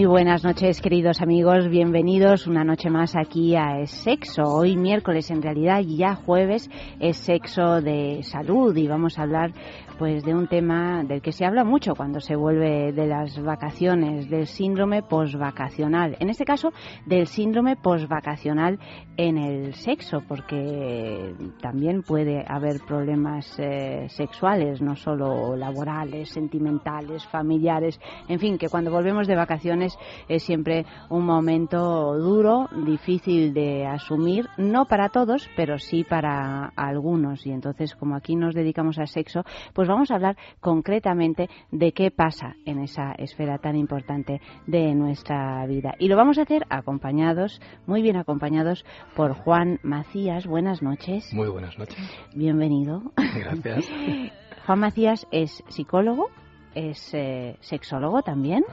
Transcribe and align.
Muy 0.00 0.06
buenas 0.06 0.44
noches, 0.44 0.80
queridos 0.80 1.20
amigos. 1.20 1.68
Bienvenidos 1.68 2.46
una 2.46 2.64
noche 2.64 2.88
más 2.88 3.14
aquí 3.16 3.54
a 3.54 3.80
Es 3.80 3.90
Sexo. 3.90 4.44
Hoy 4.44 4.74
miércoles, 4.74 5.30
en 5.30 5.42
realidad, 5.42 5.82
ya 5.82 6.14
jueves, 6.14 6.70
es 6.98 7.18
sexo 7.18 7.82
de 7.82 8.22
salud 8.22 8.74
y 8.74 8.88
vamos 8.88 9.18
a 9.18 9.24
hablar 9.24 9.52
pues 10.00 10.24
de 10.24 10.32
un 10.32 10.48
tema 10.48 11.04
del 11.04 11.20
que 11.20 11.30
se 11.30 11.44
habla 11.44 11.62
mucho 11.62 11.94
cuando 11.94 12.20
se 12.20 12.34
vuelve 12.34 12.90
de 12.90 13.06
las 13.06 13.38
vacaciones, 13.38 14.30
del 14.30 14.46
síndrome 14.46 15.02
posvacacional. 15.02 16.16
En 16.20 16.30
este 16.30 16.46
caso, 16.46 16.72
del 17.04 17.26
síndrome 17.26 17.76
posvacacional 17.76 18.78
en 19.18 19.36
el 19.36 19.74
sexo, 19.74 20.22
porque 20.26 21.34
también 21.60 22.02
puede 22.02 22.42
haber 22.48 22.80
problemas 22.88 23.54
eh, 23.58 24.06
sexuales, 24.08 24.80
no 24.80 24.96
solo 24.96 25.54
laborales, 25.54 26.30
sentimentales, 26.30 27.26
familiares, 27.26 28.00
en 28.26 28.38
fin, 28.38 28.56
que 28.56 28.70
cuando 28.70 28.90
volvemos 28.90 29.26
de 29.26 29.36
vacaciones 29.36 29.89
es 30.28 30.42
siempre 30.42 30.86
un 31.08 31.24
momento 31.24 32.16
duro, 32.18 32.68
difícil 32.84 33.52
de 33.54 33.86
asumir, 33.86 34.48
no 34.56 34.86
para 34.86 35.08
todos, 35.08 35.48
pero 35.56 35.78
sí 35.78 36.04
para 36.04 36.72
algunos. 36.76 37.46
Y 37.46 37.52
entonces, 37.52 37.94
como 37.94 38.16
aquí 38.16 38.36
nos 38.36 38.54
dedicamos 38.54 38.98
al 38.98 39.08
sexo, 39.08 39.44
pues 39.74 39.88
vamos 39.88 40.10
a 40.10 40.16
hablar 40.16 40.36
concretamente 40.60 41.48
de 41.70 41.92
qué 41.92 42.10
pasa 42.10 42.56
en 42.64 42.80
esa 42.80 43.12
esfera 43.12 43.58
tan 43.58 43.76
importante 43.76 44.40
de 44.66 44.94
nuestra 44.94 45.66
vida. 45.66 45.94
Y 45.98 46.08
lo 46.08 46.16
vamos 46.16 46.38
a 46.38 46.42
hacer 46.42 46.66
acompañados, 46.70 47.60
muy 47.86 48.02
bien 48.02 48.16
acompañados, 48.16 48.84
por 49.14 49.34
Juan 49.34 49.78
Macías. 49.82 50.46
Buenas 50.46 50.82
noches. 50.82 51.32
Muy 51.32 51.48
buenas 51.48 51.78
noches. 51.78 51.98
Bienvenido. 52.34 53.02
Gracias. 53.16 53.86
Juan 54.66 54.80
Macías 54.80 55.26
es 55.30 55.64
psicólogo, 55.68 56.28
es 56.74 57.14
eh, 57.14 57.56
sexólogo 57.60 58.22
también. 58.22 58.64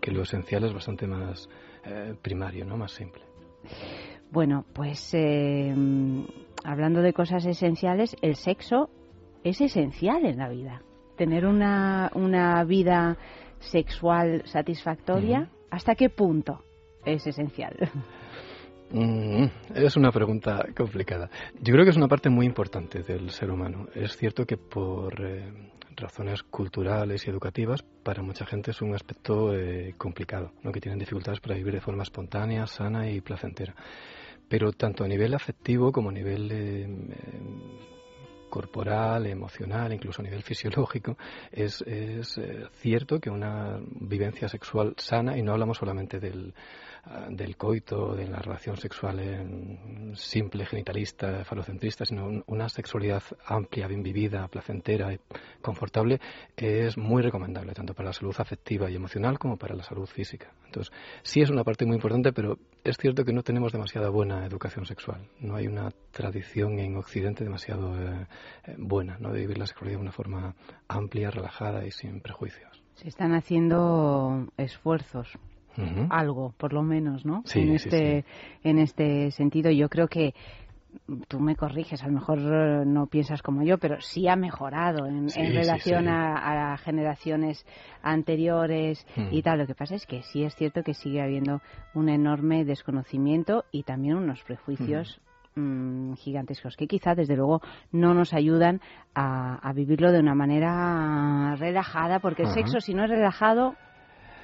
Que 0.00 0.12
lo 0.12 0.22
esencial 0.22 0.64
es 0.64 0.72
bastante 0.72 1.06
más 1.06 1.48
eh, 1.84 2.14
primario, 2.22 2.64
¿no? 2.64 2.76
Más 2.76 2.92
simple. 2.92 3.22
Bueno, 4.30 4.64
pues 4.72 5.12
eh, 5.14 5.74
hablando 6.64 7.02
de 7.02 7.12
cosas 7.12 7.44
esenciales, 7.46 8.16
el 8.22 8.36
sexo 8.36 8.90
es 9.44 9.60
esencial 9.60 10.24
en 10.24 10.38
la 10.38 10.48
vida. 10.48 10.82
Tener 11.18 11.46
una, 11.46 12.10
una 12.14 12.62
vida 12.62 13.18
sexual 13.58 14.42
satisfactoria, 14.46 15.50
¿hasta 15.68 15.96
qué 15.96 16.10
punto 16.10 16.62
es 17.04 17.26
esencial? 17.26 17.76
Mm, 18.90 19.44
es 19.74 19.96
una 19.96 20.10
pregunta 20.10 20.64
complicada. 20.74 21.28
Yo 21.60 21.74
creo 21.74 21.84
que 21.84 21.90
es 21.90 21.96
una 21.98 22.08
parte 22.08 22.30
muy 22.30 22.46
importante 22.46 23.02
del 23.02 23.28
ser 23.30 23.50
humano. 23.50 23.86
Es 23.94 24.16
cierto 24.16 24.46
que 24.46 24.56
por 24.56 25.14
eh, 25.20 25.52
razones 25.94 26.42
culturales 26.44 27.26
y 27.26 27.30
educativas, 27.30 27.82
para 28.02 28.22
mucha 28.22 28.46
gente 28.46 28.70
es 28.70 28.80
un 28.80 28.94
aspecto 28.94 29.54
eh, 29.54 29.94
complicado, 29.98 30.52
¿no? 30.62 30.72
que 30.72 30.80
tienen 30.80 30.98
dificultades 30.98 31.40
para 31.40 31.54
vivir 31.54 31.74
de 31.74 31.82
forma 31.82 32.04
espontánea, 32.04 32.66
sana 32.66 33.10
y 33.10 33.20
placentera. 33.20 33.74
Pero 34.48 34.72
tanto 34.72 35.04
a 35.04 35.08
nivel 35.08 35.34
afectivo 35.34 35.92
como 35.92 36.08
a 36.08 36.12
nivel 36.12 36.48
eh, 36.50 36.88
corporal, 38.48 39.26
emocional, 39.26 39.92
incluso 39.92 40.22
a 40.22 40.24
nivel 40.24 40.42
fisiológico, 40.42 41.16
es, 41.52 41.82
es 41.82 42.40
cierto 42.72 43.20
que 43.20 43.30
una 43.30 43.78
vivencia 44.00 44.48
sexual 44.48 44.94
sana, 44.96 45.36
y 45.36 45.42
no 45.42 45.52
hablamos 45.52 45.78
solamente 45.78 46.18
del, 46.20 46.54
del 47.30 47.56
coito, 47.56 48.14
de 48.14 48.26
la 48.26 48.38
relación 48.38 48.76
sexual 48.76 49.18
simple, 50.14 50.66
genitalista, 50.66 51.44
falocentrista, 51.44 52.04
sino 52.04 52.42
una 52.46 52.68
sexualidad 52.68 53.22
amplia, 53.46 53.86
bien 53.86 54.02
vivida, 54.02 54.46
placentera 54.48 55.12
y 55.12 55.20
confortable, 55.62 56.20
es 56.56 56.96
muy 56.98 57.22
recomendable, 57.22 57.72
tanto 57.72 57.94
para 57.94 58.08
la 58.08 58.12
salud 58.12 58.34
afectiva 58.38 58.90
y 58.90 58.96
emocional 58.96 59.38
como 59.38 59.56
para 59.56 59.74
la 59.74 59.82
salud 59.82 60.06
física. 60.06 60.52
Entonces, 60.66 60.92
sí 61.22 61.40
es 61.40 61.50
una 61.50 61.64
parte 61.64 61.86
muy 61.86 61.96
importante, 61.96 62.32
pero 62.32 62.58
es 62.84 62.96
cierto 62.96 63.24
que 63.24 63.32
no 63.32 63.42
tenemos 63.42 63.72
demasiada 63.72 64.10
buena 64.10 64.44
educación 64.44 64.84
sexual. 64.86 65.28
No 65.40 65.56
hay 65.56 65.66
una 65.66 65.90
tradición 66.10 66.78
en 66.78 66.96
Occidente 66.96 67.44
demasiado 67.44 67.96
eh, 67.98 68.26
buena 68.76 69.18
¿no? 69.18 69.32
de 69.32 69.40
vivir 69.40 69.58
la 69.58 69.66
sexualidad 69.66 69.98
de 69.98 70.02
una 70.02 70.12
forma 70.12 70.54
amplia, 70.88 71.30
relajada 71.30 71.86
y 71.86 71.90
sin 71.90 72.20
prejuicios. 72.20 72.82
Se 72.94 73.08
están 73.08 73.32
haciendo 73.32 74.48
esfuerzos 74.56 75.38
algo, 76.10 76.54
por 76.56 76.72
lo 76.72 76.82
menos, 76.82 77.24
¿no? 77.24 77.42
en 77.54 77.74
este 77.74 78.24
en 78.62 78.78
este 78.78 79.30
sentido, 79.30 79.70
yo 79.70 79.88
creo 79.88 80.08
que 80.08 80.34
tú 81.28 81.40
me 81.40 81.56
corriges, 81.56 82.02
a 82.02 82.06
lo 82.06 82.12
mejor 82.12 82.38
eh, 82.38 82.84
no 82.86 83.06
piensas 83.06 83.42
como 83.42 83.62
yo, 83.62 83.78
pero 83.78 84.00
sí 84.00 84.28
ha 84.28 84.36
mejorado 84.36 85.06
en, 85.06 85.28
relación 85.28 86.08
a, 86.08 86.76
generaciones 86.78 87.64
anteriores 88.02 89.06
y 89.30 89.42
tal. 89.42 89.58
Lo 89.58 89.66
que 89.66 89.74
pasa 89.74 89.94
es 89.94 90.06
que 90.06 90.22
sí 90.22 90.44
es 90.44 90.54
cierto 90.54 90.82
que 90.82 90.94
sigue 90.94 91.22
habiendo 91.22 91.60
un 91.94 92.08
enorme 92.08 92.64
desconocimiento 92.64 93.64
y 93.70 93.82
también 93.82 94.16
unos 94.16 94.42
prejuicios 94.44 95.20
mm, 95.54 96.14
gigantescos 96.14 96.76
que 96.76 96.86
quizá 96.86 97.14
desde 97.14 97.36
luego 97.36 97.60
no 97.92 98.14
nos 98.14 98.32
ayudan 98.32 98.80
a, 99.14 99.56
a 99.56 99.72
vivirlo 99.72 100.12
de 100.12 100.20
una 100.20 100.34
manera 100.34 101.54
relajada 101.56 102.20
porque 102.20 102.42
el 102.42 102.48
sexo 102.48 102.80
si 102.80 102.94
no 102.94 103.04
es 103.04 103.10
relajado 103.10 103.74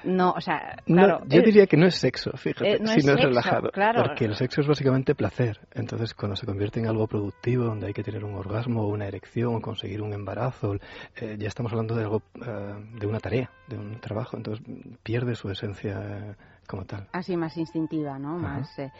no 0.05 0.31
o 0.31 0.41
sea 0.41 0.77
No, 0.87 1.25
yo 1.27 1.41
diría 1.41 1.67
que 1.67 1.77
no 1.77 1.87
es 1.87 1.95
sexo, 1.95 2.31
fíjate, 2.37 2.73
eh, 2.75 2.79
no 2.79 2.87
si 2.91 2.99
es 2.99 3.05
no 3.05 3.13
es 3.13 3.17
sexo, 3.21 3.27
relajado. 3.29 3.71
claro. 3.71 4.03
Porque 4.03 4.25
el 4.25 4.35
sexo 4.35 4.61
es 4.61 4.67
básicamente 4.67 5.15
placer. 5.15 5.59
Entonces, 5.73 6.13
cuando 6.13 6.35
se 6.35 6.45
convierte 6.45 6.79
en 6.79 6.87
algo 6.87 7.07
productivo, 7.07 7.65
donde 7.65 7.87
hay 7.87 7.93
que 7.93 8.03
tener 8.03 8.23
un 8.23 8.35
orgasmo 8.35 8.83
o 8.83 8.87
una 8.89 9.07
erección 9.07 9.55
o 9.55 9.61
conseguir 9.61 10.01
un 10.01 10.13
embarazo, 10.13 10.75
eh, 11.15 11.35
ya 11.39 11.47
estamos 11.47 11.71
hablando 11.71 11.95
de 11.95 12.03
algo, 12.03 12.21
eh, 12.45 12.73
de 12.99 13.07
una 13.07 13.19
tarea, 13.19 13.49
de 13.67 13.77
un 13.77 13.99
trabajo. 13.99 14.37
Entonces, 14.37 14.63
pierde 15.03 15.35
su 15.35 15.49
esencia 15.49 15.99
eh, 16.01 16.35
como 16.67 16.85
tal. 16.85 17.07
así 17.13 17.35
más 17.37 17.55
instintiva, 17.57 18.17
¿no? 18.19 18.37
Ajá. 18.37 18.59
Más, 18.59 18.79
eh, 18.79 18.91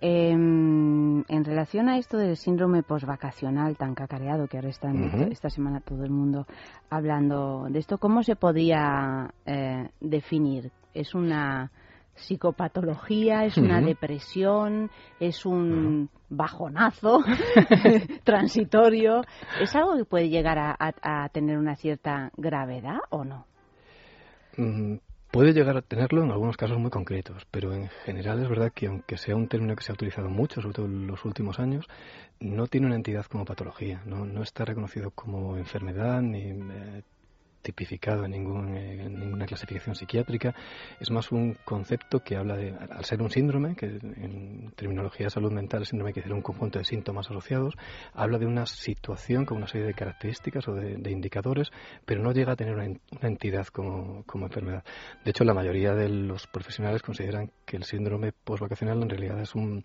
em, 0.00 1.20
en 1.28 1.44
relación 1.44 1.88
a 1.88 1.98
esto 1.98 2.16
del 2.18 2.36
síndrome 2.36 2.82
posvacacional 2.82 3.76
tan 3.76 3.94
cacareado 3.94 4.46
que 4.48 4.56
ahora 4.58 4.68
está 4.70 4.88
en- 4.90 5.04
esta 5.32 5.48
semana 5.50 5.80
todo 5.80 6.04
el 6.04 6.10
mundo 6.10 6.46
hablando 6.90 7.66
de 7.70 7.78
esto, 7.78 7.98
¿cómo 7.98 8.22
se 8.22 8.36
podría 8.36 9.32
eh, 9.46 9.88
definir? 10.00 10.70
¿Es 10.94 11.14
una 11.14 11.70
psicopatología? 12.14 13.44
¿Es 13.46 13.56
una 13.56 13.80
depresión? 13.86 14.90
¿Es 15.18 15.46
un 15.46 16.10
bajonazo 16.28 17.20
transitorio? 18.24 19.22
¿Es 19.60 19.74
algo 19.74 19.96
que 19.96 20.04
puede 20.04 20.28
llegar 20.28 20.58
a, 20.58 20.76
a- 20.78 21.24
a 21.24 21.28
tener 21.30 21.56
una 21.58 21.74
cierta 21.76 22.30
gravedad 22.36 22.98
o 23.10 23.24
no? 23.24 23.46
Puede 25.32 25.54
llegar 25.54 25.78
a 25.78 25.80
tenerlo 25.80 26.22
en 26.22 26.30
algunos 26.30 26.58
casos 26.58 26.78
muy 26.78 26.90
concretos, 26.90 27.46
pero 27.50 27.72
en 27.72 27.88
general 28.04 28.42
es 28.42 28.50
verdad 28.50 28.70
que 28.70 28.86
aunque 28.86 29.16
sea 29.16 29.34
un 29.34 29.48
término 29.48 29.74
que 29.74 29.82
se 29.82 29.90
ha 29.90 29.94
utilizado 29.94 30.28
mucho, 30.28 30.60
sobre 30.60 30.74
todo 30.74 30.84
en 30.84 31.06
los 31.06 31.24
últimos 31.24 31.58
años, 31.58 31.86
no 32.38 32.66
tiene 32.66 32.86
una 32.86 32.96
entidad 32.96 33.24
como 33.24 33.46
patología, 33.46 34.02
no, 34.04 34.26
no 34.26 34.42
está 34.42 34.66
reconocido 34.66 35.10
como 35.10 35.56
enfermedad 35.56 36.20
ni 36.20 36.50
eh, 36.50 37.02
tipificado 37.62 38.24
en, 38.24 38.32
ningún, 38.32 38.76
eh, 38.76 39.04
en, 39.04 39.18
ninguna 39.18 39.46
clasificación 39.46 39.94
psiquiátrica. 39.94 40.54
Es 41.00 41.10
más 41.10 41.32
un 41.32 41.56
concepto 41.64 42.20
que 42.20 42.36
habla 42.36 42.56
de, 42.56 42.74
al 42.90 43.04
ser 43.04 43.22
un 43.22 43.30
síndrome, 43.30 43.74
que 43.74 43.86
en 43.86 44.72
terminología 44.76 45.26
de 45.26 45.30
salud 45.30 45.52
mental, 45.52 45.80
el 45.80 45.86
síndrome 45.86 46.12
quiere 46.12 46.24
decir 46.24 46.34
un 46.34 46.42
conjunto 46.42 46.78
de 46.78 46.84
síntomas 46.84 47.30
asociados, 47.30 47.74
habla 48.12 48.38
de 48.38 48.46
una 48.46 48.66
situación 48.66 49.44
con 49.44 49.58
una 49.58 49.68
serie 49.68 49.86
de 49.86 49.94
características 49.94 50.68
o 50.68 50.74
de, 50.74 51.10
indicadores, 51.12 51.70
pero 52.04 52.22
no 52.22 52.32
llega 52.32 52.52
a 52.52 52.56
tener 52.56 52.74
una, 52.74 52.84
una 52.84 53.28
entidad 53.28 53.66
como, 53.66 54.24
como, 54.24 54.46
enfermedad. 54.46 54.84
De 55.24 55.30
hecho, 55.30 55.44
la 55.44 55.54
mayoría 55.54 55.94
de 55.94 56.08
los 56.08 56.46
profesionales 56.46 57.02
consideran 57.02 57.50
que 57.64 57.76
el 57.76 57.84
síndrome 57.84 58.32
postvacacional 58.32 59.02
en 59.02 59.08
realidad 59.08 59.40
es 59.40 59.54
un 59.54 59.84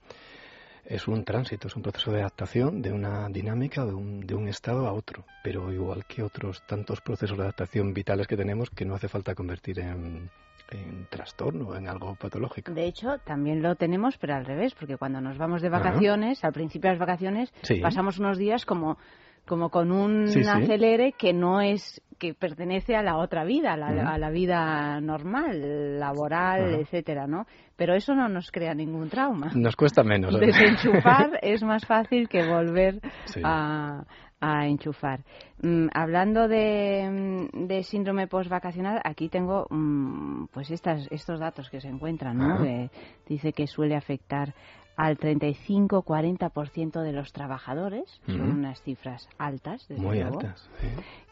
es 0.89 1.07
un 1.07 1.23
tránsito, 1.23 1.67
es 1.67 1.75
un 1.75 1.81
proceso 1.81 2.11
de 2.11 2.21
adaptación 2.21 2.81
de 2.81 2.91
una 2.91 3.27
dinámica, 3.29 3.85
de 3.85 3.93
un, 3.93 4.21
de 4.21 4.35
un 4.35 4.47
estado 4.47 4.87
a 4.87 4.93
otro, 4.93 5.25
pero 5.43 5.71
igual 5.71 6.05
que 6.05 6.23
otros 6.23 6.63
tantos 6.65 7.01
procesos 7.01 7.37
de 7.37 7.43
adaptación 7.43 7.93
vitales 7.93 8.27
que 8.27 8.37
tenemos 8.37 8.69
que 8.69 8.85
no 8.85 8.95
hace 8.95 9.09
falta 9.09 9.35
convertir 9.35 9.79
en, 9.79 10.29
en 10.71 11.07
trastorno, 11.09 11.75
en 11.75 11.87
algo 11.87 12.15
patológico. 12.15 12.71
De 12.71 12.85
hecho, 12.85 13.17
también 13.25 13.61
lo 13.61 13.75
tenemos, 13.75 14.17
pero 14.17 14.35
al 14.35 14.45
revés, 14.45 14.73
porque 14.75 14.97
cuando 14.97 15.19
nos 15.19 15.37
vamos 15.37 15.61
de 15.61 15.69
vacaciones, 15.69 16.43
al 16.43 16.53
principio 16.53 16.89
de 16.89 16.97
las 16.97 17.05
vacaciones, 17.05 17.53
pasamos 17.81 18.17
unos 18.19 18.37
días 18.37 18.65
como 18.65 18.97
como 19.47 19.69
con 19.69 19.91
un 19.91 20.27
acelere 20.27 21.13
que 21.13 21.33
no 21.33 21.61
es 21.61 22.01
que 22.19 22.33
pertenece 22.33 22.95
a 22.95 23.03
la 23.03 23.17
otra 23.17 23.43
vida, 23.43 23.73
a 23.73 24.17
la, 24.17 24.29
vida 24.29 24.99
normal, 25.01 25.99
laboral, 25.99 26.75
etcétera, 26.75 27.27
¿no? 27.27 27.45
Pero 27.75 27.93
eso 27.93 28.15
no 28.15 28.27
nos 28.27 28.51
crea 28.51 28.73
ningún 28.73 29.09
trauma. 29.09 29.51
Nos 29.55 29.75
cuesta 29.75 30.03
menos. 30.03 30.33
¿eh? 30.41 30.47
Desenchufar 30.47 31.39
es 31.41 31.63
más 31.63 31.85
fácil 31.85 32.27
que 32.27 32.45
volver 32.47 32.99
a, 33.43 34.03
enchufar. 34.65 35.21
Mm, 35.61 35.87
hablando 35.93 36.47
de, 36.47 37.49
de 37.53 37.83
síndrome 37.83 38.27
postvacacional, 38.27 38.99
aquí 39.03 39.29
tengo 39.29 39.67
mm, 39.69 40.45
pues 40.51 40.71
estas, 40.71 41.07
estos 41.11 41.39
datos 41.39 41.69
que 41.69 41.81
se 41.81 41.87
encuentran, 41.87 42.37
¿no? 42.37 42.89
dice 43.27 43.53
que 43.53 43.67
suele 43.67 43.95
afectar 43.95 44.53
al 44.97 45.17
35-40% 45.17 47.01
de 47.01 47.13
los 47.13 47.31
trabajadores, 47.31 48.19
son 48.25 48.41
unas 48.41 48.81
cifras 48.81 49.29
altas, 49.37 49.87
desde 49.87 50.01
muy 50.01 50.21
altas, 50.21 50.69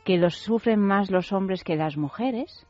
que 0.03 0.17
los 0.17 0.37
sufren 0.37 0.79
más 0.79 1.09
los 1.09 1.33
hombres 1.33 1.63
que 1.63 1.75
las 1.75 1.97
mujeres, 1.97 2.67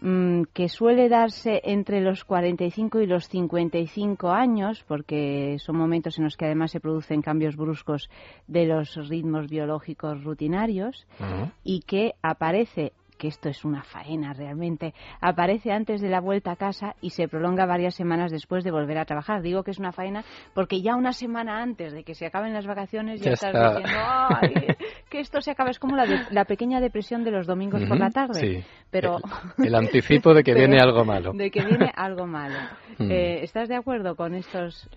mm, 0.00 0.42
que 0.52 0.68
suele 0.68 1.08
darse 1.08 1.60
entre 1.64 2.00
los 2.00 2.24
45 2.24 3.00
y 3.00 3.06
los 3.06 3.28
55 3.28 4.30
años, 4.30 4.84
porque 4.86 5.56
son 5.58 5.76
momentos 5.76 6.16
en 6.16 6.24
los 6.24 6.36
que 6.36 6.46
además 6.46 6.70
se 6.70 6.80
producen 6.80 7.20
cambios 7.20 7.56
bruscos 7.56 8.08
de 8.46 8.66
los 8.66 8.94
ritmos 9.08 9.48
biológicos 9.48 10.22
rutinarios, 10.22 11.08
y 11.64 11.80
que 11.80 12.14
aparece 12.22 12.92
que 13.22 13.28
esto 13.28 13.48
es 13.48 13.64
una 13.64 13.84
faena 13.84 14.32
realmente, 14.32 14.94
aparece 15.20 15.70
antes 15.70 16.00
de 16.00 16.08
la 16.08 16.20
vuelta 16.20 16.50
a 16.50 16.56
casa 16.56 16.96
y 17.00 17.10
se 17.10 17.28
prolonga 17.28 17.66
varias 17.66 17.94
semanas 17.94 18.32
después 18.32 18.64
de 18.64 18.72
volver 18.72 18.98
a 18.98 19.04
trabajar. 19.04 19.42
Digo 19.42 19.62
que 19.62 19.70
es 19.70 19.78
una 19.78 19.92
faena 19.92 20.24
porque 20.54 20.82
ya 20.82 20.96
una 20.96 21.12
semana 21.12 21.62
antes 21.62 21.92
de 21.92 22.02
que 22.02 22.16
se 22.16 22.26
acaben 22.26 22.52
las 22.52 22.66
vacaciones 22.66 23.20
ya, 23.20 23.30
estás 23.30 23.52
diciendo 23.76 24.76
que 25.08 25.20
esto 25.20 25.40
se 25.40 25.52
acaba. 25.52 25.70
Es 25.70 25.78
como 25.78 25.94
la, 25.94 26.44
pequeña 26.46 26.80
depresión 26.80 27.22
de 27.22 27.30
los 27.30 27.46
domingos 27.46 27.84
por 27.84 27.96
la 27.96 28.10
tarde. 28.10 28.40
Sí. 28.40 28.64
Pero... 28.90 29.18
El, 29.56 29.76
anticipo 29.76 30.34
de 30.34 30.42
que 30.42 30.54
viene 30.56 30.78
algo 30.80 31.04
malo. 31.04 31.32
De 31.32 31.48
que 31.52 31.64
viene 31.64 31.92
algo 31.94 32.26
malo. 32.26 32.58
Mm. 32.98 33.08
Eh, 33.08 33.44
¿Estás 33.44 33.68
de 33.68 33.76
acuerdo 33.76 34.16
con 34.16 34.34
estos 34.34 34.90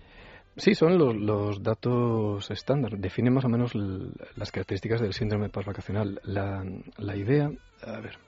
Sí, 0.58 0.74
son 0.74 0.96
los, 0.96 1.14
los, 1.14 1.62
datos 1.62 2.50
estándar. 2.50 2.96
Define 2.96 3.30
más 3.30 3.44
o 3.44 3.48
menos 3.48 3.74
las 3.74 4.50
características 4.50 5.02
del 5.02 5.12
síndrome 5.12 5.50
postvacacional. 5.50 6.18
La, 6.24 6.64
la 6.96 7.16
idea, 7.16 7.50
a 7.82 8.00
ver, 8.00 8.18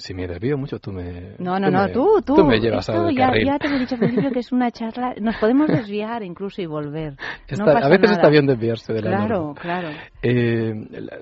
si 0.00 0.14
me 0.14 0.28
desvío 0.28 0.56
mucho, 0.56 0.78
tú 0.78 0.92
me. 0.92 1.34
No, 1.38 1.58
no, 1.58 1.70
no, 1.70 1.88
tú, 1.90 2.22
tú. 2.24 2.36
Tú 2.36 2.44
me 2.44 2.60
llevas 2.60 2.88
al 2.88 3.12
ya, 3.12 3.32
Ya 3.44 3.58
te 3.58 3.66
he 3.66 3.78
dicho 3.80 3.96
al 3.96 4.00
principio 4.00 4.30
que 4.30 4.38
es 4.38 4.52
una 4.52 4.70
charla. 4.70 5.14
Nos 5.20 5.36
podemos 5.36 5.66
desviar 5.66 6.22
incluso 6.22 6.62
y 6.62 6.66
volver. 6.66 7.16
a 7.50 7.88
veces 7.88 8.12
está 8.12 8.28
bien 8.28 8.46
desviarse 8.46 8.92
de 8.92 9.02
la 9.02 9.10
Claro, 9.10 9.54
claro. 9.60 9.88
Eh, 10.22 10.72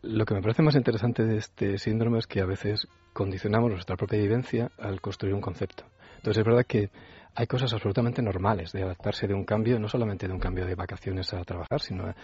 lo 0.02 0.24
que 0.26 0.34
me 0.34 0.42
parece 0.42 0.62
más 0.62 0.76
interesante 0.76 1.24
de 1.24 1.38
este 1.38 1.78
síndrome 1.78 2.18
es 2.18 2.26
que 2.26 2.42
a 2.42 2.44
veces 2.44 2.86
condicionamos 3.14 3.70
nuestra 3.70 3.96
propia 3.96 4.18
vivencia 4.18 4.70
al 4.78 5.00
construir 5.00 5.34
un 5.34 5.40
concepto. 5.40 5.84
Entonces 6.16 6.42
es 6.42 6.44
verdad 6.44 6.66
que 6.68 6.90
hay 7.36 7.46
cosas 7.46 7.70
absolutamente 7.74 8.22
normales 8.22 8.72
de 8.72 8.82
adaptarse 8.82 9.26
de 9.26 9.34
un 9.34 9.44
cambio, 9.44 9.78
no 9.78 9.88
solamente 9.88 10.26
de 10.26 10.32
un 10.32 10.40
cambio 10.40 10.64
de 10.64 10.74
vacaciones 10.74 11.34
a 11.34 11.44
trabajar, 11.44 11.82
sino 11.82 12.08
eh, 12.08 12.14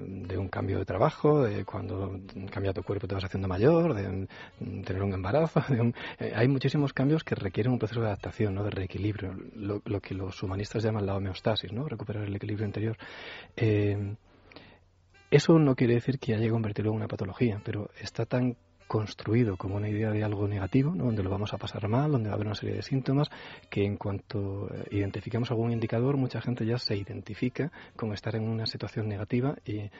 de 0.00 0.38
un 0.38 0.48
cambio 0.48 0.78
de 0.78 0.86
trabajo, 0.86 1.42
de 1.42 1.64
cuando 1.66 2.18
cambia 2.50 2.72
tu 2.72 2.82
cuerpo 2.82 3.06
te 3.06 3.14
vas 3.14 3.24
haciendo 3.24 3.48
mayor, 3.48 3.94
de, 3.94 4.26
tener 4.84 5.02
un 5.02 5.12
embarazo. 5.12 5.62
Eh, 6.18 6.32
hay 6.34 6.48
muchísimos 6.48 6.92
cambios 6.92 7.24
que 7.24 7.34
requieren 7.34 7.72
un 7.72 7.78
proceso 7.78 8.00
de 8.00 8.06
adaptación, 8.06 8.54
¿no? 8.54 8.64
de 8.64 8.70
reequilibrio, 8.70 9.34
lo, 9.54 10.00
que 10.00 10.14
los 10.14 10.42
humanistas 10.42 10.82
llaman 10.82 11.06
la 11.06 11.16
homeostasis, 11.16 11.72
¿no? 11.72 11.86
recuperar 11.88 12.24
el 12.24 12.34
equilibrio 12.34 12.66
interior. 12.66 12.96
Eh, 13.56 14.14
eso 15.30 15.58
no 15.58 15.74
quiere 15.74 15.94
decir 15.94 16.18
que 16.18 16.34
haya 16.34 16.50
convertirlo 16.50 16.90
en 16.92 16.98
una 16.98 17.08
patología, 17.08 17.60
pero 17.64 17.90
está 18.00 18.26
tan 18.26 18.56
construido 18.92 19.56
como 19.56 19.76
una 19.76 19.88
idea 19.88 20.10
de 20.10 20.22
algo 20.22 20.46
negativo, 20.46 20.92
donde 20.94 21.22
lo 21.22 21.30
vamos 21.30 21.54
a 21.54 21.56
pasar 21.56 21.88
mal, 21.88 22.12
donde 22.12 22.28
va 22.28 22.34
a 22.34 22.36
haber 22.36 22.46
una 22.46 22.54
serie 22.54 22.74
de 22.74 22.82
síntomas, 22.82 23.30
que 23.70 23.86
en 23.86 23.96
cuanto 23.96 24.68
eh, 24.68 24.84
identificamos 24.90 25.50
algún 25.50 25.72
indicador, 25.72 26.18
mucha 26.18 26.42
gente 26.42 26.66
ya 26.66 26.76
se 26.76 26.94
identifica 26.94 27.72
con 27.96 28.12
estar 28.12 28.36
en 28.36 28.46
una 28.46 28.66
situación 28.66 29.08
negativa 29.08 29.56
y 29.64 29.78
eh, 29.78 29.90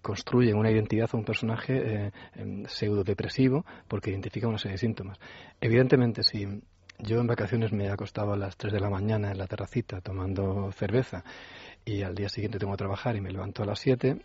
construye 0.00 0.54
una 0.54 0.70
identidad 0.70 1.10
o 1.12 1.16
un 1.16 1.24
personaje 1.24 1.72
eh, 1.78 2.12
em, 2.36 2.64
pseudo 2.66 3.02
depresivo 3.02 3.66
porque 3.88 4.10
identifica 4.10 4.46
una 4.46 4.58
serie 4.58 4.74
de 4.74 4.78
síntomas. 4.78 5.18
Evidentemente, 5.60 6.22
si 6.22 6.46
yo 7.00 7.18
en 7.18 7.26
vacaciones 7.26 7.72
me 7.72 7.86
he 7.86 7.90
acostado 7.90 8.34
a 8.34 8.36
las 8.36 8.56
3 8.56 8.72
de 8.72 8.78
la 8.78 8.88
mañana 8.88 9.32
en 9.32 9.38
la 9.38 9.48
terracita 9.48 10.00
tomando 10.00 10.70
cerveza 10.70 11.24
y 11.84 12.02
al 12.02 12.14
día 12.14 12.28
siguiente 12.28 12.60
tengo 12.60 12.74
que 12.74 12.78
trabajar 12.78 13.16
y 13.16 13.20
me 13.20 13.32
levanto 13.32 13.64
a 13.64 13.66
las 13.66 13.80
7, 13.80 14.16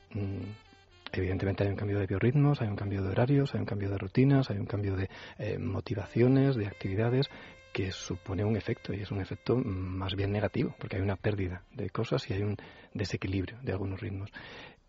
Evidentemente 1.15 1.63
hay 1.63 1.69
un 1.69 1.75
cambio 1.75 1.99
de 1.99 2.07
biorritmos, 2.07 2.61
hay 2.61 2.67
un 2.67 2.75
cambio 2.75 3.03
de 3.03 3.09
horarios, 3.09 3.53
hay 3.53 3.59
un 3.59 3.67
cambio 3.67 3.89
de 3.91 3.99
rutinas, 3.99 4.49
hay 4.49 4.57
un 4.57 4.65
cambio 4.65 4.95
de 4.95 5.09
eh, 5.37 5.59
motivaciones, 5.59 6.55
de 6.55 6.65
actividades 6.65 7.29
que 7.71 7.91
supone 7.91 8.43
un 8.43 8.55
efecto 8.55 8.93
y 8.93 9.01
es 9.01 9.11
un 9.11 9.21
efecto 9.21 9.55
más 9.55 10.15
bien 10.15 10.31
negativo 10.31 10.75
porque 10.79 10.97
hay 10.97 11.01
una 11.03 11.15
pérdida 11.15 11.63
de 11.71 11.89
cosas 11.91 12.29
y 12.29 12.33
hay 12.33 12.41
un 12.41 12.57
desequilibrio 12.93 13.59
de 13.61 13.71
algunos 13.71 14.01
ritmos. 14.01 14.31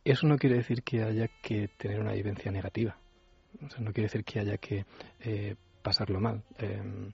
Eso 0.03 0.27
no 0.27 0.39
quiere 0.39 0.57
decir 0.57 0.83
que 0.83 1.03
haya 1.03 1.29
que 1.43 1.69
tener 1.69 2.01
una 2.01 2.13
vivencia 2.13 2.51
negativa, 2.51 2.97
no 3.79 3.93
quiere 3.93 4.09
decir 4.09 4.25
que 4.25 4.41
haya 4.41 4.57
que 4.59 4.87
eh, 5.21 5.57
pasarlo 5.83 6.21
mal. 6.21 6.43
Em, 6.59 7.13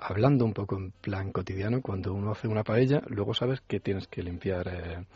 hablando 0.00 0.44
un 0.44 0.52
poco 0.52 0.76
en 0.76 0.90
plan 0.90 1.30
cotidiano, 1.30 1.80
cuando 1.80 2.12
uno 2.12 2.32
hace 2.32 2.48
una 2.48 2.64
paella, 2.64 3.02
luego 3.06 3.34
sabes 3.34 3.60
que 3.60 3.80
tienes 3.80 4.08
que 4.08 4.22
limpiar 4.22 4.68
eh, 4.68 5.06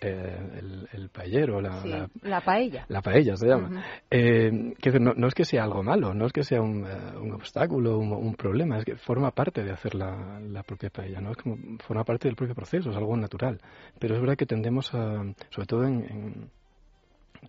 eh, 0.00 0.38
el, 0.58 0.88
el, 0.92 1.08
paellero, 1.08 1.60
la, 1.60 2.08
la, 2.22 2.40
paella. 2.40 2.84
La 2.88 3.00
paella 3.00 3.36
se 3.36 3.46
llama. 3.46 3.82
Eh, 4.10 4.74
que 4.78 4.90
no, 5.00 5.14
no, 5.14 5.26
es 5.28 5.34
que 5.34 5.44
sea 5.44 5.64
algo 5.64 5.82
malo, 5.82 6.12
no 6.12 6.26
es 6.26 6.32
que 6.32 6.42
sea 6.42 6.60
un, 6.60 6.84
eh, 6.84 7.16
un 7.20 7.32
obstáculo, 7.32 7.98
un, 7.98 8.12
un, 8.12 8.34
problema, 8.34 8.78
es 8.78 8.84
que 8.84 8.96
forma 8.96 9.30
parte 9.30 9.64
de 9.64 9.72
hacer 9.72 9.94
la, 9.94 10.38
la, 10.40 10.62
propia 10.62 10.90
paella, 10.90 11.20
¿no? 11.20 11.30
Es 11.30 11.36
como 11.38 11.56
forma 11.78 12.04
parte 12.04 12.28
del 12.28 12.36
propio 12.36 12.54
proceso, 12.54 12.90
es 12.90 12.96
algo 12.96 13.16
natural. 13.16 13.60
Pero 13.98 14.14
es 14.14 14.20
verdad 14.20 14.36
que 14.36 14.46
tendemos 14.46 14.92
a, 14.94 15.22
sobre 15.50 15.66
todo 15.66 15.84
en, 15.84 16.50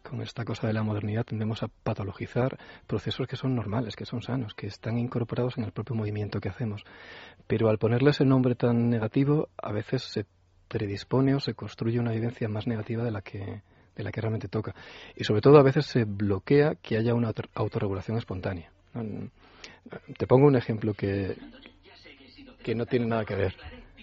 con 0.02 0.22
esta 0.22 0.46
cosa 0.46 0.68
de 0.68 0.74
la 0.74 0.84
modernidad 0.84 1.26
tendemos 1.26 1.64
a 1.64 1.68
patologizar 1.68 2.58
procesos 2.88 3.28
que 3.28 3.36
son 3.36 3.56
normales, 3.56 3.96
que 3.96 4.06
son 4.06 4.22
sanos, 4.22 4.54
que 4.54 4.68
están 4.68 4.98
incorporados 4.98 5.58
en 5.58 5.64
el 5.64 5.72
propio 5.72 5.96
movimiento 5.96 6.40
que 6.40 6.50
hacemos. 6.50 6.84
Pero 7.48 7.70
al 7.70 7.78
ponerle 7.78 8.12
ese 8.12 8.26
nombre 8.26 8.56
tan 8.56 8.90
negativo, 8.90 9.50
a 9.58 9.72
veces 9.72 10.04
se 10.04 10.26
predispone 10.68 11.36
o 11.36 11.40
se 11.40 11.54
construye 11.54 12.00
una 12.00 12.12
vivencia 12.12 12.48
más 12.48 12.68
negativa 12.68 13.04
de 13.04 13.12
la 13.12 13.22
que 13.22 13.62
de 13.98 14.04
la 14.04 14.12
que 14.12 14.22
realmente 14.22 14.48
toca. 14.48 14.76
Y 15.16 15.24
sobre 15.24 15.42
todo 15.42 15.58
a 15.58 15.64
veces 15.64 15.88
se 15.88 16.06
bloquea 16.06 16.76
que 16.76 16.98
haya 16.98 17.16
una 17.16 17.34
autorregulación 17.56 18.18
espontánea. 18.18 18.72
Te 20.18 20.28
pongo 20.28 20.48
un 20.48 20.56
ejemplo 20.56 20.94
que, 20.94 21.36
que 22.64 22.76
no 22.76 22.86
tiene 22.86 23.08
nada 23.08 23.26
que 23.26 23.36
ver. 23.36 23.56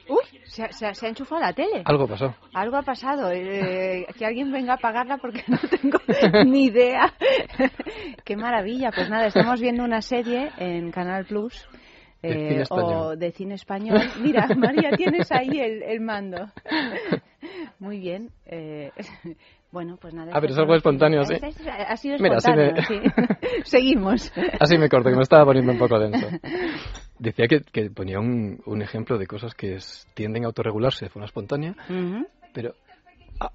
Uy, 0.09 0.41
se, 0.45 0.71
se, 0.73 1.07
ha 1.07 1.09
enchufado 1.09 1.41
la 1.41 1.53
tele. 1.53 1.83
Algo 1.85 2.07
pasó. 2.07 2.35
Algo 2.53 2.77
ha 2.77 2.83
pasado. 2.83 3.31
Eh, 3.31 4.07
que 4.19 4.27
alguien 4.27 4.53
venga 4.53 4.73
a 4.73 4.77
apagarla 4.77 5.17
porque 5.19 5.45
no 5.47 5.59
tengo 5.59 5.99
ni 6.45 6.67
idea. 6.67 7.15
Qué 8.25 8.37
maravilla. 8.37 8.91
Pues 8.91 9.09
nada, 9.09 9.27
estamos 9.27 9.61
viendo 9.61 9.85
una 9.85 10.03
serie 10.03 10.51
en 10.59 10.91
Canal 10.91 11.25
Plus 11.25 11.67
eh, 12.25 12.65
o 12.71 13.17
de 13.17 13.33
cine 13.33 13.55
español. 13.55 14.01
Mira, 14.23 14.49
María, 14.57 14.91
tienes 14.93 15.31
ahí 15.31 15.61
el, 15.61 16.01
mando. 16.01 16.49
Muy 17.79 17.99
bien. 17.99 18.31
Eh, 18.47 18.91
bueno, 19.71 19.99
pues 20.01 20.15
nada. 20.15 20.33
Ah, 20.35 20.41
pero 20.41 20.53
es 20.53 20.59
algo 20.59 20.75
espontáneo, 20.75 21.25
sí. 21.25 21.35
Ha 21.35 21.97
sido 21.97 22.17
espontáneo, 22.17 22.75
sí. 22.89 23.01
Seguimos. 23.65 24.33
Así 24.59 24.79
me 24.79 24.89
corto, 24.89 25.11
que 25.11 25.17
me 25.17 25.23
estaba 25.23 25.45
poniendo 25.45 25.73
un 25.73 25.79
poco 25.79 25.99
denso. 25.99 26.29
Decía 27.19 27.47
que, 27.47 27.61
que 27.61 27.91
ponía 27.91 28.19
un, 28.19 28.61
un, 28.67 28.83
ejemplo 28.83 29.19
de 29.19 29.27
cosas 29.27 29.55
que 29.55 29.79
tienden 30.15 30.45
a 30.45 30.47
autorregularse 30.47 31.05
de 31.05 31.11
forma 31.11 31.27
espontánea, 31.27 31.75
pero 32.53 32.75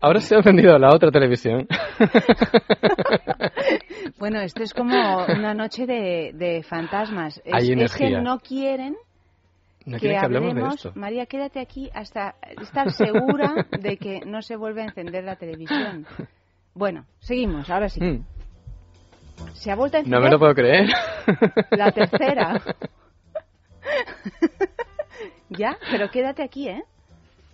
Ahora 0.02 0.20
se 0.20 0.36
ha 0.36 0.40
encendido 0.40 0.78
la 0.78 0.94
otra 0.94 1.12
televisión. 1.12 1.68
bueno, 4.20 4.42
esto 4.42 4.64
es 4.64 4.74
como 4.74 5.26
una 5.26 5.54
noche 5.54 5.86
de, 5.86 6.64
fantasmas. 6.68 7.42
Hay 7.52 7.72
es, 7.72 7.96
que 7.96 8.22
no 8.22 8.40
quieren 8.40 8.96
que, 9.98 10.18
hablemos 10.18 10.54
de 10.54 10.62
esto. 10.62 10.92
María, 10.96 11.26
quédate 11.26 11.60
aquí 11.60 11.90
hasta 11.94 12.36
estar 12.62 12.92
segura 12.92 13.68
de 13.80 13.98
que 13.98 14.22
no 14.26 14.42
se 14.42 14.56
vuelve 14.56 14.82
a 14.82 14.86
encender 14.86 15.24
la 15.24 15.36
televisión. 15.36 16.06
Bueno, 16.74 17.06
seguimos, 17.20 17.70
ahora 17.70 17.90
sí. 17.90 18.02
Mm. 18.02 18.26
Se 19.54 19.72
ha 19.72 19.76
vuelto 19.76 19.98
a 19.98 20.00
encender. 20.02 20.20
No 20.20 20.26
me 20.26 20.32
lo 20.32 20.40
puedo 20.40 20.54
creer. 20.54 20.90
La 21.72 21.92
tercera. 21.92 22.62
ya, 25.50 25.78
pero 25.90 26.10
quédate 26.10 26.44
aquí, 26.44 26.68
¿eh? 26.68 26.84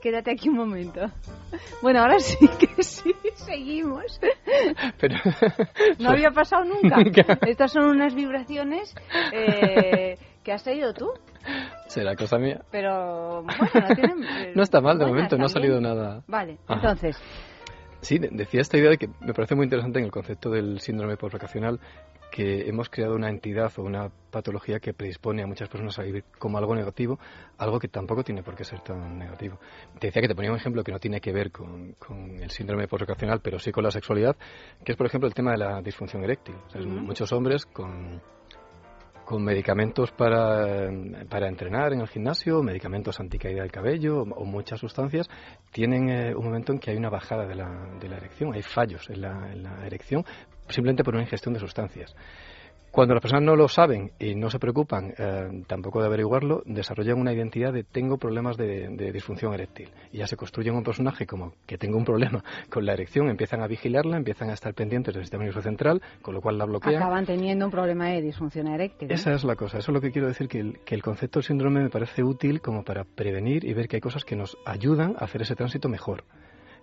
Quédate 0.02 0.32
aquí 0.32 0.50
un 0.50 0.58
momento. 0.58 1.02
Bueno, 1.82 2.02
ahora 2.02 2.20
sí 2.20 2.48
que 2.60 2.84
sí, 2.84 3.14
seguimos. 3.36 4.20
Pero... 5.00 5.16
No 6.00 6.10
había 6.10 6.32
pasado 6.32 6.64
nunca. 6.64 6.98
Estas 7.48 7.72
son 7.72 7.86
unas 7.86 8.14
vibraciones 8.14 8.94
eh, 9.32 10.18
que 10.44 10.52
has 10.52 10.64
traído 10.64 10.94
tú. 10.94 11.12
Será 11.88 12.16
cosa 12.16 12.38
mía. 12.38 12.62
Pero 12.72 13.44
bueno, 13.44 13.88
no 13.88 13.96
tienen... 13.96 14.54
no 14.56 14.64
está 14.64 14.82
mal 14.82 14.98
de 14.98 15.06
momento, 15.06 15.38
no 15.38 15.46
ha 15.46 15.50
salido 15.50 15.80
nada. 15.80 16.24
Vale, 16.28 16.58
entonces... 16.68 17.18
Sí, 18.02 18.20
decía 18.20 18.62
esta 18.62 18.78
idea 18.78 18.92
de 18.92 18.98
que 18.98 19.10
me 19.22 19.34
parece 19.34 19.56
muy 19.56 19.64
interesante 19.64 19.98
en 19.98 20.06
el 20.06 20.12
concepto 20.12 20.52
del 20.52 20.80
síndrome 20.80 21.18
postvacacional 21.18 21.80
que 22.36 22.68
hemos 22.68 22.90
creado 22.90 23.16
una 23.16 23.30
entidad 23.30 23.72
o 23.78 23.82
una 23.84 24.10
patología 24.30 24.82
que 24.82 24.94
predispone 24.94 25.42
a 25.42 25.48
muchas 25.48 25.70
personas 25.70 25.98
a 26.00 26.04
vivir 26.04 26.26
como 26.38 26.58
algo 26.58 26.76
negativo, 26.76 27.18
algo 27.58 27.80
que 27.80 27.88
tampoco 27.88 28.26
tiene 28.26 28.44
por 28.44 28.56
qué 28.56 28.66
ser 28.66 28.82
tan 28.82 29.18
negativo. 29.18 29.58
Te 30.02 30.08
decía 30.08 30.22
que 30.22 30.28
te 30.28 30.36
ponía 30.36 30.52
un 30.52 30.58
ejemplo 30.58 30.84
que 30.84 30.92
no 30.92 31.00
tiene 31.00 31.22
que 31.22 31.32
ver 31.32 31.50
con, 31.50 31.96
el 32.42 32.52
síndrome 32.52 32.90
postvacacional, 32.90 33.40
pero 33.42 33.58
sí 33.58 33.72
con 33.72 33.86
la 33.86 33.92
sexualidad, 33.92 34.36
que 34.84 34.92
es, 34.92 34.98
por 34.98 35.08
ejemplo, 35.08 35.30
el 35.30 35.34
tema 35.34 35.52
de 35.52 35.60
la 35.60 35.82
disfunción 35.82 36.26
eréctil. 36.26 36.56
Muchos 36.86 37.32
hombres 37.32 37.66
con 37.66 38.22
con 39.24 39.44
medicamentos 39.44 40.12
para, 40.12 40.88
para, 41.28 41.48
entrenar 41.48 41.94
en 41.94 42.02
el 42.02 42.08
gimnasio, 42.08 42.62
medicamentos 42.62 43.20
anticaída 43.20 43.64
del 43.64 43.72
cabello 43.72 44.22
o, 44.22 44.46
muchas 44.46 44.80
sustancias, 44.80 45.28
tienen 45.72 46.10
eh, 46.10 46.36
un 46.36 46.46
momento 46.46 46.72
en 46.74 46.78
que 46.78 46.92
hay 46.92 46.98
una 46.98 47.10
bajada 47.10 47.48
de 47.48 47.56
la, 47.56 47.98
de 48.00 48.08
la 48.08 48.18
erección, 48.18 48.54
hay 48.54 48.62
fallos 48.62 49.10
en 49.10 49.22
la, 49.22 49.52
en 49.52 49.64
la 49.64 49.84
erección 49.84 50.24
simplemente 50.70 51.04
por 51.04 51.16
una 51.16 51.24
ingestión 51.24 51.54
de 51.54 51.60
sustancias. 51.60 52.16
Cuando 52.96 53.14
las 53.14 53.22
personas 53.22 53.44
no 53.44 53.58
lo 53.58 53.68
saben 53.68 54.14
y 54.20 54.36
no 54.36 54.50
se 54.50 54.58
preocupan 54.58 55.14
eh, 55.18 55.64
tampoco 55.68 56.00
de 56.00 56.06
averiguarlo, 56.06 56.64
desarrollan 56.66 57.20
una 57.20 57.34
identidad 57.34 57.74
de 57.74 57.84
tengo 57.84 58.18
problemas 58.18 58.56
de, 58.56 59.12
disfunción 59.12 59.54
eréctil. 59.54 59.90
Y 60.14 60.20
ya 60.20 60.28
se 60.28 60.38
construyen 60.38 60.76
un 60.76 60.84
personaje 60.86 61.26
como 61.26 61.52
que 61.66 61.78
tengo 61.78 61.98
un 61.98 62.06
problema 62.06 62.42
con 62.70 62.86
la 62.86 62.94
erección, 62.94 63.28
empiezan 63.28 63.62
a 63.62 63.68
vigilarla, 63.68 64.16
empiezan 64.16 64.50
a 64.50 64.54
estar 64.54 64.74
pendientes 64.74 65.14
del 65.14 65.24
sistema 65.24 65.44
nervioso 65.44 65.62
central, 65.62 66.02
con 66.22 66.36
lo 66.36 66.42
cual 66.42 66.58
la 66.58 66.64
bloquean. 66.64 66.96
Acaban 66.96 67.26
teniendo 67.26 67.66
un 67.66 67.72
problema 67.72 68.08
de 68.08 68.22
disfunción 68.22 68.68
eréctil. 68.68 69.12
Esa 69.12 69.34
es 69.34 69.44
la 69.44 69.58
cosa, 69.58 69.80
eso 69.80 69.92
es 69.92 69.94
lo 69.94 70.00
que 70.00 70.14
quiero 70.14 70.30
decir, 70.30 70.48
que 70.48 70.62
el, 70.62 70.80
que 70.86 70.96
el 70.96 71.04
concepto 71.04 71.40
del 71.40 71.48
síndrome 71.48 71.82
me 71.82 71.90
parece 71.90 72.24
útil 72.24 72.62
como 72.62 72.86
para 72.86 73.04
prevenir 73.04 73.66
y 73.66 73.74
ver 73.74 73.90
que 73.90 73.98
hay 73.98 74.02
cosas 74.02 74.24
que 74.24 74.38
nos 74.38 74.58
ayudan 74.66 75.18
a 75.20 75.26
hacer 75.26 75.42
ese 75.42 75.56
tránsito 75.56 75.90
mejor. 75.90 76.24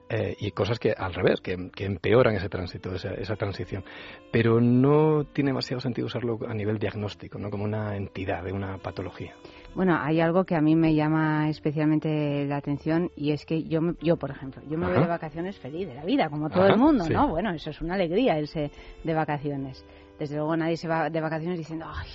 Eh, 0.09 0.37
y 0.41 0.51
cosas 0.51 0.79
que 0.79 0.93
al 0.93 1.15
revés, 1.15 1.41
que, 1.41 1.57
empeoran 1.85 2.35
ese 2.35 2.51
tránsito, 2.51 2.95
esa, 2.95 3.15
esa, 3.15 3.35
transición. 3.37 3.83
Pero 4.31 4.61
no 4.61 5.25
tiene 5.25 5.51
demasiado 5.51 5.81
sentido 5.81 6.07
usarlo 6.07 6.39
a 6.47 6.53
nivel 6.53 6.79
diagnóstico, 6.79 7.39
no 7.39 7.49
como 7.49 7.65
una 7.65 7.97
entidad 7.97 8.45
de 8.45 8.53
una 8.53 8.77
patología. 8.77 9.35
Bueno, 9.75 9.97
hay 9.99 10.21
algo 10.21 10.45
que 10.45 10.55
a 10.55 10.61
mí 10.61 10.77
me 10.77 10.95
llama 10.95 11.49
especialmente 11.49 12.45
la 12.45 12.59
atención 12.59 13.11
y 13.17 13.33
es 13.33 13.47
que 13.47 13.65
yo, 13.65 13.81
yo 14.03 14.19
por 14.19 14.31
ejemplo, 14.31 14.61
yo 14.69 14.77
me 14.77 14.87
voy 14.87 15.01
de 15.01 15.07
vacaciones 15.07 15.59
feliz 15.59 15.89
de 15.89 15.95
la 15.95 16.05
vida, 16.05 16.29
como 16.29 16.51
todo 16.51 16.67
el 16.67 16.77
mundo, 16.77 17.09
¿no? 17.09 17.29
Bueno, 17.29 17.53
eso 17.53 17.71
es 17.71 17.81
una 17.81 17.95
alegría 17.95 18.39
irse 18.39 18.71
de 19.03 19.15
vacaciones. 19.15 19.83
Desde 20.19 20.37
luego 20.37 20.55
nadie 20.59 20.77
se 20.77 20.89
va 20.89 21.09
de 21.09 21.21
vacaciones 21.23 21.59
diciendo, 21.59 21.87
ay, 21.89 22.11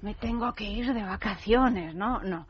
me 0.00 0.14
tengo 0.14 0.50
que 0.54 0.64
ir 0.64 0.94
de 0.94 1.02
vacaciones, 1.02 1.94
¿no? 1.94 2.20
No. 2.20 2.46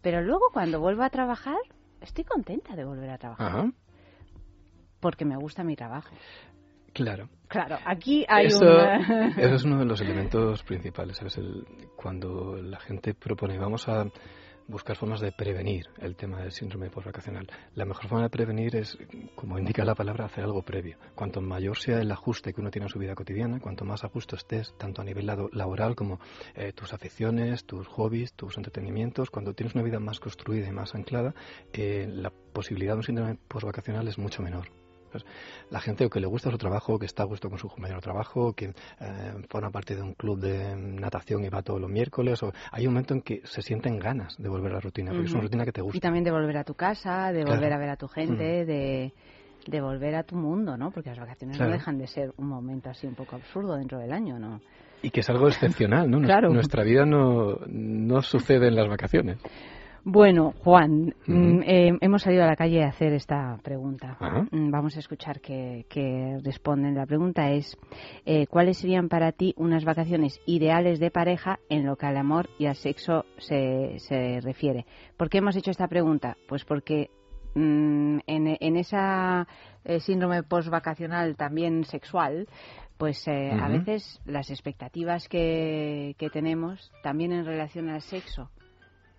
Pero 0.00 0.22
luego 0.22 0.46
cuando 0.50 0.80
vuelvo 0.80 1.02
a 1.02 1.10
trabajar, 1.10 1.58
estoy 2.00 2.24
contenta 2.24 2.74
de 2.74 2.86
volver 2.86 3.10
a 3.10 3.18
trabajar 3.18 3.70
porque 5.00 5.24
me 5.24 5.36
gusta 5.36 5.64
mi 5.64 5.76
trabajo. 5.76 6.14
Claro. 6.92 7.28
Claro, 7.48 7.78
aquí 7.84 8.24
hay 8.28 8.46
eso, 8.46 8.64
eso 9.36 9.54
es 9.54 9.64
uno 9.64 9.78
de 9.78 9.84
los 9.84 10.00
elementos 10.02 10.62
principales. 10.62 11.16
¿sabes? 11.16 11.38
El, 11.38 11.64
cuando 11.96 12.56
la 12.56 12.78
gente 12.80 13.14
propone, 13.14 13.58
vamos 13.58 13.88
a 13.88 14.06
buscar 14.70 14.96
formas 14.96 15.20
de 15.20 15.32
prevenir 15.32 15.86
el 15.98 16.14
tema 16.14 16.40
del 16.40 16.52
síndrome 16.52 16.90
postvacacional. 16.90 17.48
La 17.74 17.84
mejor 17.84 18.06
forma 18.08 18.22
de 18.22 18.30
prevenir 18.30 18.76
es, 18.76 18.96
como 19.34 19.58
indica 19.58 19.84
la 19.84 19.94
palabra, 19.94 20.26
hacer 20.26 20.44
algo 20.44 20.62
previo. 20.62 20.96
Cuanto 21.14 21.40
mayor 21.40 21.76
sea 21.76 22.00
el 22.00 22.12
ajuste 22.12 22.52
que 22.52 22.60
uno 22.60 22.70
tiene 22.70 22.86
en 22.86 22.90
su 22.90 22.98
vida 22.98 23.14
cotidiana, 23.14 23.58
cuanto 23.58 23.84
más 23.84 24.04
ajusto 24.04 24.36
estés, 24.36 24.72
tanto 24.78 25.02
a 25.02 25.04
nivel 25.04 25.26
laboral 25.26 25.96
como 25.96 26.20
eh, 26.54 26.72
tus 26.72 26.92
aficiones, 26.92 27.64
tus 27.64 27.88
hobbies, 27.88 28.32
tus 28.34 28.56
entretenimientos, 28.56 29.30
cuando 29.30 29.54
tienes 29.54 29.74
una 29.74 29.82
vida 29.82 29.98
más 29.98 30.20
construida 30.20 30.68
y 30.68 30.72
más 30.72 30.94
anclada, 30.94 31.34
eh, 31.72 32.06
la 32.08 32.30
posibilidad 32.30 32.92
de 32.92 32.98
un 32.98 33.04
síndrome 33.04 33.38
postvacacional 33.48 34.06
es 34.06 34.18
mucho 34.18 34.42
menor. 34.42 34.79
Pues, 35.10 35.24
la 35.70 35.80
gente 35.80 36.08
que 36.08 36.20
le 36.20 36.26
gusta 36.26 36.50
su 36.50 36.58
trabajo, 36.58 36.98
que 36.98 37.06
está 37.06 37.22
a 37.22 37.26
gusto 37.26 37.48
con 37.48 37.58
su 37.58 37.68
compañero 37.68 37.98
de 37.98 38.02
trabajo, 38.02 38.52
que 38.52 38.66
eh, 38.66 38.72
forma 39.48 39.70
parte 39.70 39.96
de 39.96 40.02
un 40.02 40.14
club 40.14 40.40
de 40.40 40.76
natación 40.76 41.44
y 41.44 41.48
va 41.48 41.62
todos 41.62 41.80
los 41.80 41.90
miércoles, 41.90 42.42
o 42.42 42.52
hay 42.70 42.86
un 42.86 42.94
momento 42.94 43.14
en 43.14 43.22
que 43.22 43.42
se 43.44 43.62
sienten 43.62 43.98
ganas 43.98 44.36
de 44.38 44.48
volver 44.48 44.72
a 44.72 44.74
la 44.74 44.80
rutina, 44.80 45.10
porque 45.10 45.26
es 45.26 45.32
una 45.32 45.42
rutina 45.42 45.64
que 45.64 45.72
te 45.72 45.80
gusta. 45.80 45.96
Y 45.96 46.00
también 46.00 46.24
de 46.24 46.30
volver 46.30 46.56
a 46.56 46.64
tu 46.64 46.74
casa, 46.74 47.32
de 47.32 47.44
volver 47.44 47.72
a 47.72 47.78
ver 47.78 47.88
a 47.90 47.96
tu 47.96 48.08
gente, 48.08 48.64
de, 48.64 49.12
de, 49.66 49.80
volver 49.80 50.14
a 50.14 50.22
tu 50.22 50.36
mundo, 50.36 50.76
¿no? 50.76 50.90
Porque 50.90 51.10
las 51.10 51.18
vacaciones 51.18 51.58
no 51.58 51.68
dejan 51.68 51.98
de 51.98 52.06
ser 52.06 52.32
un 52.36 52.48
momento 52.48 52.90
así 52.90 53.06
un 53.06 53.14
poco 53.14 53.36
absurdo 53.36 53.76
dentro 53.76 53.98
del 53.98 54.12
año, 54.12 54.38
¿no? 54.38 54.60
Y 55.02 55.10
que 55.10 55.20
es 55.20 55.30
algo 55.30 55.48
excepcional, 55.48 56.10
¿no? 56.10 56.20
Claro. 56.20 56.50
Nuestra 56.50 56.84
vida 56.84 57.06
no, 57.06 57.58
no 57.66 58.22
sucede 58.22 58.68
en 58.68 58.76
las 58.76 58.88
vacaciones. 58.88 59.38
Bueno, 60.04 60.54
Juan, 60.64 61.14
mm, 61.26 61.60
eh, 61.62 61.98
hemos 62.00 62.22
salido 62.22 62.42
a 62.44 62.46
la 62.46 62.56
calle 62.56 62.82
a 62.82 62.88
hacer 62.88 63.12
esta 63.12 63.58
pregunta. 63.62 64.16
Mm, 64.50 64.70
vamos 64.70 64.96
a 64.96 65.00
escuchar 65.00 65.40
qué, 65.40 66.38
responden. 66.42 66.94
La 66.94 67.06
pregunta 67.06 67.50
es, 67.50 67.76
eh, 68.24 68.46
¿cuáles 68.46 68.78
serían 68.78 69.08
para 69.08 69.32
ti 69.32 69.54
unas 69.58 69.84
vacaciones 69.84 70.40
ideales 70.46 71.00
de 71.00 71.10
pareja 71.10 71.58
en 71.68 71.84
lo 71.84 71.96
que 71.96 72.06
al 72.06 72.16
amor 72.16 72.48
y 72.58 72.66
al 72.66 72.76
sexo 72.76 73.26
se, 73.36 73.98
se 73.98 74.40
refiere? 74.40 74.86
¿Por 75.18 75.28
qué 75.28 75.38
hemos 75.38 75.56
hecho 75.56 75.70
esta 75.70 75.88
pregunta? 75.88 76.38
Pues 76.48 76.64
porque 76.64 77.10
mm, 77.54 78.20
en, 78.26 78.56
en 78.58 78.76
esa 78.76 79.46
eh, 79.84 80.00
síndrome 80.00 80.42
postvacacional 80.42 81.36
también 81.36 81.84
sexual, 81.84 82.48
pues 82.96 83.26
a 83.28 83.68
veces 83.68 84.20
las 84.26 84.50
expectativas 84.50 85.26
que, 85.26 86.14
que 86.18 86.28
tenemos 86.28 86.92
también 87.02 87.32
en 87.32 87.46
relación 87.46 87.88
al 87.88 88.02
sexo 88.02 88.50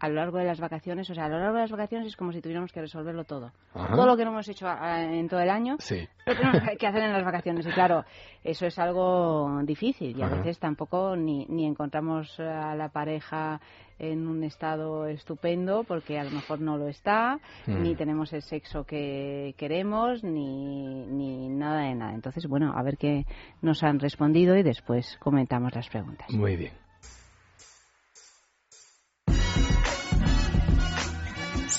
a 0.01 0.09
lo 0.09 0.15
largo 0.15 0.39
de 0.39 0.45
las 0.45 0.59
vacaciones, 0.59 1.07
o 1.11 1.13
sea, 1.13 1.25
a 1.25 1.29
lo 1.29 1.37
largo 1.37 1.53
de 1.53 1.61
las 1.61 1.71
vacaciones 1.71 2.07
es 2.07 2.15
como 2.15 2.31
si 2.31 2.41
tuviéramos 2.41 2.71
que 2.71 2.81
resolverlo 2.81 3.23
todo. 3.23 3.51
Todo 3.71 4.07
lo 4.07 4.17
que 4.17 4.25
no 4.25 4.31
hemos 4.31 4.47
hecho 4.47 4.67
en 4.67 5.29
todo 5.29 5.39
el 5.39 5.49
año, 5.51 5.77
lo 6.25 6.35
tenemos 6.35 6.61
que 6.79 6.87
hacer 6.87 7.03
en 7.03 7.13
las 7.13 7.23
vacaciones. 7.23 7.67
Y 7.67 7.69
claro, 7.69 8.03
eso 8.43 8.65
es 8.65 8.79
algo 8.79 9.61
difícil 9.63 10.17
y 10.17 10.23
a 10.23 10.27
veces 10.27 10.57
tampoco 10.57 11.15
ni, 11.15 11.45
ni 11.45 11.67
encontramos 11.67 12.39
a 12.39 12.73
la 12.75 12.89
pareja 12.89 13.61
en 13.99 14.27
un 14.27 14.43
estado 14.43 15.05
estupendo 15.05 15.83
porque 15.83 16.17
a 16.17 16.23
lo 16.23 16.31
mejor 16.31 16.61
no 16.61 16.77
lo 16.77 16.87
está, 16.87 17.39
mm. 17.67 17.83
ni 17.83 17.95
tenemos 17.95 18.33
el 18.33 18.41
sexo 18.41 18.83
que 18.83 19.53
queremos, 19.55 20.23
ni, 20.23 21.05
ni 21.05 21.47
nada 21.47 21.81
de 21.81 21.93
nada. 21.93 22.15
Entonces, 22.15 22.47
bueno, 22.47 22.73
a 22.75 22.81
ver 22.81 22.97
qué 22.97 23.27
nos 23.61 23.83
han 23.83 23.99
respondido 23.99 24.57
y 24.57 24.63
después 24.63 25.15
comentamos 25.19 25.75
las 25.75 25.87
preguntas. 25.89 26.27
Muy 26.31 26.55
bien. 26.55 26.80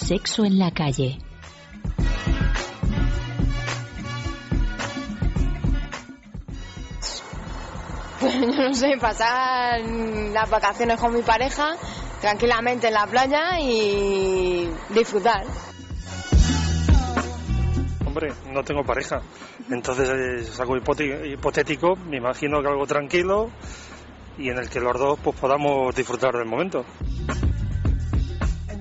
Sexo 0.03 0.45
en 0.45 0.59
la 0.59 0.73
calle. 0.73 1.19
Pues 8.21 8.35
yo 8.35 8.47
no 8.47 8.75
sé, 8.75 8.97
pasar 9.01 9.81
las 9.81 10.51
vacaciones 10.51 11.01
con 11.01 11.15
mi 11.15 11.23
pareja 11.23 11.77
tranquilamente 12.21 12.89
en 12.89 12.95
la 12.95 13.07
playa 13.07 13.61
y 13.61 14.69
disfrutar. 14.91 15.45
Hombre, 18.05 18.33
no 18.53 18.63
tengo 18.65 18.85
pareja, 18.85 19.23
entonces 19.71 20.09
es 20.49 20.61
algo 20.61 20.77
hipotético, 20.77 21.97
me 21.97 22.19
imagino 22.19 22.61
que 22.61 22.69
algo 22.69 22.87
tranquilo 22.87 23.51
y 24.37 24.51
en 24.51 24.59
el 24.59 24.69
que 24.69 24.81
los 24.81 24.99
dos 24.99 25.19
pues 25.23 25.39
podamos 25.39 25.95
disfrutar 25.95 26.35
del 26.35 26.47
momento. 26.47 26.85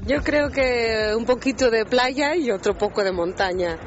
Yo 0.05 0.23
creo 0.23 0.49
que 0.49 1.13
un 1.15 1.25
poquito 1.25 1.69
de 1.69 1.85
playa 1.85 2.35
y 2.35 2.49
otro 2.49 2.73
poco 2.75 3.03
de 3.03 3.11
montaña. 3.11 3.77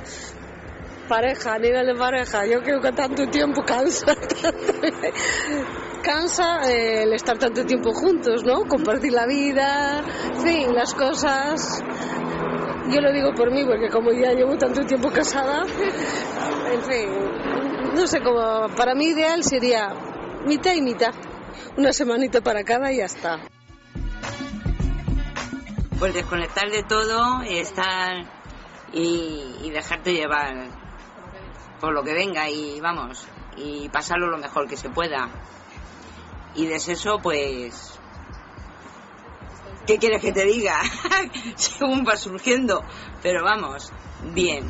Pareja, 1.09 1.54
a 1.54 1.59
nivel 1.59 1.87
de 1.87 1.94
pareja, 1.97 2.47
yo 2.47 2.62
creo 2.62 2.80
que 2.80 2.92
tanto 2.92 3.26
tiempo 3.28 3.62
cansa. 3.64 4.14
cansa 6.02 6.71
el 6.71 7.12
estar 7.12 7.37
tanto 7.37 7.64
tiempo 7.64 7.92
juntos, 7.92 8.44
¿no? 8.44 8.64
Compartir 8.68 9.12
la 9.12 9.26
vida, 9.26 10.04
en 10.35 10.40
fin, 10.40 10.75
las 10.75 10.94
cosas. 10.94 11.83
Yo 12.90 13.00
lo 13.00 13.12
digo 13.12 13.35
por 13.35 13.50
mí, 13.50 13.64
porque 13.64 13.88
como 13.88 14.12
ya 14.12 14.33
llevo 14.33 14.56
tanto 14.56 14.85
tiempo 14.87 15.11
casada, 15.11 15.64
en 16.71 16.83
fin, 16.83 17.09
no 17.94 18.06
sé 18.06 18.21
cómo, 18.21 18.68
para 18.76 18.94
mí 18.94 19.06
ideal 19.06 19.42
sería 19.42 19.92
mitad 20.47 20.75
y 20.75 20.83
mitad, 20.83 21.12
una 21.76 21.92
semanita 21.92 22.40
para 22.40 22.62
cada 22.62 22.92
y 22.92 22.99
ya 22.99 23.06
está. 23.06 23.53
Pues 26.04 26.12
desconectar 26.12 26.68
de 26.68 26.82
todo 26.82 27.42
y 27.44 27.56
estar 27.56 28.26
y, 28.92 29.70
dejarte 29.70 30.12
llevar 30.12 30.68
por 31.80 31.94
lo 31.94 32.02
que 32.02 32.12
venga 32.12 32.50
y 32.50 32.78
vamos, 32.78 33.26
y 33.56 33.88
pasarlo 33.88 34.26
lo 34.26 34.37
mejor 34.37 34.68
que 34.68 34.76
se 34.76 34.90
pueda. 34.90 35.30
Y 36.56 36.66
de 36.66 36.75
eso, 36.76 37.20
pues, 37.23 37.99
¿qué 39.87 39.96
quieres 39.96 40.20
que 40.20 40.32
te 40.32 40.44
diga? 40.44 40.78
Según 41.56 42.04
va 42.06 42.18
surgiendo, 42.18 42.84
pero 43.23 43.42
vamos, 43.42 43.90
bien. 44.34 44.66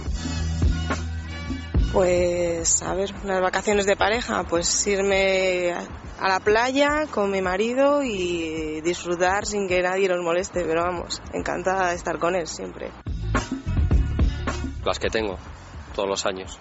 Pues, 1.92 2.80
a 2.80 2.94
ver, 2.94 3.12
unas 3.24 3.42
vacaciones 3.42 3.86
de 3.86 3.96
pareja, 3.96 4.44
pues 4.44 4.86
irme 4.86 5.74
a 6.24 6.28
la 6.30 6.40
playa 6.40 7.06
con 7.10 7.30
mi 7.30 7.42
marido 7.42 8.02
y 8.02 8.80
disfrutar 8.80 9.44
sin 9.44 9.68
que 9.68 9.82
nadie 9.82 10.08
nos 10.08 10.24
moleste, 10.24 10.64
pero 10.64 10.82
vamos, 10.82 11.20
encantada 11.34 11.90
de 11.90 11.96
estar 11.96 12.18
con 12.18 12.34
él 12.34 12.46
siempre. 12.46 12.90
Las 14.82 14.98
que 14.98 15.10
tengo, 15.10 15.36
todos 15.94 16.08
los 16.08 16.24
años. 16.24 16.58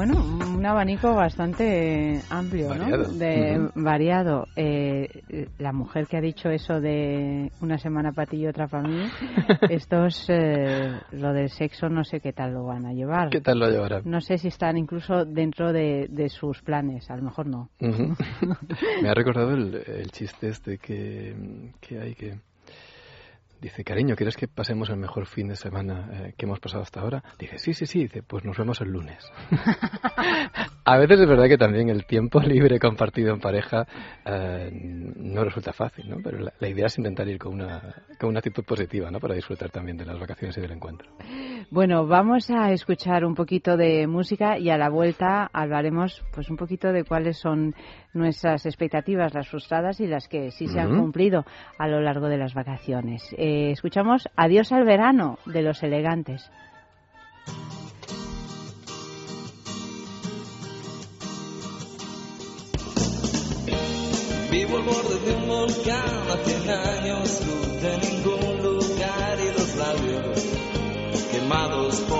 Bueno, 0.00 0.14
un 0.54 0.64
abanico 0.64 1.14
bastante 1.14 2.22
amplio, 2.30 2.68
Variado. 2.68 3.08
¿no? 3.08 3.18
De. 3.18 3.68
Variado. 3.74 4.46
Eh, 4.56 5.46
la 5.58 5.74
mujer 5.74 6.06
que 6.06 6.16
ha 6.16 6.22
dicho 6.22 6.48
eso 6.48 6.80
de 6.80 7.52
una 7.60 7.76
semana 7.76 8.10
para 8.10 8.26
ti 8.26 8.38
y 8.38 8.46
otra 8.46 8.66
para 8.66 8.88
mí, 8.88 9.04
estos, 9.68 10.24
eh, 10.30 10.98
lo 11.12 11.34
del 11.34 11.50
sexo, 11.50 11.90
no 11.90 12.02
sé 12.02 12.20
qué 12.20 12.32
tal 12.32 12.54
lo 12.54 12.64
van 12.64 12.86
a 12.86 12.94
llevar. 12.94 13.28
¿Qué 13.28 13.42
tal 13.42 13.58
lo 13.58 13.68
llevarán? 13.68 14.04
No 14.06 14.22
sé 14.22 14.38
si 14.38 14.48
están 14.48 14.78
incluso 14.78 15.26
dentro 15.26 15.70
de, 15.70 16.06
de 16.08 16.30
sus 16.30 16.62
planes, 16.62 17.10
a 17.10 17.16
lo 17.16 17.24
mejor 17.24 17.46
no. 17.46 17.68
Me 19.02 19.10
ha 19.10 19.12
recordado 19.12 19.52
el, 19.52 19.82
el 19.86 20.10
chiste 20.12 20.48
este 20.48 20.78
que, 20.78 21.72
que 21.78 22.00
hay 22.00 22.14
que... 22.14 22.38
Dice, 23.60 23.84
cariño, 23.84 24.16
¿quieres 24.16 24.36
que 24.36 24.48
pasemos 24.48 24.88
el 24.88 24.96
mejor 24.96 25.26
fin 25.26 25.48
de 25.48 25.56
semana 25.56 26.08
eh, 26.12 26.34
que 26.36 26.46
hemos 26.46 26.60
pasado 26.60 26.82
hasta 26.82 27.00
ahora? 27.00 27.22
Dice, 27.38 27.58
sí, 27.58 27.74
sí, 27.74 27.84
sí. 27.84 28.00
Dice, 28.00 28.22
pues 28.22 28.44
nos 28.44 28.56
vemos 28.56 28.80
el 28.80 28.90
lunes. 28.90 29.30
A 30.84 30.96
veces 30.96 31.20
es 31.20 31.28
verdad 31.28 31.46
que 31.46 31.58
también 31.58 31.90
el 31.90 32.06
tiempo 32.06 32.40
libre 32.46 32.78
compartido 32.78 33.34
en 33.34 33.40
pareja 33.40 33.86
eh, 34.24 34.70
no 34.72 35.44
resulta 35.44 35.72
fácil, 35.72 36.08
¿no? 36.08 36.16
Pero 36.22 36.38
la, 36.38 36.52
la 36.58 36.68
idea 36.68 36.86
es 36.86 36.96
intentar 36.96 37.28
ir 37.28 37.38
con 37.38 37.52
una, 37.52 38.02
con 38.18 38.30
una 38.30 38.38
actitud 38.38 38.64
positiva, 38.64 39.10
¿no? 39.10 39.20
Para 39.20 39.34
disfrutar 39.34 39.70
también 39.70 39.98
de 39.98 40.06
las 40.06 40.18
vacaciones 40.18 40.56
y 40.56 40.60
del 40.60 40.72
encuentro. 40.72 41.10
Bueno, 41.70 42.06
vamos 42.06 42.50
a 42.50 42.72
escuchar 42.72 43.24
un 43.24 43.34
poquito 43.34 43.76
de 43.76 44.06
música 44.06 44.58
y 44.58 44.70
a 44.70 44.78
la 44.78 44.88
vuelta 44.88 45.50
hablaremos 45.52 46.24
pues 46.32 46.48
un 46.50 46.56
poquito 46.56 46.92
de 46.92 47.04
cuáles 47.04 47.38
son 47.38 47.74
nuestras 48.12 48.66
expectativas, 48.66 49.34
las 49.34 49.48
frustradas 49.48 50.00
y 50.00 50.06
las 50.06 50.28
que 50.28 50.50
sí 50.50 50.66
se 50.66 50.80
han 50.80 50.92
Ujú. 50.92 51.02
cumplido 51.02 51.44
a 51.78 51.88
lo 51.88 52.00
largo 52.00 52.28
de 52.28 52.38
las 52.38 52.54
vacaciones. 52.54 53.22
Eh, 53.36 53.70
escuchamos 53.72 54.28
Adiós 54.36 54.72
al 54.72 54.84
verano 54.84 55.38
de 55.46 55.62
los 55.62 55.82
elegantes. 55.82 56.50
Vivo 64.50 64.76
al 64.76 64.82
borde 64.82 65.18
de 65.26 65.32
un 65.36 65.48
volcán 65.48 66.30
a 66.32 66.36
100 66.44 66.70
años, 66.70 67.40
luz 67.46 67.82
de 67.82 67.98
ningún 67.98 68.62
lugar 68.62 69.38
y 69.40 69.52
los 69.58 69.76
labios 69.76 70.44
quemados 71.30 72.00
por 72.08 72.19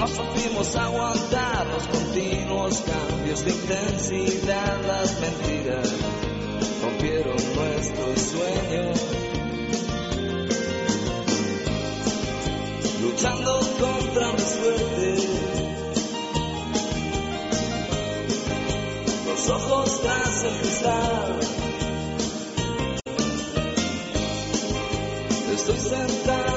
No 0.00 0.08
supimos 0.08 0.76
aguantar 0.76 1.66
los 1.66 1.86
continuos 1.88 2.82
cambios 2.86 3.44
de 3.44 3.50
intensidad, 3.50 4.80
las 4.86 5.20
mentiras 5.20 5.94
rompieron 6.80 7.36
nuestros 7.36 8.20
sueños. 8.22 9.00
Luchando 13.02 13.60
contra 13.78 14.32
mi 14.32 14.40
suerte. 14.40 15.16
los 19.26 19.50
ojos 19.50 20.00
tras 20.00 20.44
el 20.44 20.54
cristal. 20.60 21.40
Estoy 25.52 25.78
sentado 25.78 26.49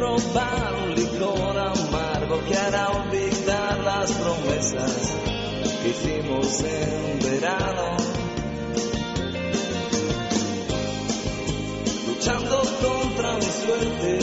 probar 0.00 0.74
un 0.82 0.94
licor 0.94 1.58
amargo 1.58 2.42
que 2.48 2.56
hará 2.56 2.88
olvidar 2.88 3.78
las 3.84 4.12
promesas 4.12 5.14
que 5.82 5.88
hicimos 5.90 6.60
en 6.62 7.18
verano. 7.18 7.96
Luchando 12.08 12.62
contra 12.80 13.34
mi 13.34 13.42
suerte. 13.42 14.18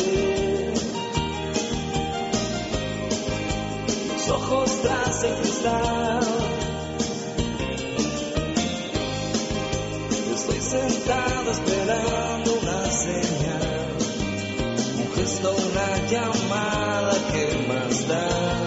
los 4.09 4.29
ojos 4.29 4.81
tras 4.81 5.23
el 5.23 5.35
cristal. 5.35 6.27
Estoy 10.33 10.59
sentado 10.59 11.51
esperando 11.51 12.26
una 15.45 16.07
llamada 16.09 17.13
que 17.31 17.67
más 17.67 18.07
da. 18.07 18.66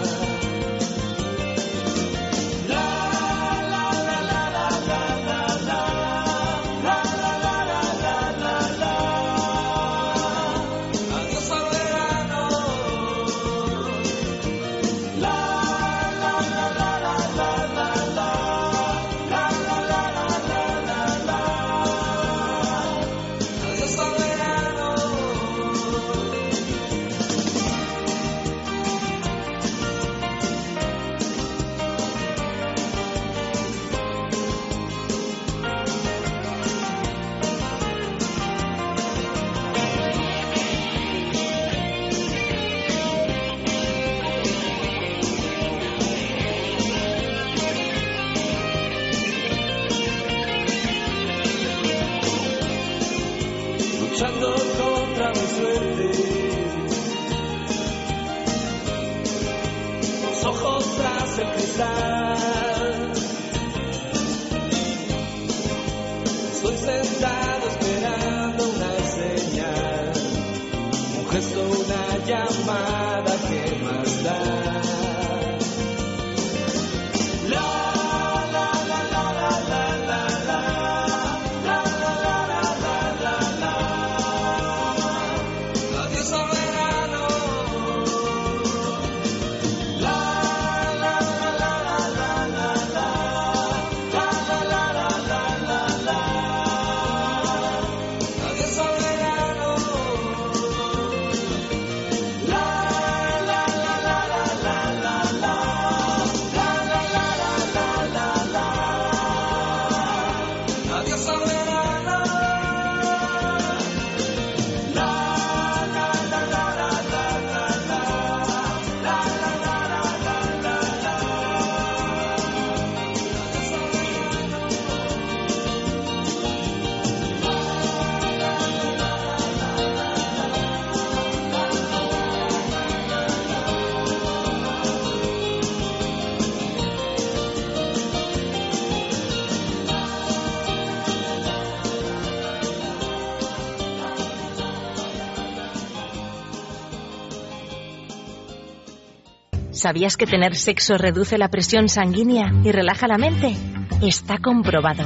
¿Sabías 149.81 150.15
que 150.15 150.27
tener 150.27 150.55
sexo 150.55 150.95
reduce 150.95 151.39
la 151.39 151.49
presión 151.49 151.89
sanguínea 151.89 152.51
y 152.63 152.71
relaja 152.71 153.07
la 153.07 153.17
mente? 153.17 153.57
Está 154.03 154.37
comprobado. 154.37 155.03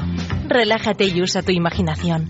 Relájate 0.50 1.06
y 1.06 1.22
usa 1.22 1.42
tu 1.42 1.54
imaginación. 1.54 2.30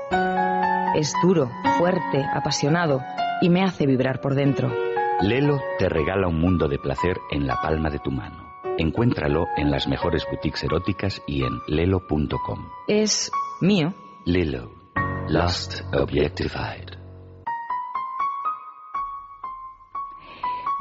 Es 0.95 1.13
duro, 1.23 1.49
fuerte, 1.77 2.25
apasionado 2.33 3.01
y 3.41 3.49
me 3.49 3.63
hace 3.63 3.85
vibrar 3.85 4.19
por 4.19 4.35
dentro. 4.35 4.69
Lelo 5.21 5.59
te 5.79 5.87
regala 5.87 6.27
un 6.27 6.39
mundo 6.39 6.67
de 6.67 6.79
placer 6.79 7.17
en 7.31 7.47
la 7.47 7.55
palma 7.61 7.89
de 7.89 7.99
tu 7.99 8.11
mano. 8.11 8.51
Encuéntralo 8.77 9.47
en 9.55 9.71
las 9.71 9.87
mejores 9.87 10.25
boutiques 10.29 10.63
eróticas 10.63 11.21
y 11.27 11.43
en 11.43 11.61
lelo.com. 11.67 12.67
Es 12.87 13.31
mío. 13.61 13.93
Lelo. 14.25 14.71
Lost 15.29 15.81
Objectified. 15.93 17.00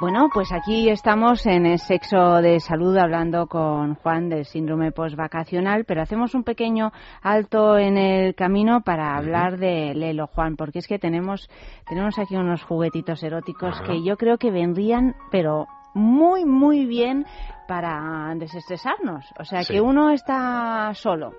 Bueno, 0.00 0.30
pues 0.32 0.50
aquí 0.50 0.88
estamos 0.88 1.44
en 1.46 1.66
el 1.66 1.78
sexo 1.78 2.36
de 2.36 2.58
salud 2.60 2.96
hablando 2.96 3.46
con 3.48 3.96
Juan 3.96 4.30
del 4.30 4.46
síndrome 4.46 4.92
postvacacional, 4.92 5.84
pero 5.84 6.00
hacemos 6.00 6.34
un 6.34 6.42
pequeño 6.42 6.90
alto 7.20 7.76
en 7.76 7.98
el 7.98 8.34
camino 8.34 8.80
para 8.80 9.14
hablar 9.18 9.58
de 9.58 9.92
Lelo, 9.94 10.26
Juan, 10.28 10.56
porque 10.56 10.78
es 10.78 10.88
que 10.88 10.98
tenemos, 10.98 11.50
tenemos 11.86 12.18
aquí 12.18 12.34
unos 12.34 12.62
juguetitos 12.62 13.22
eróticos 13.22 13.78
que 13.82 14.02
yo 14.02 14.16
creo 14.16 14.38
que 14.38 14.50
vendrían, 14.50 15.14
pero 15.30 15.66
muy, 15.92 16.46
muy 16.46 16.86
bien 16.86 17.26
para 17.68 18.32
desestresarnos. 18.36 19.26
O 19.38 19.44
sea, 19.44 19.64
Sí. 19.64 19.74
que 19.74 19.80
uno 19.82 20.12
está 20.12 20.94
solo, 20.94 21.32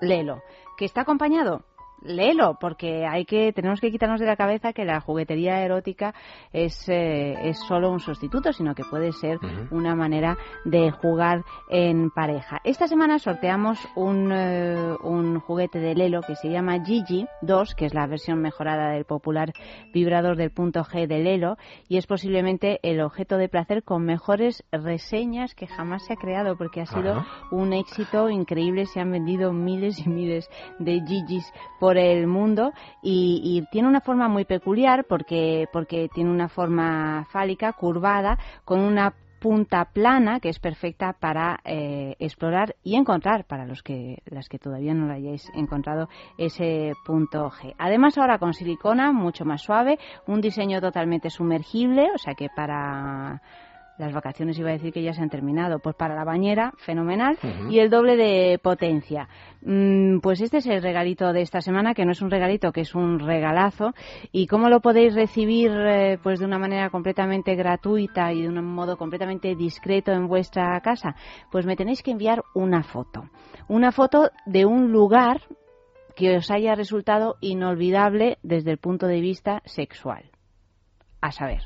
Lelo, 0.00 0.42
que 0.76 0.84
está 0.84 1.00
acompañado, 1.00 1.64
léelo, 2.02 2.58
porque 2.60 3.06
hay 3.06 3.24
que 3.24 3.52
tenemos 3.52 3.80
que 3.80 3.90
quitarnos 3.90 4.20
de 4.20 4.26
la 4.26 4.36
cabeza 4.36 4.72
que 4.72 4.84
la 4.84 5.00
juguetería 5.00 5.62
erótica 5.62 6.14
es, 6.52 6.88
eh, 6.88 7.34
es 7.48 7.58
solo 7.66 7.90
un 7.90 8.00
sustituto, 8.00 8.52
sino 8.52 8.74
que 8.74 8.84
puede 8.84 9.12
ser 9.12 9.38
una 9.70 9.94
manera 9.94 10.36
de 10.64 10.90
jugar 10.90 11.42
en 11.68 12.10
pareja. 12.10 12.60
Esta 12.64 12.86
semana 12.88 13.18
sorteamos 13.18 13.78
un, 13.94 14.32
eh, 14.32 14.94
un 15.02 15.40
juguete 15.40 15.78
de 15.78 15.94
Lelo 15.94 16.20
que 16.22 16.36
se 16.36 16.50
llama 16.50 16.84
Gigi 16.84 17.26
2, 17.42 17.74
que 17.74 17.86
es 17.86 17.94
la 17.94 18.06
versión 18.06 18.40
mejorada 18.40 18.90
del 18.90 19.04
popular 19.04 19.52
vibrador 19.92 20.36
del 20.36 20.50
punto 20.50 20.84
G 20.84 21.06
de 21.06 21.18
Lelo, 21.18 21.56
y 21.88 21.96
es 21.96 22.06
posiblemente 22.06 22.80
el 22.82 23.00
objeto 23.00 23.36
de 23.36 23.48
placer 23.48 23.82
con 23.82 24.04
mejores 24.04 24.64
reseñas 24.70 25.54
que 25.54 25.66
jamás 25.66 26.04
se 26.06 26.14
ha 26.14 26.16
creado, 26.16 26.56
porque 26.56 26.80
ha 26.80 26.86
sido 26.86 27.24
un 27.50 27.72
éxito 27.72 28.28
increíble. 28.28 28.86
Se 28.86 29.00
han 29.00 29.10
vendido 29.10 29.52
miles 29.52 30.04
y 30.04 30.08
miles 30.08 30.48
de 30.78 31.00
Gigis 31.06 31.52
por 31.80 31.85
el 31.96 32.26
mundo 32.26 32.72
y, 33.02 33.40
y 33.44 33.70
tiene 33.70 33.88
una 33.88 34.00
forma 34.00 34.28
muy 34.28 34.44
peculiar 34.44 35.04
porque, 35.08 35.68
porque 35.72 36.08
tiene 36.12 36.30
una 36.30 36.48
forma 36.48 37.26
fálica, 37.30 37.72
curvada, 37.72 38.38
con 38.64 38.80
una 38.80 39.14
punta 39.38 39.84
plana 39.84 40.40
que 40.40 40.48
es 40.48 40.58
perfecta 40.58 41.12
para 41.12 41.60
eh, 41.64 42.16
explorar 42.18 42.74
y 42.82 42.96
encontrar 42.96 43.44
para 43.44 43.66
los 43.66 43.82
que 43.82 44.22
las 44.26 44.48
que 44.48 44.58
todavía 44.58 44.94
no 44.94 45.06
lo 45.06 45.12
hayáis 45.12 45.50
encontrado 45.54 46.08
ese 46.38 46.94
punto 47.04 47.50
G. 47.50 47.74
Además 47.78 48.18
ahora 48.18 48.38
con 48.38 48.54
silicona 48.54 49.12
mucho 49.12 49.44
más 49.44 49.62
suave, 49.62 49.98
un 50.26 50.40
diseño 50.40 50.80
totalmente 50.80 51.30
sumergible, 51.30 52.08
o 52.14 52.18
sea 52.18 52.34
que 52.34 52.48
para 52.48 53.42
las 53.98 54.12
vacaciones 54.12 54.58
iba 54.58 54.70
a 54.70 54.74
decir 54.74 54.92
que 54.92 55.02
ya 55.02 55.12
se 55.12 55.22
han 55.22 55.30
terminado, 55.30 55.78
pues 55.78 55.96
para 55.96 56.14
la 56.14 56.24
bañera, 56.24 56.72
fenomenal, 56.78 57.38
y 57.70 57.78
el 57.78 57.90
doble 57.90 58.16
de 58.16 58.58
potencia. 58.62 59.28
Mm, 59.62 60.18
pues 60.20 60.40
este 60.40 60.58
es 60.58 60.66
el 60.66 60.82
regalito 60.82 61.32
de 61.32 61.42
esta 61.42 61.60
semana, 61.60 61.94
que 61.94 62.04
no 62.04 62.12
es 62.12 62.22
un 62.22 62.30
regalito, 62.30 62.72
que 62.72 62.82
es 62.82 62.94
un 62.94 63.18
regalazo. 63.18 63.92
¿Y 64.32 64.46
cómo 64.46 64.68
lo 64.68 64.80
podéis 64.80 65.14
recibir? 65.14 65.70
eh, 65.70 66.18
pues 66.22 66.38
de 66.38 66.46
una 66.46 66.58
manera 66.58 66.90
completamente 66.90 67.54
gratuita 67.54 68.32
y 68.32 68.42
de 68.42 68.48
un 68.48 68.64
modo 68.64 68.96
completamente 68.96 69.54
discreto 69.54 70.12
en 70.12 70.26
vuestra 70.28 70.80
casa. 70.80 71.14
Pues 71.50 71.66
me 71.66 71.76
tenéis 71.76 72.02
que 72.02 72.10
enviar 72.10 72.42
una 72.54 72.82
foto. 72.82 73.28
Una 73.68 73.92
foto 73.92 74.30
de 74.44 74.64
un 74.64 74.92
lugar 74.92 75.40
que 76.14 76.36
os 76.36 76.50
haya 76.50 76.74
resultado 76.74 77.36
inolvidable 77.40 78.38
desde 78.42 78.70
el 78.70 78.78
punto 78.78 79.06
de 79.06 79.20
vista 79.20 79.62
sexual. 79.64 80.30
A 81.20 81.32
saber, 81.32 81.62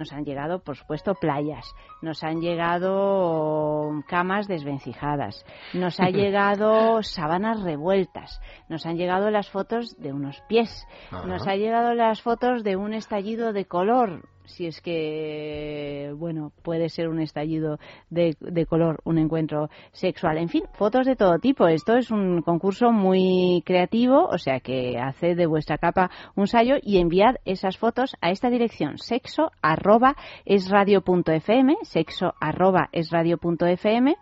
nos 0.00 0.12
han 0.12 0.24
llegado, 0.24 0.60
por 0.60 0.76
supuesto, 0.76 1.14
playas, 1.14 1.64
nos 2.00 2.24
han 2.24 2.40
llegado 2.40 4.02
camas 4.08 4.48
desvencijadas, 4.48 5.44
nos 5.74 6.00
ha 6.00 6.10
llegado 6.10 7.02
sábanas 7.02 7.62
revueltas, 7.62 8.40
nos 8.68 8.86
han 8.86 8.96
llegado 8.96 9.30
las 9.30 9.50
fotos 9.50 9.96
de 9.98 10.12
unos 10.12 10.40
pies, 10.48 10.86
Ajá. 11.10 11.26
nos 11.26 11.46
han 11.46 11.58
llegado 11.58 11.94
las 11.94 12.22
fotos 12.22 12.64
de 12.64 12.76
un 12.76 12.94
estallido 12.94 13.52
de 13.52 13.66
color, 13.66 14.28
si 14.50 14.66
es 14.66 14.80
que, 14.80 16.12
bueno, 16.16 16.52
puede 16.62 16.88
ser 16.88 17.08
un 17.08 17.20
estallido 17.20 17.78
de, 18.10 18.36
de 18.40 18.66
color, 18.66 19.00
un 19.04 19.18
encuentro 19.18 19.70
sexual. 19.92 20.38
En 20.38 20.48
fin, 20.48 20.64
fotos 20.74 21.06
de 21.06 21.16
todo 21.16 21.38
tipo. 21.38 21.68
Esto 21.68 21.96
es 21.96 22.10
un 22.10 22.42
concurso 22.42 22.92
muy 22.92 23.62
creativo, 23.64 24.26
o 24.26 24.38
sea 24.38 24.60
que 24.60 24.98
haced 24.98 25.36
de 25.36 25.46
vuestra 25.46 25.78
capa 25.78 26.10
un 26.36 26.46
sallo 26.46 26.76
y 26.82 26.98
enviad 26.98 27.36
esas 27.44 27.78
fotos 27.78 28.16
a 28.20 28.30
esta 28.30 28.50
dirección, 28.50 28.98
sexo 28.98 29.50
arroba 29.62 30.16
es 30.44 30.68
radio.fm, 30.68 31.76
sexo 31.82 32.34
arroba 32.40 32.88
es 32.92 33.10
radio.fm 33.10 34.16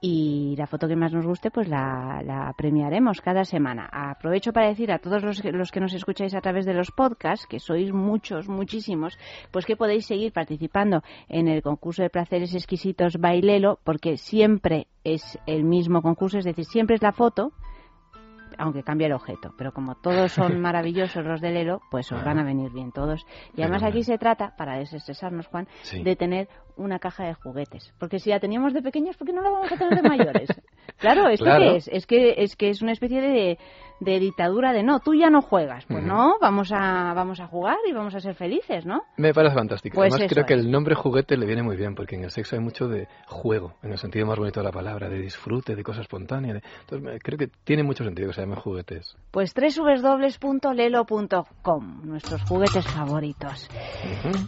y 0.00 0.54
la 0.56 0.66
foto 0.66 0.86
que 0.88 0.96
más 0.96 1.12
nos 1.12 1.26
guste 1.26 1.50
pues 1.50 1.68
la, 1.68 2.22
la 2.24 2.52
premiaremos 2.56 3.20
cada 3.20 3.44
semana. 3.44 3.88
Aprovecho 3.90 4.52
para 4.52 4.68
decir 4.68 4.92
a 4.92 4.98
todos 4.98 5.22
los, 5.22 5.40
que- 5.40 5.52
los 5.52 5.70
que 5.72 5.80
nos 5.80 5.94
escucháis 5.94 6.34
a 6.34 6.40
través 6.40 6.66
de 6.66 6.74
los 6.74 6.90
podcasts, 6.90 7.46
que 7.46 7.58
sois 7.58 7.92
muchos, 7.92 8.48
muchísimos, 8.48 9.18
pues 9.50 9.64
que 9.66 9.76
podéis 9.76 10.06
seguir 10.06 10.32
participando 10.32 11.02
en 11.28 11.48
el 11.48 11.62
concurso 11.62 12.02
de 12.02 12.10
placeres 12.10 12.54
exquisitos 12.54 13.16
Bailelo, 13.18 13.78
porque 13.84 14.16
siempre 14.16 14.86
es 15.04 15.38
el 15.46 15.64
mismo 15.64 16.02
concurso, 16.02 16.38
es 16.38 16.44
decir, 16.44 16.64
siempre 16.64 16.96
es 16.96 17.02
la 17.02 17.12
foto, 17.12 17.52
aunque 18.58 18.82
cambia 18.82 19.06
el 19.06 19.12
objeto. 19.12 19.52
Pero 19.56 19.72
como 19.72 19.94
todos 19.96 20.32
son 20.32 20.60
maravillosos 20.60 21.24
los 21.24 21.40
de 21.40 21.50
Lelo, 21.50 21.80
pues 21.90 22.10
os 22.12 22.24
van 22.24 22.38
a 22.38 22.44
venir 22.44 22.70
bien 22.72 22.92
todos. 22.92 23.24
Y 23.56 23.62
además 23.62 23.82
aquí 23.82 24.02
se 24.02 24.18
trata, 24.18 24.54
para 24.56 24.78
desestresarnos, 24.78 25.46
Juan, 25.46 25.66
Sí. 25.82 26.02
de 26.02 26.16
tener 26.16 26.48
una 26.76 26.98
caja 26.98 27.24
de 27.24 27.34
juguetes. 27.34 27.94
Porque 27.98 28.18
si 28.18 28.30
la 28.30 28.40
teníamos 28.40 28.74
de 28.74 28.82
pequeños, 28.82 29.16
¿por 29.16 29.26
qué 29.26 29.32
no 29.32 29.40
la 29.42 29.50
vamos 29.50 29.72
a 29.72 29.76
tener 29.76 30.02
de 30.02 30.08
mayores? 30.08 30.48
claro, 30.98 31.28
¿esto 31.28 31.44
Claro. 31.44 31.64
qué 31.70 31.76
es? 31.76 31.88
Es 31.88 32.06
que, 32.06 32.34
es 32.42 32.54
que 32.56 32.68
es 32.70 32.82
una 32.82 32.92
especie 32.92 33.20
de, 33.20 33.58
de 34.00 34.18
dictadura 34.20 34.72
de 34.72 34.82
no, 34.82 35.00
tú 35.00 35.14
ya 35.14 35.30
no 35.30 35.40
juegas. 35.42 35.84
Pues 35.86 36.04
no, 36.04 36.36
vamos 36.40 36.70
a, 36.72 37.12
vamos 37.14 37.40
a 37.40 37.46
jugar 37.46 37.76
y 37.88 37.92
vamos 37.92 38.14
a 38.14 38.20
ser 38.20 38.34
felices, 38.34 38.84
¿no? 38.84 39.02
Me 39.16 39.32
parece 39.32 39.54
fantástico. 39.54 39.94
Pues 39.96 40.12
Además, 40.12 40.32
creo 40.32 40.44
que 40.46 40.54
el 40.54 40.70
nombre 40.70 40.94
juguete 40.94 41.36
le 41.36 41.46
viene 41.46 41.62
muy 41.62 41.76
bien, 41.76 41.94
porque 41.94 42.16
en 42.16 42.24
el 42.24 42.30
sexo 42.30 42.56
hay 42.56 42.62
mucho 42.62 42.88
de 42.88 43.08
juego, 43.26 43.74
en 43.82 43.92
el 43.92 43.98
sentido 43.98 44.26
más 44.26 44.38
bonito 44.38 44.60
de 44.60 44.64
la 44.64 44.72
palabra, 44.72 45.08
de 45.08 45.18
disfrute, 45.18 45.74
de 45.74 45.82
cosa 45.82 46.02
espontánea. 46.02 46.54
de- 46.54 46.62
Entonces, 46.88 47.20
creo 47.22 47.38
que 47.38 47.48
tiene 47.64 47.82
mucho 47.82 48.04
sentido 48.04 48.28
que 48.28 48.34
se 48.34 48.40
llamen 48.42 48.58
juguetes. 48.58 49.16
Pues 49.30 49.54
www.lelo.com, 49.54 52.00
nuestros 52.04 52.42
juguetes 52.42 52.86
favoritos. 52.86 53.68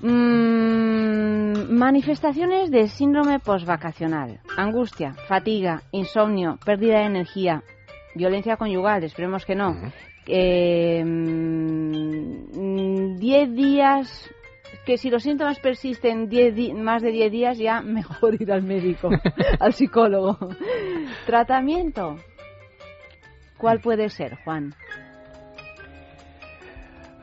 Mm, 0.02 1.72
manifestaciones 1.76 2.70
del 2.70 2.88
síndrome 2.88 3.38
postvacacional. 3.40 4.40
Angustia, 4.56 5.14
fatiga, 5.26 5.82
insomnio, 5.92 6.58
pérdida 6.64 7.00
de 7.00 7.06
energía, 7.06 7.62
violencia 8.14 8.56
conyugal, 8.56 9.04
esperemos 9.04 9.44
que 9.44 9.54
no. 9.54 9.76
Eh, 10.26 11.02
mm, 11.04 13.16
10 13.18 13.54
días, 13.54 14.30
que 14.84 14.98
si 14.98 15.10
los 15.10 15.22
síntomas 15.22 15.58
persisten 15.60 16.28
10 16.28 16.54
di- 16.54 16.74
más 16.74 17.02
de 17.02 17.10
10 17.12 17.30
días 17.32 17.58
ya 17.58 17.80
mejor 17.80 18.34
ir 18.40 18.52
al 18.52 18.62
médico, 18.62 19.10
al 19.60 19.72
psicólogo. 19.74 20.36
Tratamiento. 21.26 22.16
¿Cuál 23.56 23.80
puede 23.80 24.08
ser, 24.08 24.36
Juan? 24.44 24.74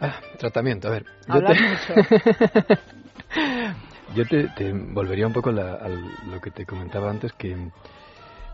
Ah, 0.01 0.19
tratamiento, 0.37 0.89
a 0.89 0.91
ver. 0.91 1.05
Yo 1.27 1.43
te, 1.43 1.55
mucho. 1.61 1.95
yo 4.15 4.25
te, 4.27 4.47
te 4.49 4.73
volvería 4.73 5.25
un 5.27 5.33
poco 5.33 5.51
la- 5.51 5.75
a 5.75 5.87
lo 5.87 6.41
que 6.41 6.51
te 6.51 6.65
comentaba 6.65 7.09
antes, 7.09 7.31
que 7.33 7.55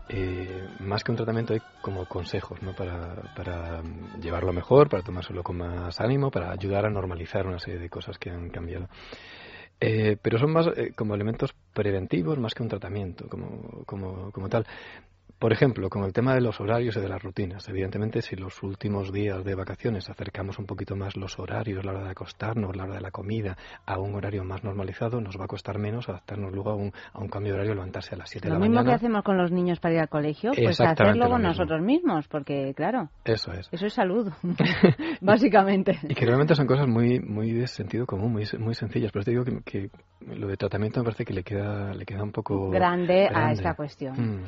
eh, 0.08 0.68
más 0.78 1.04
que 1.04 1.12
un 1.12 1.16
tratamiento 1.16 1.54
hay 1.54 1.60
como 1.80 2.06
consejos, 2.06 2.62
¿no? 2.62 2.74
Para, 2.74 3.14
para 3.34 3.82
mm, 3.82 4.20
llevarlo 4.20 4.52
mejor, 4.52 4.88
para 4.88 5.02
tomárselo 5.02 5.42
con 5.42 5.58
más 5.58 6.00
ánimo, 6.00 6.30
para 6.30 6.50
ayudar 6.50 6.86
a 6.86 6.90
normalizar 6.90 7.46
una 7.46 7.58
serie 7.58 7.80
de 7.80 7.88
cosas 7.88 8.18
que 8.18 8.30
han 8.30 8.50
cambiado. 8.50 8.88
Eh, 9.80 10.16
pero 10.22 10.38
son 10.38 10.52
más 10.52 10.68
eh, 10.76 10.92
como 10.94 11.14
elementos 11.14 11.54
preventivos 11.72 12.38
más 12.38 12.54
que 12.54 12.62
un 12.62 12.68
tratamiento 12.68 13.28
como, 13.28 13.84
como, 13.84 14.30
como 14.30 14.48
tal. 14.48 14.64
Por 15.42 15.52
ejemplo, 15.52 15.90
con 15.90 16.04
el 16.04 16.12
tema 16.12 16.34
de 16.36 16.40
los 16.40 16.60
horarios 16.60 16.96
y 16.96 17.00
de 17.00 17.08
las 17.08 17.20
rutinas. 17.20 17.68
Evidentemente, 17.68 18.22
si 18.22 18.36
los 18.36 18.62
últimos 18.62 19.12
días 19.12 19.42
de 19.42 19.56
vacaciones 19.56 20.08
acercamos 20.08 20.56
un 20.60 20.66
poquito 20.66 20.94
más 20.94 21.16
los 21.16 21.36
horarios, 21.40 21.84
la 21.84 21.90
hora 21.90 22.04
de 22.04 22.10
acostarnos, 22.10 22.76
la 22.76 22.84
hora 22.84 22.94
de 22.94 23.00
la 23.00 23.10
comida, 23.10 23.56
a 23.84 23.98
un 23.98 24.14
horario 24.14 24.44
más 24.44 24.62
normalizado, 24.62 25.20
nos 25.20 25.36
va 25.36 25.46
a 25.46 25.48
costar 25.48 25.80
menos 25.80 26.08
adaptarnos 26.08 26.52
luego 26.52 26.70
a 26.70 26.76
un, 26.76 26.92
a 27.12 27.18
un 27.18 27.26
cambio 27.26 27.54
de 27.54 27.58
horario, 27.58 27.74
levantarse 27.74 28.14
a 28.14 28.18
las 28.18 28.30
7 28.30 28.46
de 28.46 28.50
Lo 28.50 28.54
la 28.54 28.60
mismo 28.60 28.76
mañana. 28.76 28.90
que 28.92 28.94
hacemos 28.94 29.24
con 29.24 29.36
los 29.36 29.50
niños 29.50 29.80
para 29.80 29.94
ir 29.94 30.00
al 30.02 30.08
colegio, 30.08 30.52
pues 30.54 30.80
hacerlo 30.80 31.14
lo 31.14 31.30
con 31.30 31.38
mismo. 31.40 31.48
nosotros 31.48 31.82
mismos, 31.82 32.28
porque 32.28 32.72
claro, 32.76 33.08
Eso 33.24 33.52
es. 33.52 33.68
eso 33.72 33.86
es 33.86 33.92
salud, 33.92 34.30
básicamente. 35.20 35.98
Y 36.08 36.14
que 36.14 36.24
realmente 36.24 36.54
son 36.54 36.68
cosas 36.68 36.86
muy 36.86 37.18
muy 37.18 37.50
de 37.52 37.66
sentido 37.66 38.06
común, 38.06 38.30
muy, 38.32 38.44
muy 38.60 38.74
sencillas. 38.74 39.10
Pero 39.12 39.24
te 39.24 39.32
digo 39.32 39.42
que, 39.44 39.60
que 39.64 39.90
lo 40.36 40.46
de 40.46 40.56
tratamiento 40.56 41.00
me 41.00 41.04
parece 41.04 41.24
que 41.24 41.32
le 41.34 41.42
queda, 41.42 41.92
le 41.94 42.04
queda 42.04 42.22
un 42.22 42.30
poco 42.30 42.70
Grande, 42.70 43.28
a 43.34 43.50
esta 43.50 43.74
cuestión. 43.74 44.14
Mm, 44.14 44.44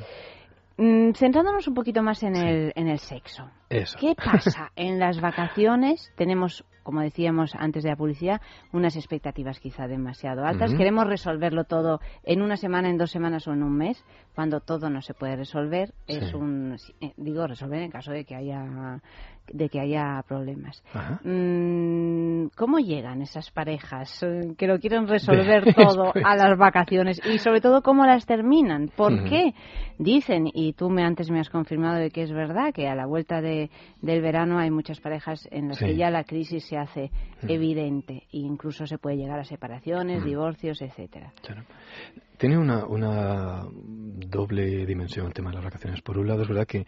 Mm, 0.76 1.12
centrándonos 1.12 1.68
un 1.68 1.74
poquito 1.74 2.02
más 2.02 2.22
en, 2.22 2.34
el, 2.34 2.72
en 2.74 2.88
el 2.88 2.98
sexo. 2.98 3.48
eso. 3.70 3.96
¿Qué 4.00 4.14
pasa 4.16 4.72
en 4.76 4.98
las 4.98 5.20
vacaciones? 5.20 6.12
Tenemos, 6.16 6.64
como 6.82 7.00
decíamos 7.00 7.54
antes 7.54 7.84
de 7.84 7.90
la 7.90 7.96
publicidad, 7.96 8.40
unas 8.72 8.96
expectativas 8.96 9.60
quizá 9.60 9.86
demasiado 9.86 10.44
altas. 10.44 10.74
Queremos 10.74 11.06
resolverlo 11.06 11.64
todo 11.64 12.00
en 12.24 12.42
una 12.42 12.56
semana, 12.56 12.90
en 12.90 12.98
dos 12.98 13.12
semanas 13.12 13.46
o 13.46 13.52
en 13.52 13.62
un 13.62 13.76
mes, 13.76 14.04
cuando 14.34 14.60
todo 14.60 14.90
no 14.90 15.00
se 15.00 15.14
puede 15.14 15.36
resolver. 15.36 15.94
Es 16.08 16.34
un, 16.34 16.76
eh, 17.00 17.12
digo, 17.16 17.46
resolver 17.46 17.80
en 17.80 17.90
caso 17.92 18.10
de 18.10 18.24
que 18.24 18.34
haya 18.34 19.00
de 19.52 19.68
que 19.68 19.80
haya 19.80 20.22
problemas. 20.26 20.82
Mm, 21.22 22.46
¿Cómo 22.56 22.78
llegan 22.78 23.22
esas 23.22 23.50
parejas 23.50 24.22
eh, 24.22 24.54
que 24.56 24.66
lo 24.66 24.78
quieren 24.78 25.06
resolver 25.06 25.64
Después. 25.64 25.86
todo 25.94 26.12
a 26.24 26.36
las 26.36 26.58
vacaciones 26.58 27.20
y 27.24 27.38
sobre 27.38 27.60
todo 27.60 27.82
cómo 27.82 28.04
las 28.06 28.26
terminan? 28.26 28.90
¿Por 28.96 29.24
qué? 29.24 29.54
Dicen, 29.98 30.48
y 30.52 30.72
tú 30.72 30.90
me 30.90 31.04
antes 31.04 31.30
me 31.30 31.40
has 31.40 31.50
confirmado 31.50 31.96
de 31.96 32.10
que 32.10 32.22
es 32.22 32.32
verdad, 32.32 32.72
que 32.74 32.88
a 32.88 32.94
la 32.94 33.06
vuelta 33.06 33.40
de, 33.40 33.70
del 34.00 34.22
verano 34.22 34.58
hay 34.58 34.70
muchas 34.70 35.00
parejas 35.00 35.46
en 35.50 35.68
las 35.68 35.78
Sí. 35.78 35.86
que 35.86 35.96
ya 35.96 36.10
la 36.10 36.24
crisis 36.24 36.64
se 36.64 36.76
hace 36.76 37.10
evidente 37.42 38.22
e 38.32 38.38
incluso 38.38 38.86
se 38.86 38.96
puede 38.98 39.16
llegar 39.16 39.38
a 39.40 39.44
separaciones, 39.44 40.24
divorcios, 40.24 40.80
etcétera. 40.80 41.32
Tiene 42.38 42.58
una, 42.58 42.84
una 42.86 43.64
doble 43.72 44.86
dimensión 44.86 45.26
el 45.26 45.34
tema 45.34 45.50
de 45.50 45.56
las 45.56 45.64
vacaciones. 45.64 46.00
Por 46.02 46.18
un 46.18 46.26
lado, 46.28 46.42
es 46.42 46.48
verdad 46.48 46.66
que 46.66 46.86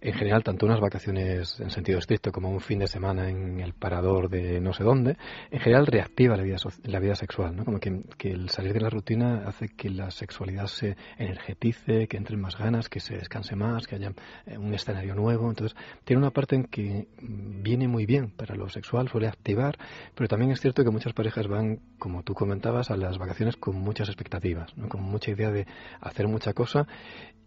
en 0.00 0.12
general, 0.14 0.44
tanto 0.44 0.66
unas 0.66 0.80
vacaciones 0.80 1.58
en 1.60 1.70
sentido 1.70 1.98
estricto 1.98 2.30
como 2.32 2.50
un 2.50 2.60
fin 2.60 2.78
de 2.78 2.86
semana 2.86 3.28
en 3.28 3.60
el 3.60 3.72
parador 3.74 4.28
de 4.28 4.60
no 4.60 4.72
sé 4.72 4.84
dónde, 4.84 5.16
en 5.50 5.60
general 5.60 5.86
reactiva 5.86 6.36
la 6.36 6.42
vida, 6.42 6.56
soci- 6.56 6.80
la 6.84 7.00
vida 7.00 7.14
sexual, 7.16 7.56
¿no? 7.56 7.64
Como 7.64 7.80
que, 7.80 8.02
que 8.16 8.30
el 8.30 8.48
salir 8.50 8.72
de 8.74 8.80
la 8.80 8.90
rutina 8.90 9.42
hace 9.46 9.68
que 9.68 9.90
la 9.90 10.10
sexualidad 10.10 10.66
se 10.66 10.96
energetice, 11.16 12.06
que 12.08 12.16
entren 12.16 12.40
más 12.40 12.56
ganas, 12.56 12.88
que 12.88 13.00
se 13.00 13.16
descanse 13.16 13.56
más, 13.56 13.86
que 13.86 13.96
haya 13.96 14.12
eh, 14.46 14.56
un 14.56 14.72
escenario 14.74 15.14
nuevo. 15.14 15.48
Entonces, 15.48 15.76
tiene 16.04 16.20
una 16.20 16.30
parte 16.30 16.56
en 16.56 16.64
que 16.64 17.08
viene 17.20 17.88
muy 17.88 18.06
bien 18.06 18.30
para 18.30 18.54
lo 18.54 18.68
sexual, 18.68 19.08
suele 19.08 19.28
activar, 19.28 19.76
pero 20.14 20.28
también 20.28 20.52
es 20.52 20.60
cierto 20.60 20.84
que 20.84 20.90
muchas 20.90 21.12
parejas 21.12 21.46
van, 21.48 21.80
como 21.98 22.22
tú 22.22 22.34
comentabas, 22.34 22.90
a 22.90 22.96
las 22.96 23.18
vacaciones 23.18 23.56
con 23.56 23.76
muchas 23.76 24.08
expectativas, 24.08 24.76
¿no? 24.76 24.88
con 24.88 25.02
mucha 25.02 25.30
idea 25.30 25.50
de 25.50 25.66
hacer 26.00 26.28
mucha 26.28 26.52
cosa 26.52 26.86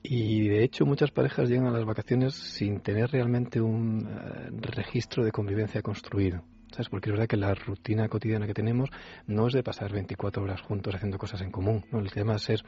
y 0.03 0.47
de 0.47 0.63
hecho 0.63 0.85
muchas 0.85 1.11
parejas 1.11 1.47
llegan 1.47 1.67
a 1.67 1.71
las 1.71 1.85
vacaciones 1.85 2.33
sin 2.41 2.81
tener 2.81 3.11
realmente 3.11 3.61
un 3.61 4.07
eh, 4.07 4.49
registro 4.75 5.23
de 5.23 5.31
convivencia 5.31 5.81
construido. 5.81 6.43
¿Sabes? 6.71 6.87
Porque 6.87 7.09
es 7.09 7.11
verdad 7.11 7.27
que 7.27 7.35
la 7.35 7.53
rutina 7.53 8.07
cotidiana 8.07 8.47
que 8.47 8.53
tenemos 8.53 8.89
no 9.27 9.47
es 9.47 9.53
de 9.53 9.61
pasar 9.61 9.91
24 9.91 10.41
horas 10.41 10.61
juntos 10.61 10.95
haciendo 10.95 11.17
cosas 11.17 11.41
en 11.41 11.51
común. 11.51 11.83
¿no? 11.91 11.99
El 11.99 12.11
tema 12.11 12.35
es 12.35 12.43
ser 12.43 12.63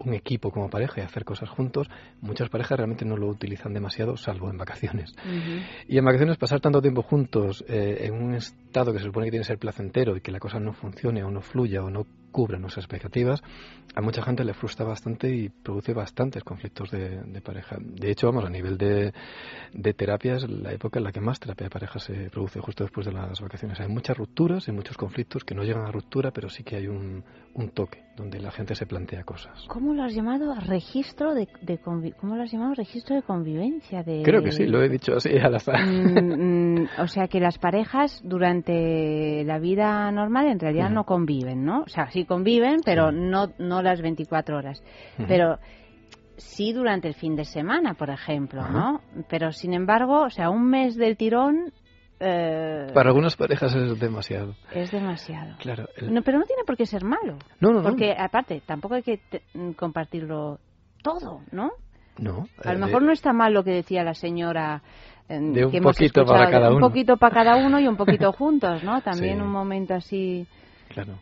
un 0.00 0.14
equipo 0.14 0.50
como 0.50 0.68
pareja 0.68 1.00
y 1.00 1.04
hacer 1.04 1.24
cosas 1.24 1.48
juntos. 1.48 1.88
Muchas 2.20 2.48
parejas 2.50 2.76
realmente 2.78 3.04
no 3.04 3.16
lo 3.16 3.26
utilizan 3.26 3.72
demasiado, 3.72 4.16
salvo 4.16 4.50
en 4.50 4.58
vacaciones. 4.58 5.14
Y 5.88 5.98
en 5.98 6.04
vacaciones 6.04 6.36
pasar 6.36 6.60
tanto 6.60 6.80
tiempo 6.82 7.02
juntos 7.02 7.64
eh, 7.68 8.00
en 8.02 8.14
un 8.14 8.34
estado 8.34 8.92
que 8.92 8.98
se 8.98 9.06
supone 9.06 9.26
que 9.26 9.32
tiene 9.32 9.44
que 9.44 9.48
ser 9.48 9.58
placentero 9.58 10.16
y 10.16 10.20
que 10.20 10.30
la 10.30 10.40
cosa 10.40 10.60
no 10.60 10.72
funcione 10.72 11.24
o 11.24 11.30
no 11.30 11.40
fluya 11.40 11.82
o 11.82 11.90
no 11.90 12.06
cubra 12.30 12.58
nuestras 12.58 12.84
expectativas, 12.84 13.42
a 13.94 14.00
mucha 14.00 14.22
gente 14.22 14.44
le 14.44 14.54
frustra 14.54 14.84
bastante 14.84 15.34
y 15.34 15.48
produce 15.48 15.92
bastantes 15.92 16.44
conflictos 16.44 16.90
de, 16.90 17.22
de 17.22 17.40
pareja. 17.40 17.76
De 17.80 18.10
hecho, 18.10 18.28
vamos, 18.28 18.44
a 18.44 18.50
nivel 18.50 18.78
de, 18.78 19.12
de 19.72 19.94
terapia 19.94 20.36
es 20.36 20.48
la 20.48 20.72
época 20.72 20.98
en 20.98 21.04
la 21.04 21.12
que 21.12 21.20
más 21.20 21.40
terapia 21.40 21.64
de 21.64 21.70
pareja 21.70 21.98
se 21.98 22.30
produce 22.30 22.60
justo 22.60 22.84
después 22.84 23.06
de 23.06 23.12
las 23.12 23.40
vacaciones. 23.40 23.80
Hay 23.80 23.88
muchas 23.88 24.16
rupturas 24.16 24.68
y 24.68 24.72
muchos 24.72 24.96
conflictos 24.96 25.44
que 25.44 25.54
no 25.54 25.64
llegan 25.64 25.86
a 25.86 25.90
ruptura, 25.90 26.30
pero 26.30 26.48
sí 26.48 26.62
que 26.62 26.76
hay 26.76 26.86
un, 26.86 27.24
un 27.54 27.70
toque 27.70 28.04
donde 28.16 28.40
la 28.40 28.50
gente 28.50 28.74
se 28.74 28.84
plantea 28.86 29.22
cosas. 29.22 29.64
¿Cómo 29.68 29.94
lo 29.94 30.02
has 30.02 30.14
llamado? 30.14 30.54
Registro 30.66 31.34
de, 31.34 31.48
de 31.62 31.78
¿Cómo 31.78 32.36
lo 32.36 32.42
has 32.42 32.50
llamado? 32.50 32.74
Registro 32.74 33.14
de 33.14 33.22
convivencia. 33.22 34.02
De... 34.02 34.22
Creo 34.24 34.42
que 34.42 34.52
sí, 34.52 34.66
lo 34.66 34.82
he 34.82 34.88
dicho 34.88 35.14
así 35.16 35.30
al 35.38 35.54
azar. 35.54 35.86
Mm, 35.86 36.80
mm, 36.80 36.88
o 36.98 37.06
sea 37.06 37.28
que 37.28 37.40
las 37.40 37.58
parejas 37.58 38.20
durante 38.24 39.44
la 39.44 39.58
vida 39.58 40.10
normal 40.10 40.48
en 40.48 40.58
realidad 40.58 40.86
Ujú. 40.86 40.94
no 40.94 41.04
conviven, 41.04 41.64
¿no? 41.64 41.82
O 41.82 41.88
sea, 41.88 42.08
sí 42.20 42.24
conviven, 42.26 42.80
pero 42.84 43.12
no, 43.12 43.52
no 43.58 43.82
las 43.82 44.00
24 44.02 44.56
horas. 44.56 44.82
Pero 45.26 45.58
sí 46.36 46.72
durante 46.72 47.08
el 47.08 47.14
fin 47.14 47.36
de 47.36 47.44
semana, 47.44 47.94
por 47.94 48.10
ejemplo, 48.10 48.66
¿no? 48.68 49.00
Pero 49.28 49.52
sin 49.52 49.74
embargo, 49.74 50.22
o 50.22 50.30
sea, 50.30 50.50
un 50.50 50.68
mes 50.68 50.96
del 50.96 51.16
tirón 51.16 51.72
eh, 52.20 52.88
Para 52.92 53.10
algunas 53.10 53.36
parejas 53.36 53.72
es 53.76 53.98
demasiado. 54.00 54.56
es 54.72 54.90
demasiado. 54.90 55.56
Claro. 55.60 55.88
el- 55.96 56.12
No, 56.12 56.22
pero 56.22 56.38
no 56.40 56.44
tiene 56.46 56.64
por 56.66 56.76
qué 56.76 56.84
ser 56.84 57.04
malo. 57.04 57.38
No, 57.60 57.70
no, 57.70 57.80
no. 57.80 57.88
Porque 57.88 58.12
aparte, 58.18 58.60
tampoco 58.66 58.94
hay 58.96 59.02
que 59.04 59.20
compartirlo 59.76 60.58
todo, 61.02 61.42
¿no? 61.52 61.70
No. 62.18 62.48
A 62.64 62.72
lo 62.72 62.78
eh, 62.78 62.86
mejor 62.86 63.02
no 63.02 63.12
está 63.12 63.32
mal 63.32 63.52
lo 63.54 63.62
que 63.62 63.70
decía 63.70 64.02
la 64.02 64.14
señora. 64.14 64.82
eh, 65.28 65.38
De 65.38 65.64
un 65.66 65.70
que 65.70 65.76
hemos 65.76 65.96
poquito 65.96 66.24
para 66.24 66.50
cada 66.50 66.70
Un 66.70 66.76
uno. 66.78 66.88
poquito 66.88 67.16
para 67.18 67.34
cada 67.44 67.56
uno 67.64 67.78
y 67.78 67.86
un 67.86 67.96
poquito 67.96 68.32
juntos, 68.38 68.82
¿no? 68.82 69.00
También 69.02 69.36
Sí. 69.36 69.42
un 69.42 69.50
momento 69.52 69.94
así. 69.94 70.46
Claro. 70.88 71.20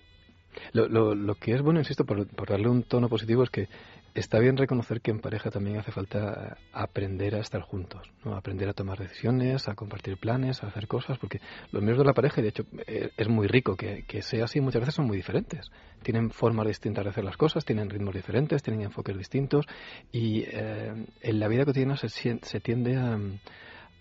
Lo, 0.73 0.89
lo, 0.89 1.15
lo 1.15 1.35
que 1.35 1.55
es 1.55 1.63
bueno, 1.63 1.81
insisto, 1.81 2.05
por, 2.05 2.27
darle 2.47 2.69
un 2.69 2.83
tono 2.83 3.09
positivo, 3.09 3.43
es 3.43 3.51
que 3.51 3.69
está 4.15 4.39
bien 4.39 4.57
reconocer 4.57 5.01
que 5.01 5.11
en 5.11 5.21
pareja 5.21 5.51
también 5.51 5.79
hace 5.79 5.93
falta 5.93 6.57
aprender 6.73 7.35
a 7.35 7.41
estar 7.41 7.61
juntos, 7.61 8.11
¿no? 8.25 8.35
aprender 8.35 8.69
a 8.69 8.73
tomar 8.73 8.99
decisiones, 8.99 9.69
a 9.69 9.75
compartir 9.75 10.17
planes, 10.17 10.63
a 10.63 10.69
hacer 10.69 10.87
cosas, 10.87 11.19
porque 11.19 11.41
los 11.71 11.83
miembros 11.83 11.99
de 11.99 12.05
la 12.07 12.15
pareja, 12.15 12.41
de 12.41 12.49
hecho 12.49 12.65
eh, 12.87 13.11
es 13.17 13.29
muy 13.29 13.47
rico 13.47 13.77
que, 13.77 14.05
que 14.07 14.23
sea 14.23 14.45
así, 14.45 14.61
muchas 14.61 14.81
veces 14.81 14.95
son 14.95 15.07
muy 15.07 15.17
diferentes. 15.17 15.71
Tienen 16.03 16.31
formas 16.31 16.67
distintas 16.67 17.05
de 17.05 17.11
hacer 17.11 17.25
las 17.25 17.37
cosas, 17.37 17.65
tienen 17.65 17.91
ritmos 17.91 18.15
diferentes, 18.15 18.63
tienen 18.63 18.83
enfoques 18.83 19.17
distintos, 19.17 19.67
y 20.13 20.45
eh, 20.47 21.07
en 21.21 21.41
la 21.41 21.49
vida 21.49 21.65
cotidiana 21.65 21.97
se, 21.97 22.09
se 22.09 22.61
tiende 22.61 22.97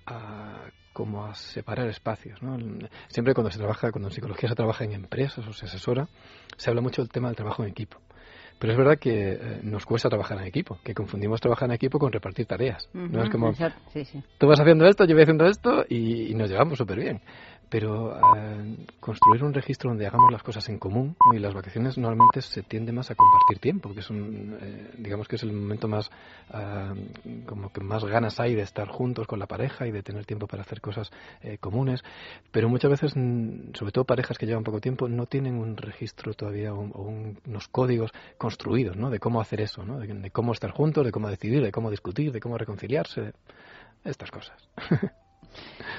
a 0.06 0.72
como 0.95 1.25
a 1.25 1.36
separar 1.36 1.89
espacios. 1.89 2.41
¿no? 2.41 2.58
Siempre 3.10 3.34
cuando 3.34 3.51
se 3.51 3.58
trabaja, 3.58 3.91
cuando 3.91 4.08
en 4.08 4.13
psicología 4.13 4.47
se 4.47 4.55
trabaja 4.55 4.86
en 4.86 4.93
empresas 4.93 5.45
o 5.45 5.51
se 5.51 5.65
asesora, 5.65 6.08
se 6.55 6.69
habla 6.69 6.81
mucho 6.81 7.01
del 7.01 7.12
tema 7.12 7.27
del 7.27 7.36
trabajo 7.36 7.63
en 7.63 7.69
equipo. 7.69 7.97
Pero 8.58 8.71
es 8.71 8.77
verdad 8.79 8.97
que 8.97 9.34
eh, 9.34 9.60
nos 9.63 9.86
cuesta 9.86 10.08
trabajar 10.08 10.38
en 10.39 10.45
equipo, 10.45 10.79
que 10.86 10.93
confundimos 10.93 11.41
trabajar 11.41 11.67
en 11.67 11.75
equipo 11.75 11.99
con 11.99 12.13
repartir 12.13 12.45
tareas. 12.45 12.89
No 12.93 13.21
es 13.21 13.29
como, 13.29 13.53
sí. 13.53 14.23
tú 14.38 14.47
vas 14.47 14.58
haciendo 14.58 14.86
esto, 14.86 15.03
yo 15.03 15.15
voy 15.15 15.23
haciendo 15.23 15.45
esto 15.47 15.84
y, 15.89 16.31
y 16.31 16.34
nos 16.34 16.49
llevamos 16.49 16.77
súper 16.77 17.01
bien. 17.01 17.21
Pero 17.77 18.15
eh, 18.38 18.77
construir 19.01 19.43
un 19.43 19.53
registro 19.53 19.89
donde 19.89 20.07
hagamos 20.07 20.31
las 20.31 20.41
cosas 20.43 20.69
en 20.69 20.79
común 20.79 21.17
y 21.33 21.39
las 21.39 21.53
vacaciones 21.53 21.97
normalmente 21.97 22.41
se 22.41 22.63
tiende 22.63 22.93
más 22.93 23.11
a 23.11 23.15
compartir 23.15 23.59
tiempo, 23.59 23.89
porque 23.89 23.99
es 23.99 24.09
un, 24.09 24.57
eh, 24.61 24.91
digamos 24.97 25.27
que 25.27 25.35
es 25.35 25.43
el 25.43 25.51
momento 25.51 25.89
más, 25.89 26.09
ah, 26.51 26.93
como 27.45 27.73
que 27.73 27.81
más 27.81 28.05
ganas 28.05 28.39
hay 28.39 28.55
de 28.55 28.61
estar 28.61 28.88
juntos 28.88 29.27
con 29.27 29.39
la 29.39 29.45
pareja 29.45 29.85
y 29.88 29.91
de 29.91 30.03
tener 30.03 30.25
tiempo 30.25 30.47
para 30.47 30.61
hacer 30.61 30.79
cosas 30.79 31.11
eh, 31.41 31.57
comunes. 31.57 32.01
Pero 32.49 32.69
muchas 32.69 32.91
veces, 32.91 33.11
mm, 33.13 33.73
sobre 33.73 33.91
todo 33.91 34.05
parejas 34.05 34.38
que 34.38 34.45
llevan 34.45 34.63
poco 34.63 34.79
tiempo, 34.79 35.09
no 35.09 35.25
tienen 35.25 35.55
un 35.55 35.75
registro 35.75 36.33
todavía 36.33 36.73
o, 36.73 36.79
un- 36.79 37.38
unos 37.45 37.67
códigos 37.67 38.11
construidos 38.38 38.95
de 39.11 39.19
cómo 39.19 39.41
hacer 39.41 39.59
eso, 39.59 39.83
¿no? 39.83 39.99
de, 39.99 40.07
de 40.07 40.31
cómo 40.31 40.53
estar 40.53 40.71
juntos, 40.71 41.03
de 41.03 41.11
cómo 41.11 41.27
decidir, 41.29 41.61
de 41.61 41.73
cómo 41.73 41.91
discutir, 41.91 42.31
de 42.31 42.39
cómo 42.39 42.57
reconciliarse, 42.57 43.33
estas 44.05 44.31
cosas. 44.31 44.55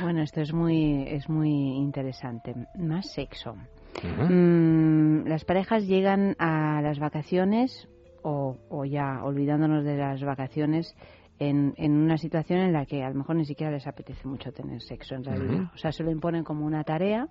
Bueno, 0.00 0.22
esto 0.22 0.40
es 0.40 0.52
muy, 0.52 1.04
es 1.08 1.28
muy 1.28 1.50
interesante. 1.50 2.54
Más 2.78 3.12
sexo. 3.12 3.56
Mm, 4.02 5.26
las 5.26 5.44
parejas 5.44 5.86
llegan 5.86 6.36
a 6.38 6.80
las 6.82 6.98
vacaciones 6.98 7.88
o, 8.22 8.56
o 8.68 8.84
ya 8.84 9.22
olvidándonos 9.24 9.84
de 9.84 9.96
las 9.96 10.22
vacaciones 10.22 10.94
en, 11.38 11.74
en 11.76 11.92
una 11.92 12.16
situación 12.16 12.60
en 12.60 12.72
la 12.72 12.86
que 12.86 13.02
a 13.02 13.10
lo 13.10 13.16
mejor 13.16 13.36
ni 13.36 13.44
siquiera 13.44 13.70
les 13.70 13.86
apetece 13.86 14.26
mucho 14.26 14.52
tener 14.52 14.80
sexo 14.80 15.14
en 15.14 15.24
realidad. 15.24 15.70
O 15.74 15.78
sea, 15.78 15.92
se 15.92 16.02
lo 16.02 16.10
imponen 16.10 16.44
como 16.44 16.64
una 16.64 16.82
tarea. 16.84 17.28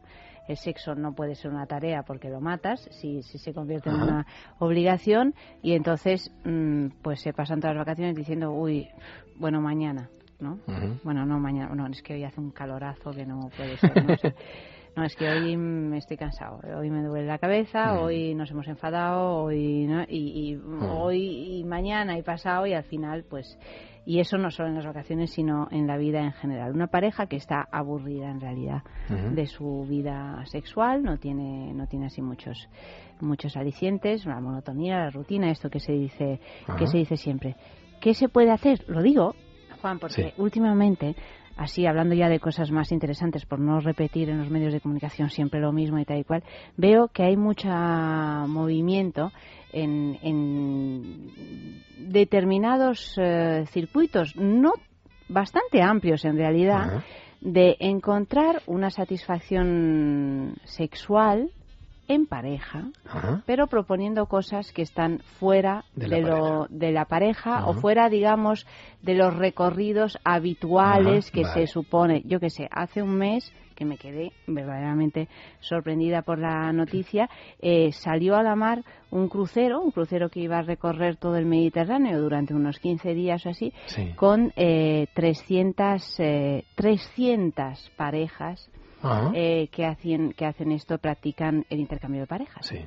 El 0.48 0.58
sexo 0.58 0.94
no 0.94 1.14
puede 1.14 1.36
ser 1.36 1.52
una 1.52 1.66
tarea 1.66 2.04
porque 2.04 2.30
lo 2.30 2.40
matas 2.40 2.88
si, 2.92 3.24
si 3.24 3.40
se 3.40 3.54
convierte 3.54 3.90
en 3.90 3.96
una 3.96 4.28
obligación 4.60 5.34
y 5.64 5.74
entonces 5.74 6.32
mm, 6.44 6.88
pues 7.02 7.22
se 7.22 7.34
pasan 7.34 7.60
todas 7.60 7.76
las 7.76 7.82
vacaciones 7.86 8.16
diciendo, 8.16 8.52
uy, 8.52 8.88
bueno, 9.38 9.60
mañana, 9.60 10.10
¿no? 10.45 10.60
Bueno, 11.03 11.25
no 11.25 11.39
mañana, 11.39 11.73
no, 11.75 11.88
es 11.88 12.01
que 12.01 12.13
hoy 12.13 12.23
hace 12.23 12.39
un 12.39 12.51
calorazo 12.51 13.12
que 13.12 13.25
no 13.25 13.49
puede 13.58 13.75
ser. 13.77 14.05
¿no? 14.95 15.03
Es 15.03 15.15
que 15.17 15.27
hoy 15.27 15.58
me 15.58 15.97
estoy 15.97 16.15
cansado, 16.15 16.62
hoy 16.77 16.89
me 16.89 17.03
duele 17.03 17.27
la 17.27 17.38
cabeza, 17.38 17.93
Mm. 17.93 17.97
hoy 17.97 18.34
nos 18.36 18.49
hemos 18.51 18.67
enfadado, 18.67 19.43
hoy 19.43 19.86
¿no? 19.88 20.03
y, 20.08 20.51
y 20.51 20.55
Mm. 20.55 20.84
hoy 20.89 21.58
y 21.60 21.63
mañana 21.65 22.17
y 22.17 22.21
pasado 22.23 22.65
y 22.65 22.73
al 22.73 22.84
final 22.86 23.25
pues 23.29 23.58
y 24.08 24.19
eso 24.19 24.38
no 24.38 24.51
solo 24.51 24.69
en 24.69 24.75
las 24.75 24.86
vacaciones 24.86 25.31
sino 25.31 25.67
en 25.71 25.86
la 25.88 25.97
vida 25.97 26.21
en 26.21 26.31
general. 26.31 26.71
Una 26.73 26.88
pareja 26.88 27.25
que 27.25 27.36
está 27.38 27.67
aburrida 27.71 28.29
en 28.29 28.39
realidad 28.39 28.84
de 29.10 29.45
su 29.47 29.86
vida 29.89 30.41
sexual, 30.45 31.03
no 31.03 31.17
tiene 31.17 31.73
no 31.73 31.88
tiene 31.88 32.05
así 32.05 32.21
muchos 32.21 32.69
muchos 33.19 33.58
alicientes, 33.58 34.25
la 34.25 34.39
monotonía, 34.39 34.97
la 34.99 35.10
rutina, 35.10 35.49
esto 35.51 35.69
que 35.69 35.79
se 35.79 35.91
dice 35.91 36.39
que 36.77 36.88
se 36.88 36.99
dice 36.99 37.17
siempre. 37.17 37.55
¿Qué 37.99 38.13
se 38.13 38.29
puede 38.29 38.51
hacer? 38.51 38.86
Lo 38.88 39.01
digo, 39.01 39.34
Juan, 39.86 40.00
porque 40.00 40.24
Sí. 40.24 40.34
últimamente 40.38 41.15
así 41.58 41.86
hablando 41.86 42.15
ya 42.15 42.28
de 42.28 42.39
cosas 42.39 42.71
más 42.71 42.91
interesantes 42.91 43.45
por 43.45 43.60
no 43.60 43.80
repetir 43.80 44.30
en 44.32 44.39
los 44.39 44.50
medios 44.50 44.74
de 44.74 44.82
comunicación 44.82 45.30
siempre 45.30 45.60
lo 45.60 45.71
mismo 45.71 46.00
y 46.00 46.06
tal 46.06 46.17
y 46.17 46.24
cual, 46.24 46.43
veo 46.76 47.08
que 47.10 47.21
hay 47.21 47.38
mucho 47.38 47.69
movimiento 47.69 49.32
en, 49.71 50.17
en 50.24 51.30
determinados 52.00 53.15
eh, 53.17 53.65
circuitos, 53.67 54.36
no 54.36 54.74
bastante 55.30 55.84
amplios 55.84 56.26
en 56.26 56.36
realidad, 56.36 57.04
de 57.41 57.78
encontrar 57.80 58.63
una 58.65 58.89
satisfacción 58.89 60.56
sexual 60.63 61.52
en 62.08 62.26
pareja, 62.28 62.84
Ajá. 63.08 63.41
pero 63.46 63.68
proponiendo 63.68 64.26
cosas 64.28 64.72
que 64.72 64.82
están 64.84 65.20
fuera 65.39 65.86
De 65.96 66.08
de, 66.08 66.22
la 66.22 66.28
lo, 66.28 66.38
pareja. 66.38 66.68
de 66.70 66.91
la 66.91 67.06
pareja 67.06 67.65
o 67.68 67.74
fuera, 67.74 68.10
digamos, 68.10 68.65
de 69.02 69.15
los 69.15 69.36
recorridos 69.36 70.18
habituales 70.24 71.26
Ajá, 71.28 71.34
que 71.34 71.41
vale. 71.44 71.54
se 71.54 71.68
supone. 71.68 72.22
Yo 72.26 72.39
que 72.39 72.50
sé, 72.50 72.68
hace 72.72 73.02
un 73.02 73.15
mes 73.18 73.52
que 73.76 73.84
me 73.84 73.98
quedé 73.98 74.32
verdaderamente 74.48 75.28
sorprendida 75.60 76.22
por 76.22 76.39
la 76.39 76.72
noticia, 76.72 77.30
eh, 77.60 77.91
salió 77.91 78.38
a 78.38 78.44
la 78.44 78.56
mar 78.56 78.84
un 79.12 79.28
crucero, 79.28 79.82
un 79.82 79.91
crucero 79.91 80.30
que 80.30 80.39
iba 80.39 80.60
a 80.60 80.62
recorrer 80.62 81.18
todo 81.18 81.36
el 81.36 81.46
Mediterráneo 81.46 82.22
durante 82.22 82.54
unos 82.54 82.80
15 82.80 83.13
días 83.13 83.46
o 83.46 83.50
así, 83.50 83.74
Sí. 83.88 84.13
con 84.15 84.54
eh, 84.56 85.08
300, 85.13 86.20
eh, 86.22 86.63
300 86.76 87.91
parejas. 87.98 88.70
Eh, 89.34 89.67
que, 89.71 89.86
hacen, 89.86 90.34
que 90.34 90.45
hacen 90.45 90.71
esto, 90.71 90.97
practican 90.97 91.65
el 91.69 91.79
intercambio 91.79 92.21
de 92.21 92.27
parejas. 92.27 92.65
Sí. 92.65 92.79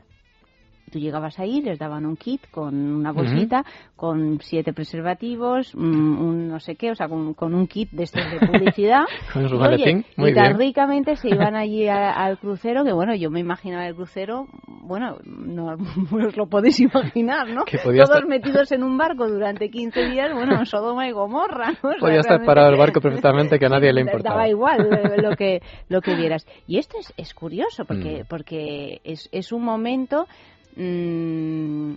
Tú 0.88 0.98
llegabas 0.98 1.38
ahí, 1.38 1.60
les 1.60 1.78
daban 1.78 2.06
un 2.06 2.16
kit 2.16 2.40
con 2.50 2.74
una 2.74 3.12
bolsita, 3.12 3.64
con 3.96 4.38
siete 4.40 4.72
preservativos, 4.72 5.74
mm, 5.74 5.80
un 6.20 6.48
no 6.48 6.60
sé 6.60 6.76
qué, 6.76 6.90
o 6.90 6.94
sea, 6.94 7.08
con, 7.08 7.34
con 7.34 7.54
un 7.54 7.66
kit 7.66 7.90
de 7.90 8.04
estos 8.04 8.22
de 8.30 8.38
publicidad. 8.46 9.02
Con 9.32 9.48
su 9.48 9.56
y, 9.56 9.58
maletín, 9.58 9.96
oye, 9.98 10.06
muy 10.16 10.30
y 10.30 10.34
tan 10.34 10.44
bien. 10.44 10.58
ricamente 10.58 11.16
se 11.16 11.28
iban 11.28 11.54
allí 11.56 11.88
a- 11.88 12.12
al 12.12 12.38
crucero, 12.38 12.84
que 12.84 12.92
bueno, 12.92 13.14
yo 13.14 13.30
me 13.30 13.40
imaginaba 13.40 13.86
el 13.86 13.94
crucero, 13.94 14.46
bueno, 14.66 15.16
no 15.24 15.76
os 16.26 16.36
lo 16.36 16.46
podéis 16.46 16.80
imaginar, 16.80 17.48
¿no? 17.48 17.64
Que 17.64 17.78
Todos 17.78 17.94
estar- 17.94 18.26
metidos 18.26 18.72
en 18.72 18.82
un 18.82 18.96
barco 18.98 19.28
durante 19.28 19.70
15 19.70 20.08
días, 20.10 20.32
bueno, 20.34 20.58
en 20.58 20.66
Sodoma 20.66 21.06
y 21.08 21.12
Gomorra, 21.12 21.72
¿no? 21.82 21.88
O 21.90 21.92
sea, 21.92 22.00
Podía 22.00 22.20
estar 22.20 22.44
parado 22.44 22.70
el 22.70 22.78
barco 22.78 23.00
perfectamente 23.00 23.58
que 23.58 23.66
a 23.66 23.68
nadie 23.68 23.92
le 23.92 24.00
importaba. 24.02 24.36
Daba 24.36 24.48
igual 24.48 24.88
eh, 24.92 25.22
lo 25.22 25.36
que, 25.36 25.60
lo 25.88 26.00
que 26.00 26.14
vieras. 26.14 26.46
Y 26.66 26.78
esto 26.78 26.96
es, 26.98 27.12
es 27.16 27.34
curioso 27.34 27.84
porque, 27.84 28.22
Mm. 28.24 28.26
porque 28.28 29.00
es, 29.04 29.28
es 29.32 29.52
un 29.52 29.62
momento, 29.64 30.26
mm, 30.76 31.92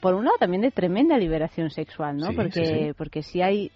por 0.00 0.14
un 0.14 0.24
lado, 0.24 0.36
también 0.38 0.62
de 0.62 0.70
tremenda 0.70 1.18
liberación 1.18 1.70
sexual, 1.70 2.16
¿no? 2.18 2.28
Sí, 2.28 2.32
porque, 2.36 2.66
sí, 2.66 2.86
sí. 2.88 2.92
porque 2.96 3.22
si 3.22 3.42
hay, 3.42 3.70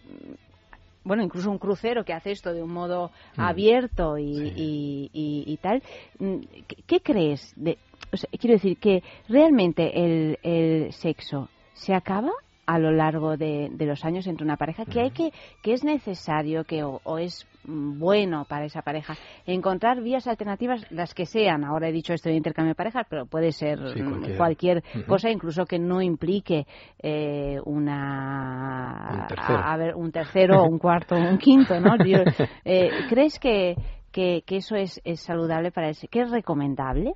bueno, 1.04 1.22
incluso 1.22 1.50
un 1.50 1.58
crucero 1.58 2.04
que 2.04 2.12
hace 2.12 2.30
esto 2.30 2.52
de 2.52 2.62
un 2.62 2.72
modo 2.72 3.10
Mm. 3.36 3.40
abierto 3.40 4.18
y, 4.18 4.24
Sí. 4.38 4.52
y, 4.56 5.10
y- 5.12 5.44
y 5.52 5.56
tal, 5.56 5.82
mm, 6.18 6.36
¿qué, 6.68 6.76
qué 6.86 7.00
crees? 7.00 7.52
De, 7.56 7.76
o 8.12 8.16
sea, 8.16 8.30
quiero 8.38 8.54
decir 8.54 8.76
que 8.78 9.02
realmente 9.28 10.04
el, 10.04 10.38
el 10.42 10.92
sexo 10.92 11.48
se 11.74 11.94
acaba 11.94 12.30
a 12.66 12.78
lo 12.78 12.92
largo 12.92 13.36
de, 13.36 13.68
de 13.72 13.86
los 13.86 14.04
años 14.04 14.26
entre 14.26 14.44
una 14.44 14.56
pareja, 14.56 14.84
que 14.84 15.00
hay 15.00 15.10
que, 15.10 15.32
que 15.62 15.72
es 15.72 15.82
necesario 15.84 16.64
que 16.64 16.84
o, 16.84 17.00
o 17.04 17.18
es 17.18 17.46
bueno 17.64 18.44
para 18.48 18.64
esa 18.64 18.82
pareja 18.82 19.14
encontrar 19.46 20.00
vías 20.00 20.26
alternativas, 20.26 20.84
las 20.90 21.14
que 21.14 21.26
sean. 21.26 21.64
Ahora 21.64 21.88
he 21.88 21.92
dicho 21.92 22.12
esto 22.12 22.28
de 22.28 22.36
intercambio 22.36 22.70
de 22.70 22.74
parejas, 22.76 23.06
pero 23.08 23.26
puede 23.26 23.52
ser 23.52 23.78
Sí, 23.94 24.02
mm, 24.02 24.36
cualquier. 24.36 24.82
cosa, 25.06 25.30
incluso 25.30 25.64
que 25.64 25.78
no 25.78 26.00
implique 26.02 26.66
eh, 27.00 27.58
una 27.64 29.08
Un 29.12 29.26
tercero. 29.26 29.58
a, 29.58 29.72
a 29.72 29.76
ver 29.76 29.94
un 29.94 30.12
tercero, 30.12 30.64
un 30.64 30.78
cuarto, 30.78 31.14
un 31.16 31.38
quinto, 31.38 31.78
¿no? 31.80 31.96
Yo, 32.04 32.18
eh, 32.64 32.90
¿Crees 33.08 33.38
que, 33.38 33.76
que, 34.10 34.42
que 34.46 34.56
eso 34.56 34.76
es, 34.76 35.00
es 35.04 35.20
saludable 35.20 35.70
para 35.72 35.88
ese? 35.90 36.08
¿Que 36.08 36.22
es 36.22 36.30
recomendable? 36.30 37.14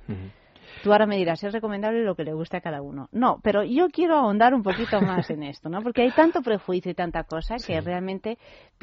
Tú 0.81 0.91
ahora 0.91 1.05
me 1.05 1.17
dirás, 1.17 1.43
es 1.43 1.53
recomendable 1.53 2.03
lo 2.03 2.15
que 2.15 2.23
le 2.23 2.33
gusta 2.33 2.57
a 2.57 2.61
cada 2.61 2.81
uno. 2.81 3.09
No, 3.11 3.39
pero 3.43 3.63
yo 3.63 3.89
quiero 3.89 4.15
ahondar 4.15 4.53
un 4.53 4.63
poquito 4.63 5.01
más 5.01 5.29
en 5.29 5.43
esto, 5.43 5.69
¿no? 5.69 5.81
Porque 5.81 6.03
hay 6.03 6.11
tanto 6.11 6.41
prejuicio 6.41 6.91
y 6.91 6.95
tanta 6.95 7.23
cosa 7.23 7.55
que 7.55 7.79
Sí. 7.79 7.79
realmente 7.79 8.37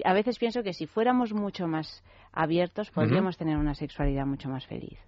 a 0.05 0.13
veces 0.13 0.39
pienso 0.39 0.63
que 0.63 0.73
si 0.73 0.87
fuéramos 0.87 1.33
mucho 1.33 1.67
más 1.67 2.03
abiertos 2.33 2.91
podríamos 2.91 3.37
tener 3.37 3.57
una 3.57 3.75
sexualidad 3.75 4.27
mucho 4.27 4.49
más 4.49 4.67
feliz. 4.67 4.99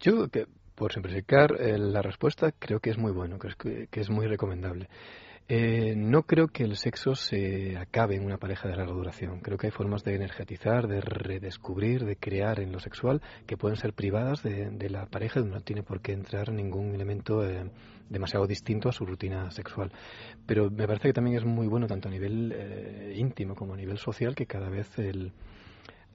Yo, 0.00 0.28
que, 0.28 0.46
por 0.74 0.92
simplificar 0.92 1.52
eh, 1.60 1.76
la 1.76 2.02
respuesta, 2.02 2.52
creo 2.56 2.78
que 2.78 2.90
es 2.90 2.98
muy 2.98 3.10
bueno, 3.12 3.38
creo 3.38 3.56
que, 3.56 3.88
que 3.90 4.00
es 4.00 4.10
muy 4.10 4.26
recomendable. 4.26 4.88
Eh, 5.50 5.94
no 5.96 6.24
creo 6.24 6.48
que 6.48 6.62
el 6.62 6.76
sexo 6.76 7.14
se 7.14 7.78
acabe 7.78 8.16
en 8.16 8.24
una 8.26 8.36
pareja 8.36 8.68
de 8.68 8.76
larga 8.76 8.92
duración. 8.92 9.40
Creo 9.40 9.56
que 9.56 9.68
hay 9.68 9.70
formas 9.70 10.04
de 10.04 10.14
energetizar, 10.14 10.86
de 10.86 11.00
redescubrir, 11.00 12.04
de 12.04 12.16
crear 12.16 12.60
en 12.60 12.70
lo 12.70 12.80
sexual 12.80 13.22
que 13.46 13.56
pueden 13.56 13.78
ser 13.78 13.94
privadas 13.94 14.42
de, 14.42 14.68
de 14.70 14.90
la 14.90 15.06
pareja. 15.06 15.40
No 15.40 15.60
tiene 15.62 15.82
por 15.82 16.02
qué 16.02 16.12
entrar 16.12 16.52
ningún 16.52 16.94
elemento 16.94 17.42
eh, 17.48 17.70
demasiado 18.10 18.46
distinto 18.46 18.90
a 18.90 18.92
su 18.92 19.06
rutina 19.06 19.50
sexual. 19.50 19.90
Pero 20.44 20.70
me 20.70 20.86
parece 20.86 21.08
que 21.08 21.14
también 21.14 21.38
es 21.38 21.44
muy 21.46 21.66
bueno, 21.66 21.86
tanto 21.86 22.08
a 22.08 22.10
nivel 22.10 22.52
eh, 22.54 23.14
íntimo 23.16 23.54
como 23.54 23.72
a 23.72 23.76
nivel 23.78 23.96
social, 23.96 24.34
que 24.34 24.44
cada 24.44 24.68
vez 24.68 24.98
el, 24.98 25.32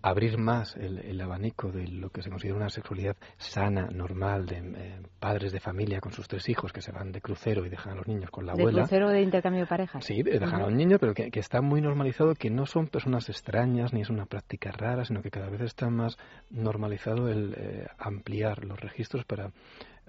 abrir 0.03 0.37
más 0.37 0.75
el, 0.75 0.99
el 0.99 1.19
abanico 1.21 1.71
de 1.71 1.87
lo 1.87 2.09
que 2.09 2.21
se 2.21 2.29
considera 2.29 2.57
una 2.57 2.69
sexualidad 2.69 3.15
sana, 3.37 3.87
normal, 3.87 4.45
de 4.45 4.57
eh, 4.57 5.01
padres 5.17 5.53
de 5.53 5.61
familia 5.61 6.01
con 6.01 6.11
sus 6.11 6.27
tres 6.27 6.49
hijos 6.49 6.73
que 6.73 6.81
se 6.81 6.91
van 6.91 7.13
de 7.13 7.21
crucero 7.21 7.65
y 7.65 7.69
dejan 7.69 7.93
a 7.93 7.95
los 7.95 8.07
niños 8.07 8.29
con 8.29 8.45
la 8.45 8.53
¿De 8.53 8.61
abuela. 8.61 8.81
crucero 8.81 9.07
o 9.07 9.11
de 9.11 9.21
intercambio 9.21 9.61
de 9.61 9.67
parejas? 9.67 10.03
Sí, 10.03 10.21
de 10.21 10.39
dejar 10.39 10.61
a 10.61 10.65
los 10.65 10.73
niños, 10.73 10.99
pero 10.99 11.13
que, 11.13 11.31
que 11.31 11.39
está 11.39 11.61
muy 11.61 11.81
normalizado, 11.81 12.35
que 12.35 12.49
no 12.49 12.65
son 12.65 12.87
personas 12.87 13.29
extrañas 13.29 13.93
ni 13.93 14.01
es 14.01 14.09
una 14.09 14.25
práctica 14.25 14.71
rara, 14.71 15.05
sino 15.05 15.21
que 15.21 15.31
cada 15.31 15.49
vez 15.49 15.61
está 15.61 15.89
más 15.89 16.17
normalizado 16.49 17.29
el 17.29 17.53
eh, 17.57 17.87
ampliar 17.97 18.65
los 18.65 18.81
registros 18.81 19.23
para 19.23 19.51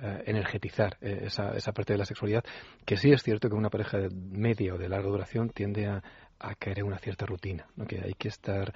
eh, 0.03 0.25
energetizar 0.27 0.97
eh, 1.03 1.21
esa, 1.27 1.55
esa 1.57 1.71
parte 1.71 1.93
de 1.93 2.01
la 2.01 2.05
sexualidad, 2.05 2.43
que 2.85 2.97
sí 2.97 3.12
es 3.12 3.23
cierto 3.23 3.49
que 3.49 3.55
una 3.55 3.71
pareja 3.71 3.99
de 3.99 4.11
media 4.11 4.75
o 4.75 4.79
de 4.79 4.89
larga 4.89 5.09
duración 5.09 5.51
tiende 5.51 5.87
a, 5.87 6.03
a 6.41 6.55
caer 6.57 6.81
en 6.81 6.87
una 6.87 6.99
cierta 6.99 7.27
rutina, 7.27 7.68
¿no? 7.77 7.87
que 7.87 8.01
hay 8.01 8.14
que 8.14 8.27
estar 8.27 8.75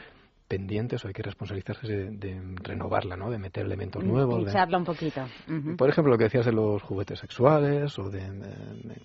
pendientes 0.49 1.05
o 1.05 1.09
hay 1.09 1.15
que 1.15 1.23
responsabilizarse 1.23 1.87
de, 1.87 2.11
de 2.11 2.41
renovarla, 2.63 3.17
¿no? 3.17 3.31
de 3.31 3.39
meter 3.39 3.67
elementos 3.67 4.03
nuevos. 4.03 4.39
de- 4.39 4.45
Pincharla 4.47 4.79
un 4.79 4.85
poquito. 4.85 5.27
Por 5.77 5.89
ejemplo, 5.91 6.11
lo 6.13 6.19
que 6.19 6.25
decías 6.25 6.47
de 6.47 6.53
los 6.53 6.83
juguetes 6.83 7.19
sexuales 7.19 7.99
o 7.99 8.09
de 8.11 8.23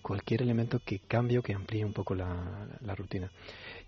cualquier 0.02 0.42
elemento 0.42 0.80
que 0.86 1.00
cambie 1.00 1.38
o 1.40 1.44
que 1.44 1.54
amplíe 1.54 1.84
un 1.86 1.94
poco 1.94 2.16
la, 2.16 2.68
la 2.82 2.96
rutina. 2.96 3.30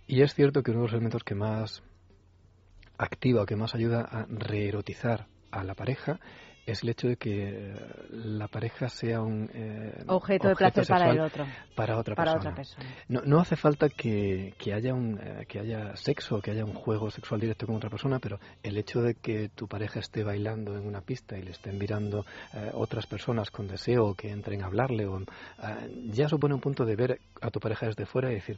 Y 0.05 0.21
es 0.21 0.33
cierto 0.35 0.61
que 0.61 0.71
uno 0.71 0.81
de 0.81 0.85
los 0.87 0.93
elementos 0.93 1.23
que 1.23 1.33
más 1.35 1.81
activa 2.97 3.41
o 3.43 3.45
que 3.45 3.55
más 3.55 3.73
ayuda 3.73 4.01
a 4.01 4.25
reerotizar 4.29 5.27
a 5.51 5.63
la 5.63 5.73
pareja 5.75 6.19
es 6.65 6.83
el 6.83 6.89
hecho 6.89 7.07
de 7.07 7.17
que 7.17 7.73
la 8.09 8.47
pareja 8.47 8.89
sea 8.89 9.21
un 9.21 9.49
eh, 9.53 10.03
Objeto 10.07 10.47
de 10.49 10.55
placer 10.55 10.85
para 10.87 11.11
el 11.11 11.19
otro. 11.19 11.45
para 11.75 11.97
otra 11.97 12.15
Para 12.15 12.33
persona. 12.33 12.51
otra 12.51 12.55
persona. 12.55 12.95
No, 13.07 13.21
no 13.25 13.39
hace 13.39 13.55
falta 13.55 13.89
que, 13.89 14.53
que 14.57 14.73
haya 14.73 14.93
un 14.93 15.19
eh, 15.21 15.45
que 15.47 15.59
haya 15.59 15.95
sexo, 15.95 16.41
que 16.41 16.51
haya 16.51 16.65
un 16.65 16.73
juego 16.73 17.11
sexual 17.11 17.39
directo 17.39 17.67
con 17.67 17.75
otra 17.75 17.89
persona, 17.89 18.19
pero 18.19 18.39
el 18.63 18.77
hecho 18.77 19.01
de 19.01 19.15
que 19.15 19.49
tu 19.49 19.67
pareja 19.67 19.99
esté 19.99 20.23
bailando 20.23 20.75
en 20.77 20.85
una 20.87 21.01
pista 21.01 21.37
y 21.37 21.43
le 21.43 21.51
estén 21.51 21.77
mirando 21.77 22.25
eh, 22.53 22.71
otras 22.73 23.05
personas 23.07 23.51
con 23.51 23.67
deseo 23.67 24.13
que 24.15 24.31
entren 24.31 24.63
a 24.63 24.65
hablarle, 24.67 25.05
o, 25.05 25.19
eh, 25.19 25.25
ya 26.11 26.27
supone 26.29 26.55
un 26.55 26.61
punto 26.61 26.85
de 26.85 26.95
ver 26.95 27.19
a 27.41 27.51
tu 27.51 27.59
pareja 27.59 27.85
desde 27.87 28.05
fuera 28.05 28.31
y 28.31 28.35
decir, 28.35 28.57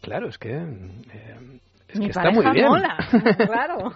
claro, 0.00 0.28
es 0.28 0.38
que, 0.38 0.50
eh, 0.54 1.60
es 1.88 1.98
Mi 1.98 2.06
que 2.06 2.10
está 2.10 2.30
muy 2.30 2.44
bien. 2.50 2.66
mola, 2.66 2.96
claro. 3.36 3.92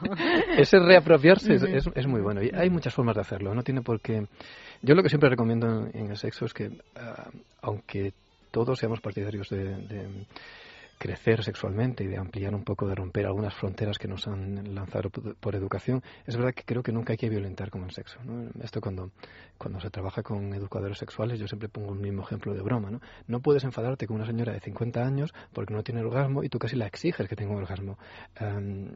Ese 0.57 0.79
reapropiarse 0.79 1.55
es, 1.55 1.89
es 1.95 2.07
muy 2.07 2.21
bueno. 2.21 2.43
Y 2.43 2.51
hay 2.55 2.71
muchas 2.71 2.95
formas 2.95 3.15
de 3.17 3.23
hacerlo. 3.23 3.55
No 3.55 3.63
tiene 3.63 3.83
por 3.83 4.01
qué. 4.01 4.27
Yo 4.83 4.95
lo 4.95 5.03
que 5.03 5.09
siempre 5.09 5.29
recomiendo 5.29 5.67
en, 5.67 5.91
en 5.99 6.11
el 6.11 6.17
sexo 6.17 6.45
es 6.45 6.55
que, 6.55 6.71
ah, 6.97 7.29
aunque 7.63 8.13
todos 8.51 8.79
seamos 8.79 9.01
partidarios 9.01 9.49
de, 9.49 9.65
de 9.77 10.07
crecer 10.99 11.43
sexualmente 11.43 12.05
y 12.05 12.09
de 12.09 12.17
ampliar 12.17 12.55
un 12.55 12.65
poco, 12.65 12.87
de 12.89 12.95
romper 12.95 13.27
algunas 13.27 13.55
fronteras 13.55 13.99
que 13.99 14.09
nos 14.09 14.27
han 14.27 14.75
lanzado 14.75 15.11
por, 15.11 15.55
educación, 15.55 16.03
es 16.27 16.37
verdad 16.37 16.53
que 16.55 16.65
creo 16.65 16.83
que 16.83 16.93
nunca 16.93 17.13
hay 17.13 17.17
que 17.17 17.29
violentar 17.29 17.71
con 17.71 17.85
el 17.85 17.91
sexo. 17.93 18.19
¿no? 18.25 18.51
Esto 18.63 18.81
cuando, 18.81 19.11
cuando 19.57 19.81
se 19.81 19.91
trabaja 19.91 20.23
con 20.23 20.53
educadores 20.55 20.99
sexuales, 20.99 21.39
yo 21.39 21.47
siempre 21.47 21.69
pongo 21.69 21.93
el 21.95 22.01
mismo 22.01 22.23
ejemplo 22.23 22.53
de 22.53 22.63
broma. 22.63 22.91
¿no? 22.91 23.01
no 23.27 23.41
puedes 23.41 23.65
enfadarte 23.65 24.07
con 24.07 24.17
una 24.17 24.27
señora 24.27 24.53
de 24.53 24.61
50 24.61 25.05
años 25.05 25.33
porque 25.53 25.73
no 25.73 25.83
tiene 25.83 26.03
orgasmo 26.03 26.43
y 26.43 26.49
tú 26.49 26.59
casi 26.59 26.77
la 26.77 26.87
exiges 26.87 27.29
que 27.29 27.37
tenga 27.37 27.53
un 27.53 27.59
orgasmo. 27.59 27.99
Am, 28.37 28.95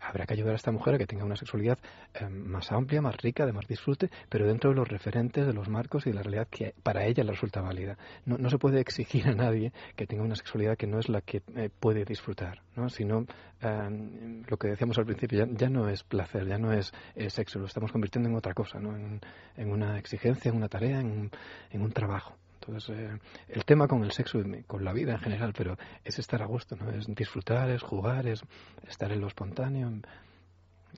habrá 0.00 0.26
que 0.26 0.34
ayudar 0.34 0.52
a 0.52 0.56
esta 0.56 0.72
mujer 0.72 0.94
a 0.94 0.98
que 0.98 1.06
tenga 1.06 1.24
una 1.24 1.36
sexualidad 1.36 1.78
eh, 2.14 2.28
más 2.28 2.70
amplia, 2.72 3.00
más 3.00 3.16
rica, 3.16 3.46
de 3.46 3.52
más 3.52 3.66
disfrute, 3.66 4.10
pero 4.28 4.46
dentro 4.46 4.70
de 4.70 4.76
los 4.76 4.88
referentes, 4.88 5.46
de 5.46 5.52
los 5.52 5.68
marcos 5.68 6.06
y 6.06 6.10
de 6.10 6.16
la 6.16 6.22
realidad 6.22 6.48
que 6.50 6.74
para 6.82 7.04
ella 7.06 7.24
le 7.24 7.32
resulta 7.32 7.60
válida. 7.60 7.96
No, 8.24 8.38
no 8.38 8.50
se 8.50 8.58
puede 8.58 8.80
exigir 8.80 9.26
a 9.28 9.34
nadie 9.34 9.72
que 9.96 10.06
tenga 10.06 10.22
una 10.22 10.36
sexualidad 10.36 10.76
que 10.76 10.86
no 10.86 10.98
es 10.98 11.08
la 11.08 11.20
que 11.20 11.42
eh, 11.56 11.70
puede 11.80 12.04
disfrutar, 12.04 12.62
¿no? 12.76 12.88
sino 12.88 13.26
eh, 13.60 14.42
lo 14.46 14.56
que 14.56 14.68
decíamos 14.68 14.98
al 14.98 15.06
principio, 15.06 15.46
ya, 15.46 15.68
no 15.68 15.88
es 15.88 16.02
placer, 16.04 16.46
ya 16.46 16.58
no 16.58 16.72
es, 16.72 16.92
sexo, 17.28 17.58
lo 17.58 17.66
estamos 17.66 17.92
convirtiendo 17.92 18.28
en 18.28 18.36
otra 18.36 18.54
cosa, 18.54 18.78
¿no? 18.78 18.96
en, 18.96 19.20
en 19.56 19.70
una 19.70 19.98
exigencia, 19.98 20.50
en 20.50 20.56
una 20.56 20.68
tarea, 20.68 21.00
en, 21.00 21.30
en 21.70 21.82
un 21.82 21.92
trabajo. 21.92 22.36
Entonces, 22.60 22.96
eh, 22.96 23.18
el 23.48 23.64
tema 23.64 23.88
con 23.88 24.04
el 24.04 24.10
sexo, 24.10 24.40
con 24.66 24.84
la 24.84 24.92
vida 24.92 25.12
en 25.12 25.18
general, 25.18 25.54
pero 25.56 25.76
es 26.04 26.18
estar 26.18 26.42
a 26.42 26.46
gusto, 26.46 26.76
¿no? 26.76 26.90
Es 26.90 27.06
disfrutar, 27.14 27.70
es 27.70 27.82
jugar, 27.82 28.26
es 28.26 28.42
estar 28.86 29.10
en 29.12 29.20
lo 29.20 29.28
espontáneo. 29.28 29.90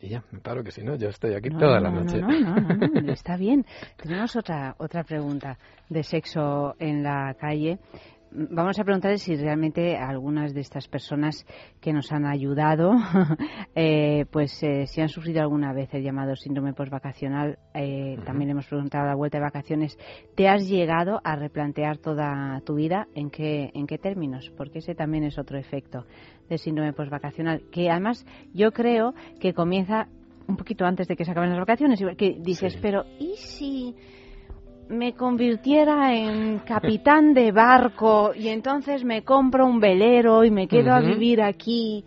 Y 0.00 0.08
ya, 0.08 0.24
me 0.32 0.40
paro 0.40 0.64
que 0.64 0.72
si 0.72 0.82
no, 0.82 0.96
yo 0.96 1.08
estoy 1.08 1.34
aquí 1.34 1.50
no, 1.50 1.58
toda 1.58 1.78
no, 1.78 1.84
la 1.84 1.90
noche. 1.90 2.20
No, 2.20 2.28
no, 2.28 2.60
no, 2.60 3.00
no, 3.00 3.12
está 3.12 3.36
bien. 3.36 3.64
Tenemos 3.96 4.34
otra, 4.34 4.74
otra 4.78 5.04
pregunta 5.04 5.56
de 5.88 6.02
sexo 6.02 6.74
en 6.80 7.04
la 7.04 7.34
calle 7.38 7.78
vamos 8.34 8.78
a 8.78 8.84
preguntarle 8.84 9.18
si 9.18 9.36
realmente 9.36 9.96
algunas 9.96 10.54
de 10.54 10.60
estas 10.60 10.88
personas 10.88 11.46
que 11.80 11.92
nos 11.92 12.10
han 12.12 12.24
ayudado, 12.24 12.92
eh, 13.74 14.26
pues 14.30 14.62
eh, 14.62 14.86
si 14.86 15.00
han 15.00 15.08
sufrido 15.08 15.40
alguna 15.40 15.72
vez 15.72 15.92
el 15.92 16.02
llamado 16.02 16.34
síndrome 16.36 16.72
postvacacional, 16.72 17.58
eh, 17.74 18.16
uh 18.16 18.20
-huh. 18.20 18.24
también 18.24 18.48
le 18.48 18.52
hemos 18.52 18.66
preguntado 18.66 19.04
a 19.04 19.08
la 19.08 19.14
vuelta 19.14 19.38
de 19.38 19.44
vacaciones, 19.44 19.98
¿te 20.34 20.48
has 20.48 20.68
llegado 20.68 21.20
a 21.24 21.36
replantear 21.36 21.98
toda 21.98 22.60
tu 22.64 22.74
vida? 22.74 23.06
¿En 23.14 23.30
qué, 23.30 23.70
en 23.74 23.86
qué 23.86 23.98
términos? 23.98 24.50
Porque 24.56 24.78
ese 24.78 24.94
también 24.94 25.24
es 25.24 25.38
otro 25.38 25.58
efecto 25.58 26.06
del 26.48 26.58
síndrome 26.58 26.92
postvacacional, 26.92 27.62
que 27.70 27.90
además 27.90 28.26
yo 28.54 28.72
creo 28.72 29.14
que 29.40 29.52
comienza 29.52 30.08
un 30.46 30.56
poquito 30.56 30.84
antes 30.84 31.06
de 31.08 31.16
que 31.16 31.24
se 31.24 31.30
acaben 31.30 31.50
las 31.50 31.58
vacaciones, 31.58 32.00
que 32.16 32.36
dices, 32.40 32.74
sí. 32.74 32.78
pero 32.82 33.04
¿y 33.18 33.36
si 33.36 33.94
me 34.88 35.14
convirtiera 35.14 36.14
en 36.14 36.58
capitán 36.60 37.34
de 37.34 37.52
barco 37.52 38.32
y 38.34 38.48
entonces 38.48 39.04
me 39.04 39.22
compro 39.22 39.66
un 39.66 39.80
velero 39.80 40.44
y 40.44 40.50
me 40.50 40.68
quedo 40.68 40.90
uh 40.90 40.94
-huh. 40.94 40.96
a 40.96 41.00
vivir 41.00 41.42
aquí. 41.42 42.04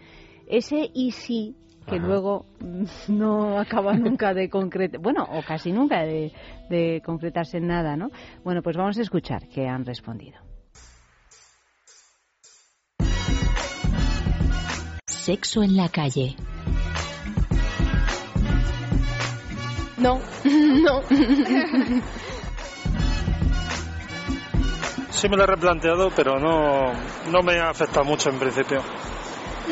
Ese 0.48 0.90
y 0.94 1.12
sí 1.12 1.56
que 1.88 1.98
Ajá. 1.98 2.08
luego 2.08 2.46
no 3.08 3.60
acaba 3.60 3.94
nunca 3.94 4.34
de 4.34 4.50
concretar, 4.50 5.00
bueno, 5.00 5.24
o 5.24 5.42
casi 5.44 5.72
nunca 5.72 6.02
de, 6.02 6.32
de 6.70 7.02
concretarse 7.06 7.58
en 7.58 7.68
nada, 7.68 7.96
¿no? 7.96 8.10
Bueno, 8.44 8.62
pues 8.62 8.76
vamos 8.76 8.98
a 8.98 9.02
escuchar 9.02 9.48
qué 9.48 9.68
han 9.68 9.86
respondido. 9.86 10.40
Sexo 15.08 15.64
en 15.64 15.76
la 15.76 15.90
calle. 15.90 16.36
No, 19.98 20.20
no. 20.46 21.02
Sí 25.26 25.30
me 25.30 25.38
lo 25.38 25.44
he 25.46 25.48
replanteado, 25.48 26.12
pero 26.16 26.38
no, 26.38 26.94
no 27.32 27.42
me 27.42 27.60
ha 27.60 27.72
afectado 27.72 28.06
mucho 28.06 28.30
en 28.30 28.38
principio. 28.38 28.84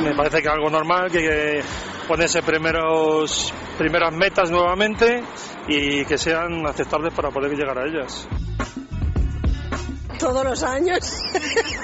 Me 0.01 0.16
parece 0.16 0.41
que 0.41 0.47
es 0.47 0.51
algo 0.51 0.68
normal, 0.68 1.12
que, 1.12 1.62
ponerse 2.08 2.41
primeros, 2.41 3.54
primeras 3.78 4.12
metas 4.16 4.49
nuevamente 4.49 5.22
y 5.68 6.06
que 6.06 6.18
sean 6.18 6.66
aceptables 6.66 7.14
para 7.14 7.30
poder 7.30 7.51
llegar 7.51 7.78
a 7.78 7.86
ellas. 7.86 8.28
Todos 10.18 10.43
los 10.43 10.64
años. 10.64 11.22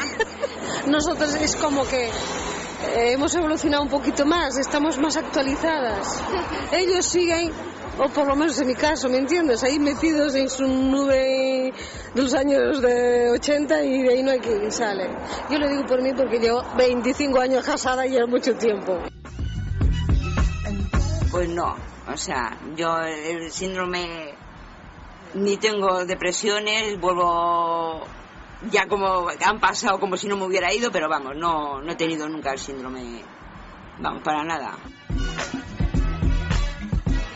Nosotros 0.88 1.36
es 1.36 1.56
como 1.56 1.88
que 1.88 2.08
eh, 2.08 3.12
hemos 3.12 3.36
evolucionado 3.36 3.84
un 3.84 3.90
poquito 3.90 4.26
más, 4.26 4.58
estamos 4.58 4.98
más 4.98 5.16
actualizadas. 5.16 6.24
Ellos 6.72 7.06
siguen 7.06 7.52
o 8.00 8.08
por 8.10 8.28
lo 8.28 8.36
menos 8.36 8.60
en 8.60 8.68
mi 8.68 8.76
caso, 8.76 9.10
¿me 9.10 9.18
entiendes? 9.18 9.64
Ahí 9.64 9.78
metidos 9.78 10.34
en 10.36 10.50
su 10.50 10.66
nube 10.66 11.74
de 12.14 12.22
los 12.22 12.34
años 12.34 12.82
de 12.82 13.30
80 13.32 13.84
y 13.84 14.04
de 14.04 14.10
ahí 14.10 14.24
no 14.24 14.32
hay 14.32 14.40
quien 14.40 14.72
sale. 14.72 15.10
Yo 15.50 15.60
lo 15.60 15.68
digo 15.68 15.86
por 15.86 16.02
mí 16.02 16.14
porque 16.14 16.40
llevo 16.40 16.64
25 16.78 17.40
años 17.40 17.66
casada 17.66 18.08
y 18.08 18.16
es 18.16 18.28
mucho 18.28 18.56
tiempo. 18.56 19.00
Pues 21.30 21.50
no, 21.50 21.76
o 22.12 22.18
sea, 22.18 22.58
yo 22.76 23.00
el 23.02 23.52
síndrome 23.52 24.34
ni 25.34 25.58
tengo 25.58 26.06
depresiones, 26.06 27.00
vuelvo 27.00 28.08
ya 28.72 28.88
como 28.88 29.28
han 29.30 29.60
pasado 29.60 30.00
como 30.00 30.18
si 30.18 30.28
no 30.28 30.38
me 30.38 30.46
hubiera 30.46 30.74
ido, 30.74 30.90
pero 30.92 31.10
vamos, 31.10 31.36
no, 31.36 31.82
no 31.82 31.92
he 31.92 31.96
tenido 31.96 32.28
nunca 32.30 32.52
el 32.52 32.60
síndrome, 32.60 33.24
vamos, 34.00 34.24
para 34.24 34.44
nada. 34.44 34.78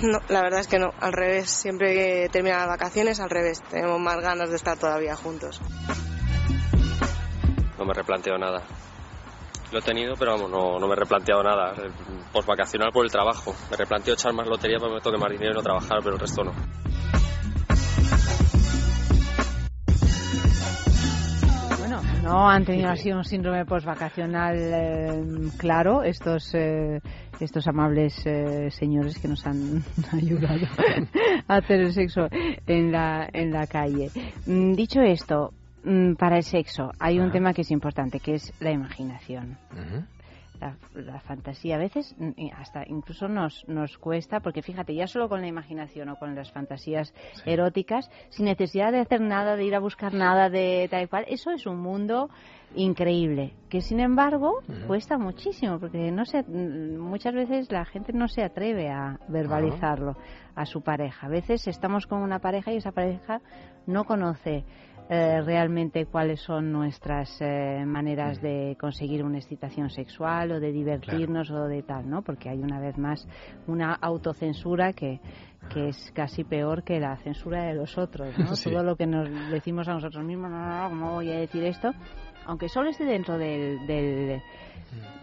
No, 0.14 0.20
la 0.28 0.42
verdad 0.42 0.60
es 0.60 0.68
que 0.68 0.80
no, 0.80 0.92
al 1.00 1.14
revés. 1.14 1.50
Siempre 1.50 1.94
que 1.94 2.30
terminan 2.30 2.60
las 2.60 2.68
vacaciones, 2.68 3.20
al 3.22 3.30
revés. 3.30 3.62
Tenemos 3.70 4.00
más 4.00 4.20
ganas 4.20 4.50
de 4.50 4.58
estar 4.58 4.78
todavía 4.78 5.16
juntos. 5.16 5.62
No 7.78 7.86
me 7.86 7.94
replanteo 7.94 8.38
nada. 8.38 8.64
Lo 9.72 9.80
he 9.80 9.82
tenido, 9.82 10.16
pero 10.20 10.34
vamos, 10.34 10.52
no, 10.52 10.78
no 10.78 10.88
me 10.88 10.94
he 10.94 10.98
replanteado 10.98 11.42
nada. 11.42 11.74
Postvacacional 12.32 12.92
por 12.92 13.06
el 13.06 13.12
trabajo. 13.12 13.56
Me 13.72 13.78
replanteo 13.78 14.14
echar 14.14 14.34
más 14.34 14.46
lotería 14.48 14.78
para 14.78 14.90
que 14.90 14.96
me 14.96 15.02
toque 15.02 15.18
más 15.18 15.32
dinero 15.32 15.52
y 15.52 15.56
no 15.56 15.64
trabajar, 15.64 16.00
pero 16.04 16.16
el 16.16 16.20
resto 16.20 16.44
no. 16.44 16.54
No 22.24 22.50
han 22.50 22.64
tenido 22.66 22.90
así 22.90 23.12
un 23.12 23.24
síndrome 23.24 23.66
postvacacional 23.66 24.56
eh, 24.58 25.24
claro 25.58 26.04
estos 26.04 26.54
eh, 26.56 27.02
estos 27.40 27.68
amables 27.68 28.26
eh, 28.26 28.72
señores 28.72 29.20
que 29.20 29.28
nos 29.28 29.46
han 29.46 29.84
ayudado 30.12 30.66
a 31.48 31.56
hacer 31.58 31.82
el 31.82 31.94
sexo 31.94 32.28
en 32.66 32.92
la 32.92 33.28
en 33.32 33.52
la 33.52 33.68
calle. 33.68 34.10
Mm, 34.46 34.74
dicho 34.74 35.02
esto, 35.02 35.54
mm, 35.84 36.14
para 36.14 36.38
el 36.38 36.44
sexo 36.44 36.92
hay 37.00 37.20
un 37.20 37.32
tema 37.32 37.54
que 37.54 37.62
es 37.62 37.72
importante, 37.72 38.20
que 38.20 38.36
es 38.36 38.54
la 38.60 38.72
imaginación. 38.72 39.58
Uh 39.74 39.76
-huh. 39.76 40.06
La, 40.64 40.78
la, 40.94 41.20
fantasía 41.20 41.76
a 41.76 41.78
veces 41.78 42.16
hasta 42.58 42.86
incluso 42.88 43.28
nos, 43.28 43.68
nos 43.68 43.98
cuesta, 43.98 44.40
porque 44.40 44.62
fíjate, 44.62 44.96
ya 44.96 45.08
solo 45.08 45.28
con 45.28 45.42
la 45.42 45.48
imaginación 45.48 46.08
o 46.10 46.16
con 46.16 46.36
las 46.36 46.52
fantasías 46.52 47.14
sí. 47.34 47.42
eróticas, 47.46 48.10
sin 48.30 48.46
necesidad 48.46 48.94
de 48.94 49.00
hacer 49.00 49.20
nada, 49.20 49.58
de 49.58 49.66
ir 49.66 49.76
a 49.76 49.80
buscar 49.80 50.14
nada, 50.14 50.50
de 50.50 50.88
tal 50.90 51.04
y 51.04 51.08
cual, 51.08 51.26
eso 51.28 51.52
es 51.52 51.66
un 51.66 51.80
mundo 51.80 52.30
increíble, 52.76 53.54
que 53.70 53.82
sin 53.82 54.00
embargo 54.00 54.60
uh 54.68 54.72
-huh. 54.72 54.88
cuesta 54.88 55.18
muchísimo, 55.18 55.80
porque 55.80 56.12
no 56.12 56.24
se, 56.26 56.44
muchas 56.44 57.34
veces 57.34 57.72
la 57.72 57.84
gente 57.86 58.14
no 58.14 58.28
se 58.28 58.44
atreve 58.44 58.90
a 58.90 59.20
verbalizarlo 59.28 60.12
uh 60.12 60.16
-huh. 60.16 60.52
a 60.56 60.66
su 60.66 60.82
pareja. 60.82 61.28
A 61.28 61.30
veces 61.30 61.68
estamos 61.68 62.08
con 62.08 62.22
una 62.22 62.40
pareja 62.40 62.72
y 62.72 62.78
esa 62.78 62.92
pareja 62.92 63.42
no 63.86 64.06
conoce 64.06 64.64
eh, 65.10 65.42
realmente 65.42 66.06
cuáles 66.06 66.40
son 66.42 66.72
nuestras 66.72 67.38
eh, 67.42 67.84
maneras 67.86 68.40
mm. 68.40 68.42
de 68.42 68.78
conseguir 68.80 69.24
una 69.24 69.38
excitación 69.38 69.90
sexual 69.90 70.52
o 70.52 70.60
de 70.60 70.72
divertirnos 70.72 71.48
claro. 71.48 71.66
o 71.66 71.68
de 71.68 71.84
tal, 71.84 72.10
¿no? 72.10 72.22
Porque 72.22 72.50
hay 72.50 72.60
una 72.60 72.80
vez 72.80 72.98
más 72.98 73.28
una 73.68 73.94
autocensura 73.94 74.94
que, 74.94 75.20
que 75.74 75.90
es 75.90 76.12
casi 76.14 76.44
peor 76.44 76.84
que 76.84 77.00
la 77.00 77.18
censura 77.18 77.64
de 77.66 77.76
los 77.76 77.98
otros, 77.98 78.38
¿no? 78.38 78.56
Sí. 78.64 78.70
Todo 78.72 78.84
lo 78.84 78.96
que 78.96 79.06
nos 79.06 79.30
decimos 79.52 79.88
a 79.90 79.94
nosotros 79.94 80.24
mismos, 80.24 80.50
no, 80.50 80.60
no, 80.60 80.84
no, 80.84 80.90
¿cómo 80.90 81.12
voy 81.16 81.32
a 81.32 81.38
decir 81.38 81.64
esto? 81.66 81.92
Aunque 82.46 82.70
solo 82.70 82.90
esté 82.90 83.04
dentro 83.04 83.38
del, 83.38 83.86
del 83.86 84.42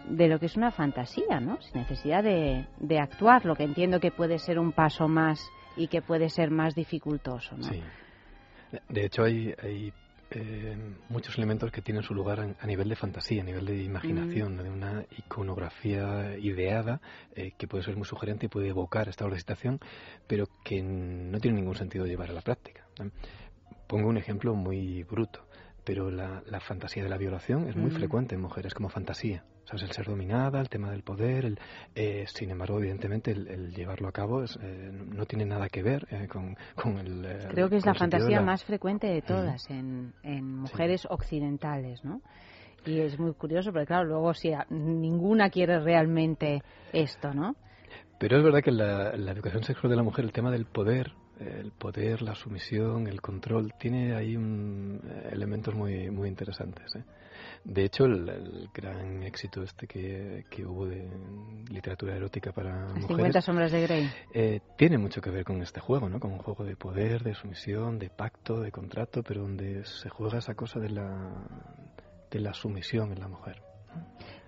de 0.09 0.27
lo 0.27 0.39
que 0.39 0.47
es 0.47 0.57
una 0.57 0.71
fantasía, 0.71 1.39
¿no? 1.39 1.59
Sin 1.61 1.81
necesidad 1.81 2.23
de, 2.23 2.65
de 2.79 2.99
actuar, 2.99 3.45
lo 3.45 3.55
que 3.55 3.63
entiendo 3.63 3.99
que 3.99 4.11
puede 4.11 4.37
ser 4.37 4.59
un 4.59 4.73
paso 4.73 5.07
más 5.07 5.49
y 5.75 5.87
que 5.87 6.01
puede 6.01 6.29
ser 6.29 6.51
más 6.51 6.75
dificultoso, 6.75 7.55
¿no? 7.57 7.63
Sí. 7.63 7.81
De 8.89 9.05
hecho, 9.05 9.23
hay, 9.23 9.53
hay 9.61 9.93
eh, 10.31 10.77
muchos 11.09 11.37
elementos 11.37 11.71
que 11.71 11.81
tienen 11.81 12.03
su 12.03 12.13
lugar 12.13 12.39
a, 12.39 12.55
a, 12.59 12.65
nivel 12.67 12.87
de 12.87 12.95
fantasía, 12.95 13.41
a 13.41 13.45
nivel 13.45 13.65
de 13.65 13.83
imaginación, 13.83 14.55
mm. 14.55 14.63
de 14.63 14.69
una 14.69 15.05
iconografía 15.17 16.37
ideada 16.37 17.01
eh, 17.35 17.51
que 17.57 17.67
puede 17.67 17.83
ser 17.83 17.97
muy 17.97 18.05
sugerente 18.05 18.45
y 18.45 18.49
puede 18.49 18.69
evocar 18.69 19.09
estados 19.09 19.33
de 19.33 19.37
excitación, 19.37 19.79
pero 20.27 20.47
que 20.63 20.81
no 20.81 21.37
tiene 21.39 21.57
ningún 21.57 21.75
sentido 21.75 22.05
llevar 22.05 22.29
a 22.29 22.33
la 22.33 22.41
práctica. 22.41 22.85
Pongo 23.87 24.07
un 24.07 24.17
ejemplo 24.17 24.55
muy 24.55 25.03
bruto 25.03 25.45
pero 25.83 26.11
la, 26.11 26.43
la, 26.45 26.59
fantasía 26.59 27.01
de 27.03 27.09
la 27.09 27.17
violación 27.17 27.67
es 27.67 27.75
muy 27.75 27.89
mm. 27.89 27.95
frecuente 27.95 28.35
en 28.35 28.41
mujeres 28.41 28.75
como 28.75 28.89
fantasía. 28.89 29.43
¿Sabes? 29.71 29.83
El 29.83 29.91
ser 29.91 30.05
dominada, 30.05 30.59
el 30.59 30.67
tema 30.67 30.91
del 30.91 31.01
poder, 31.01 31.45
el, 31.45 31.59
eh, 31.95 32.25
sin 32.27 32.49
embargo, 32.49 32.77
evidentemente, 32.79 33.31
el, 33.31 33.47
el 33.47 33.73
llevarlo 33.73 34.09
a 34.09 34.11
cabo 34.11 34.43
es, 34.43 34.59
eh, 34.61 34.91
no 34.91 35.25
tiene 35.25 35.45
nada 35.45 35.69
que 35.69 35.81
ver 35.81 36.05
eh, 36.11 36.27
con, 36.27 36.57
con, 36.75 36.97
el. 36.97 37.23
eh, 37.25 37.47
Creo 37.49 37.69
que 37.69 37.77
es 37.77 37.85
la 37.85 37.93
fantasía 37.93 38.39
la... 38.39 38.45
más 38.45 38.65
frecuente 38.65 39.07
de 39.07 39.21
todas 39.21 39.69
en, 39.69 40.13
en, 40.23 40.57
mujeres 40.57 41.01
sí. 41.01 41.07
occidentales, 41.09 42.03
¿no? 42.03 42.21
Y 42.85 42.99
es 42.99 43.17
muy 43.17 43.33
curioso, 43.33 43.71
porque 43.71 43.85
claro, 43.85 44.05
luego 44.05 44.33
si 44.33 44.51
ninguna 44.69 45.49
quiere 45.49 45.79
realmente 45.79 46.63
esto, 46.91 47.33
¿no? 47.33 47.55
Pero 48.19 48.37
es 48.37 48.43
verdad 48.43 48.61
que 48.61 48.71
la, 48.71 49.15
la 49.15 49.31
educación 49.31 49.63
sexual 49.63 49.91
de 49.91 49.95
la 49.95 50.03
mujer, 50.03 50.25
el 50.25 50.33
tema 50.33 50.51
del 50.51 50.65
poder, 50.65 51.13
el 51.39 51.71
poder, 51.71 52.21
la 52.21 52.35
sumisión, 52.35 53.07
el 53.07 53.21
control, 53.21 53.73
tiene 53.79 54.15
ahí 54.15 54.35
un, 54.35 54.99
elementos 55.31 55.73
muy, 55.73 56.09
muy 56.09 56.27
interesantes. 56.27 56.95
¿eh? 56.95 57.03
De 57.63 57.83
hecho, 57.85 58.05
el, 58.05 58.27
el 58.27 58.69
gran 58.73 59.23
éxito 59.23 59.61
este 59.61 59.87
que, 59.87 60.45
que, 60.49 60.65
hubo 60.65 60.87
de 60.87 61.07
literatura 61.69 62.15
erótica 62.15 62.51
para 62.51 62.71
Las 62.71 62.93
mujeres... 62.93 63.07
50 63.07 63.41
sombras 63.41 63.71
de 63.71 63.81
Grey. 63.81 64.09
Eh, 64.33 64.61
tiene 64.77 64.97
mucho 64.97 65.21
que 65.21 65.29
ver 65.29 65.43
con 65.43 65.61
este 65.61 65.79
juego, 65.79 66.09
¿no? 66.09 66.19
Con 66.19 66.31
un 66.31 66.39
juego 66.39 66.63
de 66.63 66.75
poder, 66.75 67.23
de 67.23 67.35
sumisión, 67.35 67.99
de 67.99 68.09
pacto, 68.09 68.61
de 68.61 68.71
contrato, 68.71 69.21
pero 69.21 69.41
donde 69.41 69.85
se 69.85 70.09
juega 70.09 70.39
esa 70.39 70.55
cosa 70.55 70.79
de 70.79 70.89
la, 70.89 71.47
de 72.31 72.39
la 72.39 72.53
sumisión 72.53 73.11
en 73.11 73.19
la 73.19 73.27
mujer. 73.27 73.61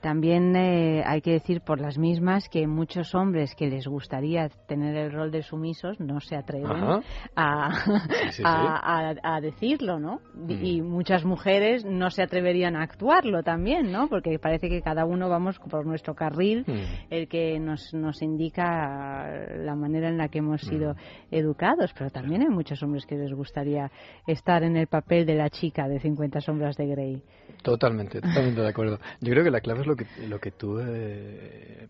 También 0.04 0.54
eh, 0.58 1.02
hay 1.06 1.22
que 1.22 1.32
decir 1.32 1.62
por 1.62 1.80
las 1.80 1.98
mismas 1.98 2.50
que 2.50 2.68
muchos 2.68 3.16
hombres 3.16 3.56
que 3.56 3.70
les 3.70 3.88
gustaría 3.88 4.50
tener 4.68 4.98
el 4.98 5.14
rol 5.14 5.32
de 5.32 5.44
sumisos 5.44 5.98
no 6.02 6.20
se 6.20 6.36
atreven 6.36 7.02
a, 7.38 7.72
sí, 8.30 8.32
sí, 8.32 8.44
a, 8.46 8.76
a, 8.76 9.16
a, 9.24 9.40
decirlo, 9.40 10.02
¿no? 10.02 10.20
Mm. 10.34 10.52
Y 10.62 10.82
muchas 10.82 11.24
mujeres 11.24 11.86
no 11.86 12.10
se 12.10 12.22
atreverían 12.22 12.76
a 12.76 12.84
actuarlo 12.84 13.44
también, 13.44 13.94
¿no? 13.94 14.10
Porque 14.10 14.38
parece 14.40 14.68
que 14.68 14.82
cada 14.82 15.06
uno 15.06 15.30
vamos 15.30 15.58
por 15.70 15.86
nuestro 15.86 16.16
carril, 16.16 16.66
mm. 16.68 17.06
el 17.10 17.30
que 17.30 17.58
nos, 17.62 17.94
nos 17.94 18.22
indica 18.22 19.26
la 19.56 19.76
manera 19.78 20.10
en 20.10 20.18
la 20.18 20.28
que 20.28 20.40
hemos 20.40 20.64
sido 20.64 20.96
mm. 20.96 20.98
educados, 21.32 21.94
pero 21.98 22.10
también 22.10 22.42
hay 22.42 22.50
muchos 22.50 22.84
hombres 22.84 23.06
que 23.06 23.16
les 23.16 23.34
gustaría 23.34 23.90
estar 24.28 24.64
en 24.64 24.76
el 24.76 24.88
papel 24.88 25.26
de 25.26 25.36
la 25.36 25.50
chica 25.50 25.88
de 25.88 26.02
50 26.02 26.42
sombras 26.42 26.76
de 26.76 26.88
Grey. 26.88 27.24
Totalmente, 27.62 28.20
totalmente 28.20 28.60
de 28.60 28.68
acuerdo. 28.68 29.00
Yo 29.22 29.32
creo 29.32 29.46
que 29.46 29.52
la 29.52 29.62
clave 29.62 29.82
es 29.82 29.88
lo 29.88 29.93
que, 29.96 30.06
lo 30.28 30.40
que 30.40 30.52
tú 30.52 30.80
eh, 30.80 31.88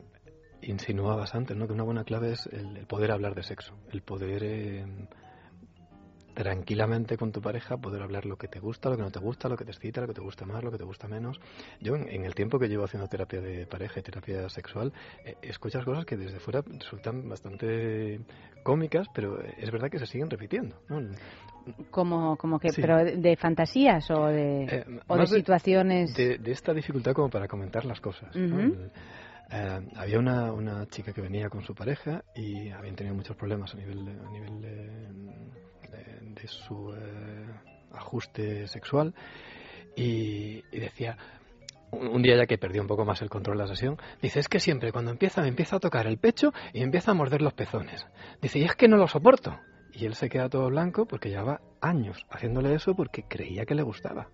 insinuabas 0.62 1.36
antes, 1.36 1.56
¿no? 1.56 1.68
Que 1.68 1.74
una 1.74 1.84
buena 1.84 2.04
clave 2.04 2.32
es 2.32 2.48
el, 2.48 2.78
el 2.78 2.86
poder 2.86 3.12
hablar 3.12 3.36
de 3.36 3.44
sexo, 3.44 3.76
el 3.92 4.02
poder 4.02 4.44
eh, 4.44 4.86
tranquilamente 6.34 7.18
con 7.18 7.32
tu 7.32 7.42
pareja 7.42 7.78
poder 7.78 8.02
hablar 8.02 8.26
lo 8.26 8.38
que 8.38 8.48
te 8.48 8.60
gusta, 8.60 8.90
lo 8.90 8.98
que 8.98 9.04
no 9.04 9.12
te 9.12 9.20
gusta, 9.20 9.50
lo 9.50 9.58
que 9.58 9.66
te 9.66 9.72
excita, 9.72 10.02
lo 10.02 10.08
que 10.08 10.14
te 10.14 10.22
gusta 10.22 10.46
más, 10.46 10.64
lo 10.64 10.72
que 10.72 10.78
te 10.78 10.84
gusta 10.84 11.08
menos. 11.08 11.40
Yo 11.80 11.96
en, 11.96 12.10
en 12.10 12.26
el 12.26 12.36
tiempo 12.36 12.60
que 12.60 12.68
llevo 12.68 12.86
haciendo 12.86 13.08
terapia 13.08 13.42
de 13.42 13.66
pareja 13.66 14.00
y 14.00 14.04
terapia 14.04 14.50
sexual, 14.50 14.92
eh, 15.26 15.36
escuchas 15.42 15.86
cosas 15.86 16.06
que 16.06 16.18
desde 16.18 16.40
fuera 16.40 16.64
resultan 16.66 17.30
bastante 17.30 18.20
cómicas, 18.64 19.08
pero 19.14 19.40
es 19.42 19.72
verdad 19.72 19.90
que 19.90 20.00
se 20.00 20.06
siguen 20.06 20.30
repitiendo. 20.30 20.76
¿no? 20.90 21.02
Como, 21.92 22.36
como 22.38 22.60
que, 22.60 22.70
sí. 22.70 22.82
pero 22.82 23.04
de 23.04 23.38
fantasías 23.38 24.10
o 24.12 24.28
de, 24.28 24.64
eh, 24.66 24.86
o 25.08 25.18
de 25.18 25.28
situaciones. 25.28 26.16
De, 26.16 26.38
de, 26.38 26.52
esta 26.52 26.74
dificultad 26.74 27.14
como 27.14 27.30
para 27.30 27.48
comentar 27.48 27.86
las 27.86 28.02
cosas. 28.02 28.36
Uh 28.36 28.40
-huh. 28.40 28.50
¿no? 28.50 28.60
El, 28.60 28.92
eh, 29.52 29.88
había 29.96 30.20
una, 30.20 30.52
una, 30.52 30.86
chica 30.88 31.14
que 31.14 31.22
venía 31.22 31.50
con 31.50 31.62
su 31.62 31.76
pareja 31.76 32.24
y 32.36 32.70
habían 32.70 32.96
tenido 32.96 33.16
muchos 33.16 33.36
problemas 33.36 33.74
a 33.74 33.78
nivel, 33.78 34.00
a 34.00 34.32
nivel 34.32 34.62
de, 35.94 36.42
de, 36.42 36.48
su 36.48 36.94
eh, 36.94 37.46
ajuste 37.94 38.68
sexual 38.68 39.14
y, 39.96 40.64
y 40.72 40.80
decía, 40.80 41.18
un 41.94 42.22
día 42.22 42.36
ya 42.36 42.46
que 42.46 42.58
perdió 42.58 42.82
un 42.82 42.88
poco 42.88 43.06
más 43.06 43.22
el 43.22 43.30
control 43.30 43.58
de 43.58 43.64
la 43.64 43.70
sesión, 43.70 43.98
dice, 44.22 44.40
es 44.40 44.48
que 44.48 44.60
siempre 44.60 44.92
cuando 44.92 45.12
empieza 45.12 45.42
me 45.42 45.48
empieza 45.48 45.78
a 45.78 45.80
tocar 45.80 46.08
el 46.08 46.18
pecho 46.18 46.54
y 46.74 46.82
empieza 46.82 47.12
a 47.12 47.14
morder 47.14 47.42
los 47.42 47.54
pezones. 47.54 48.06
Dice, 48.42 48.60
y 48.60 48.64
es 48.64 48.76
que 48.76 48.88
no 48.88 48.98
lo 48.98 49.08
soporto. 49.08 49.60
Y 49.92 50.06
él 50.06 50.16
se 50.16 50.28
queda 50.28 50.50
todo 50.50 50.70
blanco 50.70 51.06
porque 51.06 51.30
llevaba 51.30 51.62
años 51.80 52.26
haciéndole 52.30 52.74
eso 52.74 52.96
porque 52.96 53.24
creía 53.24 53.66
que 53.66 53.76
le 53.76 53.84
gustaba. 53.84 54.30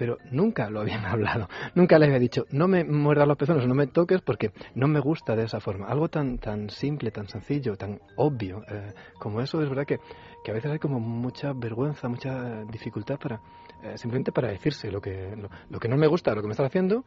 Pero 0.00 0.16
nunca 0.30 0.70
lo 0.70 0.80
habían 0.80 1.04
hablado, 1.04 1.46
nunca 1.74 1.98
le 1.98 2.06
había 2.06 2.18
dicho, 2.18 2.46
no 2.52 2.68
me 2.68 2.84
muerdas 2.84 3.28
los 3.28 3.36
pezones, 3.36 3.66
no 3.66 3.74
me 3.74 3.86
toques 3.86 4.22
porque 4.22 4.50
no 4.74 4.88
me 4.88 4.98
gusta 4.98 5.36
de 5.36 5.44
esa 5.44 5.60
forma. 5.60 5.88
Algo 5.88 6.08
tan, 6.08 6.38
tan 6.38 6.70
simple, 6.70 7.10
tan 7.10 7.28
sencillo, 7.28 7.76
tan 7.76 8.00
obvio 8.16 8.62
eh, 8.66 8.94
como 9.18 9.42
eso, 9.42 9.60
es 9.60 9.68
verdad 9.68 9.84
que, 9.84 9.98
que 10.42 10.52
a 10.52 10.54
veces 10.54 10.72
hay 10.72 10.78
como 10.78 11.00
mucha 11.00 11.52
vergüenza, 11.52 12.08
mucha 12.08 12.64
dificultad 12.64 13.18
para 13.18 13.42
eh, 13.82 13.98
simplemente 13.98 14.32
para 14.32 14.48
decirse 14.48 14.90
lo 14.90 15.02
que, 15.02 15.36
lo, 15.68 15.78
que 15.78 15.88
no 15.88 15.98
me 15.98 16.06
gusta, 16.06 16.34
lo 16.34 16.40
que 16.40 16.46
me 16.46 16.52
estás 16.52 16.68
haciendo, 16.68 17.04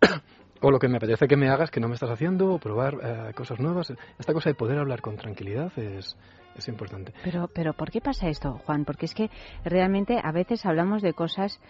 o 0.62 0.70
lo 0.70 0.78
que 0.78 0.88
me 0.88 0.96
apetece 0.96 1.28
que 1.28 1.36
me 1.36 1.50
hagas 1.50 1.70
que 1.70 1.80
no 1.80 1.88
me 1.88 1.94
estás 1.94 2.08
haciendo, 2.08 2.54
o 2.54 2.58
probar 2.58 2.96
eh, 3.02 3.34
cosas 3.34 3.60
nuevas. 3.60 3.92
Esta 4.18 4.32
cosa 4.32 4.48
de 4.48 4.54
poder 4.54 4.78
hablar 4.78 5.02
con 5.02 5.16
tranquilidad 5.16 5.78
es, 5.78 6.16
es 6.56 6.68
importante. 6.68 7.12
Pero, 7.22 7.48
pero 7.52 7.74
¿por 7.74 7.90
qué 7.90 8.00
pasa 8.00 8.28
esto, 8.28 8.62
Juan? 8.64 8.86
Porque 8.86 9.04
es 9.04 9.14
que 9.14 9.28
realmente 9.62 10.18
a 10.22 10.32
veces 10.32 10.64
hablamos 10.64 11.02
de 11.02 11.12
cosas, 11.12 11.60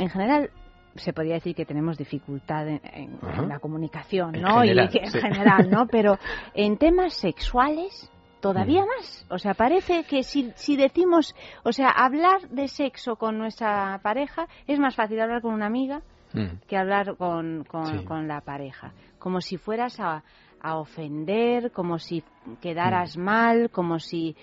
en 0.00 0.08
general, 0.08 0.50
se 0.96 1.12
podría 1.12 1.34
decir 1.34 1.54
que 1.54 1.64
tenemos 1.64 1.98
dificultad 1.98 2.66
en, 2.66 2.80
en, 2.84 3.18
en 3.22 3.48
la 3.48 3.58
comunicación, 3.58 4.32
¿no? 4.32 4.62
En 4.62 4.68
general, 4.68 4.88
y 4.88 4.92
que, 4.92 5.04
en 5.04 5.10
sí. 5.10 5.20
general, 5.20 5.70
¿no? 5.70 5.86
Pero 5.90 6.18
en 6.54 6.78
temas 6.78 7.14
sexuales 7.14 8.10
todavía 8.40 8.82
mm. 8.82 8.86
más. 8.86 9.26
O 9.28 9.38
sea, 9.38 9.54
parece 9.54 10.04
que 10.04 10.22
si, 10.22 10.52
si 10.56 10.76
decimos, 10.76 11.34
o 11.64 11.72
sea, 11.72 11.90
hablar 11.90 12.48
de 12.48 12.66
sexo 12.68 13.16
con 13.16 13.38
nuestra 13.38 14.00
pareja 14.02 14.48
es 14.66 14.78
más 14.78 14.96
fácil 14.96 15.20
hablar 15.20 15.42
con 15.42 15.52
una 15.54 15.66
amiga 15.66 16.00
mm. 16.32 16.66
que 16.66 16.76
hablar 16.76 17.16
con, 17.16 17.64
con, 17.64 17.98
sí. 18.00 18.04
con, 18.04 18.26
la 18.26 18.40
pareja. 18.40 18.92
Como 19.18 19.42
si 19.42 19.58
fueras 19.58 20.00
a, 20.00 20.24
a 20.62 20.76
ofender, 20.76 21.70
como 21.72 21.98
si 21.98 22.24
quedaras 22.62 23.16
mm. 23.16 23.20
mal, 23.20 23.70
como 23.70 23.98
si 23.98 24.34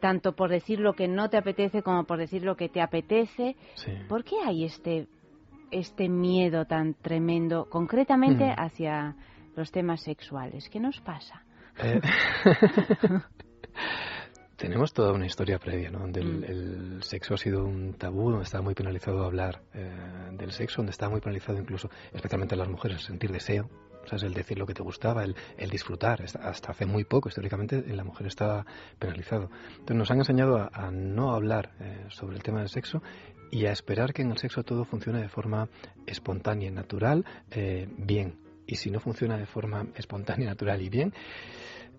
tanto 0.00 0.34
por 0.34 0.50
decir 0.50 0.80
lo 0.80 0.94
que 0.94 1.08
no 1.08 1.28
te 1.30 1.36
apetece 1.36 1.82
como 1.82 2.04
por 2.04 2.18
decir 2.18 2.42
lo 2.42 2.56
que 2.56 2.68
te 2.68 2.80
apetece. 2.80 3.56
Sí. 3.74 3.92
¿Por 4.08 4.24
qué 4.24 4.36
hay 4.44 4.64
este 4.64 5.06
este 5.72 6.08
miedo 6.08 6.64
tan 6.64 6.94
tremendo, 6.94 7.66
concretamente 7.68 8.44
Mm. 8.46 8.54
hacia 8.56 9.16
los 9.56 9.72
temas 9.72 10.00
sexuales? 10.02 10.68
¿Qué 10.68 10.78
nos 10.78 11.00
pasa? 11.00 11.42
Eh, 11.82 12.00
tenemos 14.56 14.92
toda 14.94 15.12
una 15.12 15.26
historia 15.26 15.58
previa, 15.58 15.90
¿no? 15.90 15.98
Donde 16.00 16.20
el, 16.20 16.38
Mm. 16.40 16.44
el 16.44 17.02
sexo 17.02 17.34
ha 17.34 17.36
sido 17.36 17.64
un 17.64 17.94
tabú, 17.94 18.30
donde 18.30 18.44
está 18.44 18.62
muy 18.62 18.74
penalizado 18.74 19.24
hablar 19.24 19.60
eh, 19.74 19.90
del 20.32 20.52
sexo, 20.52 20.76
donde 20.78 20.92
está 20.92 21.08
muy 21.10 21.20
penalizado 21.20 21.58
incluso, 21.58 21.90
especialmente 22.12 22.54
en 22.54 22.60
las 22.60 22.68
mujeres, 22.68 23.02
sentir 23.02 23.30
deseo. 23.32 23.68
O 24.06 24.08
sea, 24.08 24.16
es 24.16 24.22
el 24.22 24.32
decir 24.34 24.58
lo 24.58 24.66
que 24.66 24.72
te 24.74 24.82
gustaba, 24.82 25.24
el, 25.24 25.36
el 25.58 25.68
disfrutar. 25.68 26.22
Hasta- 26.22 26.70
hace 26.70 26.86
muy 26.86 27.04
poco, 27.04 27.28
históricamente, 27.28 27.76
en 27.78 27.96
la 27.96 28.04
mujer 28.04 28.26
estaba 28.28 28.64
penalizado. 28.98 29.50
Entonces 29.72 29.96
nos 29.96 30.10
han 30.10 30.18
enseñado 30.18 30.56
a, 30.58 30.70
a 30.72 30.90
no 30.90 31.34
hablar 31.34 31.72
eh, 31.80 32.06
sobre 32.08 32.36
el 32.36 32.42
tema 32.42 32.60
del 32.60 32.68
sexo 32.68 33.02
y 33.50 33.66
a 33.66 33.72
esperar 33.72 34.12
que 34.12 34.22
en 34.22 34.30
el 34.30 34.38
sexo 34.38 34.62
todo 34.64 34.84
funcione 34.84 35.20
de 35.20 35.28
forma 35.28 35.68
espontánea 36.06 36.68
y 36.68 36.72
natural, 36.72 37.24
eh, 37.50 37.88
bien. 37.98 38.38
Y 38.66 38.76
si 38.76 38.90
no 38.90 38.98
funciona 39.00 39.36
de 39.36 39.46
forma 39.46 39.86
espontánea, 39.94 40.48
natural 40.48 40.80
y 40.82 40.88
bien, 40.88 41.12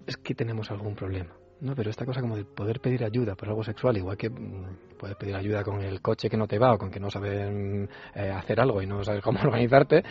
es 0.06 0.18
que 0.18 0.34
tenemos 0.36 0.72
algún 0.72 0.96
problema. 0.96 1.32
¿No? 1.62 1.76
Pero 1.76 1.90
esta 1.90 2.06
cosa 2.06 2.22
como 2.22 2.36
de 2.36 2.46
poder 2.46 2.80
pedir 2.80 3.04
ayuda 3.04 3.36
por 3.36 3.50
algo 3.50 3.64
sexual, 3.64 3.98
igual 3.98 4.18
que 4.18 4.30
mm, 4.30 4.98
puedes 4.98 5.16
pedir 5.18 5.36
ayuda 5.36 5.64
con 5.64 5.82
el 5.82 6.02
coche 6.02 6.30
que 6.30 6.38
no 6.38 6.48
te 6.48 6.60
va 6.60 6.74
o 6.74 6.78
con 6.78 6.92
que 6.92 7.00
no 7.00 7.10
sabes 7.10 7.90
eh, 8.16 8.30
hacer 8.30 8.60
algo 8.60 8.82
y 8.82 8.88
no 8.88 9.04
sabes 9.04 9.24
cómo 9.24 9.40
organizarte, 9.44 10.04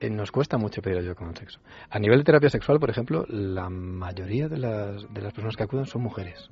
eh, 0.00 0.10
nos 0.10 0.30
cuesta 0.30 0.58
mucho 0.58 0.82
pedir 0.82 0.98
ayuda 0.98 1.14
con 1.14 1.28
el 1.28 1.36
sexo. 1.36 1.60
A 1.90 1.98
nivel 1.98 2.18
de 2.18 2.24
terapia 2.24 2.50
sexual, 2.50 2.78
por 2.78 2.90
ejemplo, 2.90 3.24
la 3.28 3.68
mayoría 3.68 4.48
de 4.48 4.58
las, 4.58 5.12
de 5.12 5.20
las 5.20 5.32
personas 5.32 5.56
que 5.56 5.64
acuden 5.64 5.86
son 5.86 6.02
mujeres. 6.02 6.50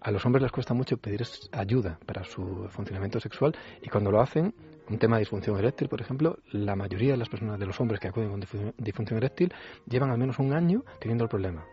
A 0.00 0.10
los 0.12 0.24
hombres 0.24 0.42
les 0.42 0.52
cuesta 0.52 0.74
mucho 0.74 0.96
pedir 0.96 1.22
ayuda 1.52 1.98
para 2.06 2.22
su 2.22 2.68
funcionamiento 2.70 3.18
sexual 3.18 3.56
y 3.82 3.88
cuando 3.88 4.12
lo 4.12 4.20
hacen, 4.20 4.54
un 4.88 4.98
tema 4.98 5.16
de 5.16 5.20
disfunción 5.20 5.58
eréctil, 5.58 5.88
por 5.88 6.00
ejemplo, 6.00 6.38
la 6.52 6.76
mayoría 6.76 7.12
de 7.12 7.18
las 7.18 7.28
personas, 7.28 7.58
de 7.58 7.66
los 7.66 7.78
hombres 7.80 8.00
que 8.00 8.08
acuden 8.08 8.30
con 8.30 8.40
disfunción 8.78 9.18
eréctil, 9.18 9.52
llevan 9.86 10.10
al 10.10 10.18
menos 10.18 10.38
un 10.38 10.52
año 10.52 10.84
teniendo 11.00 11.24
el 11.24 11.30
problema. 11.30 11.64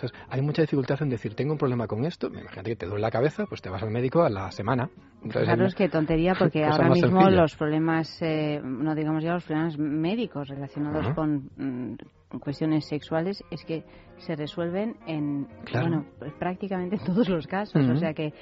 Entonces, 0.00 0.18
hay 0.30 0.40
mucha 0.40 0.62
dificultad 0.62 1.02
en 1.02 1.10
decir, 1.10 1.34
tengo 1.34 1.52
un 1.52 1.58
problema 1.58 1.86
con 1.86 2.04
esto, 2.06 2.28
imagínate 2.28 2.70
que 2.70 2.76
te 2.76 2.86
duele 2.86 3.02
la 3.02 3.10
cabeza, 3.10 3.44
pues 3.46 3.60
te 3.60 3.68
vas 3.68 3.82
al 3.82 3.90
médico 3.90 4.22
a 4.22 4.30
la 4.30 4.50
semana. 4.50 4.88
Entonces, 5.16 5.44
Claro, 5.44 5.66
es 5.66 5.74
que 5.74 5.88
tontería, 5.88 6.34
porque 6.38 6.64
ahora 6.64 6.88
mismo 6.88 7.20
sencilla. 7.20 7.42
los 7.42 7.54
problemas, 7.56 8.22
eh, 8.22 8.60
no 8.64 8.94
digamos 8.94 9.22
ya 9.22 9.34
los 9.34 9.44
problemas 9.44 9.76
médicos 9.78 10.48
relacionados 10.48 11.14
con 11.14 11.50
mm, 11.56 12.38
cuestiones 12.38 12.86
sexuales, 12.86 13.44
es 13.50 13.64
que 13.64 13.84
se 14.18 14.36
resuelven 14.36 14.96
en, 15.06 15.46
Claro. 15.64 15.88
bueno, 15.88 16.06
pues 16.18 16.32
prácticamente 16.38 16.96
en 16.96 17.04
todos 17.04 17.28
los 17.28 17.46
casos. 17.46 17.86
O 17.86 17.96
sea 17.96 18.14
que 18.14 18.32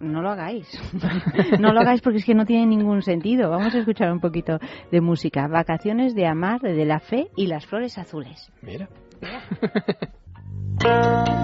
no 0.00 0.22
lo 0.22 0.30
hagáis. 0.30 0.66
no 1.60 1.72
lo 1.72 1.80
hagáis 1.80 2.00
porque 2.00 2.18
es 2.18 2.24
que 2.24 2.34
no 2.34 2.44
tiene 2.44 2.66
ningún 2.66 3.02
sentido. 3.02 3.50
Vamos 3.50 3.74
a 3.74 3.78
escuchar 3.78 4.12
un 4.12 4.20
poquito 4.20 4.58
de 4.90 5.00
música. 5.00 5.46
Vacaciones 5.48 6.14
de 6.14 6.26
Amar, 6.26 6.60
de, 6.60 6.84
la 6.84 7.00
Fe 7.00 7.28
y 7.36 7.46
las 7.46 7.66
Flores 7.66 7.98
Azules. 7.98 8.50
Mira. 8.62 8.88
Vale 10.84 11.43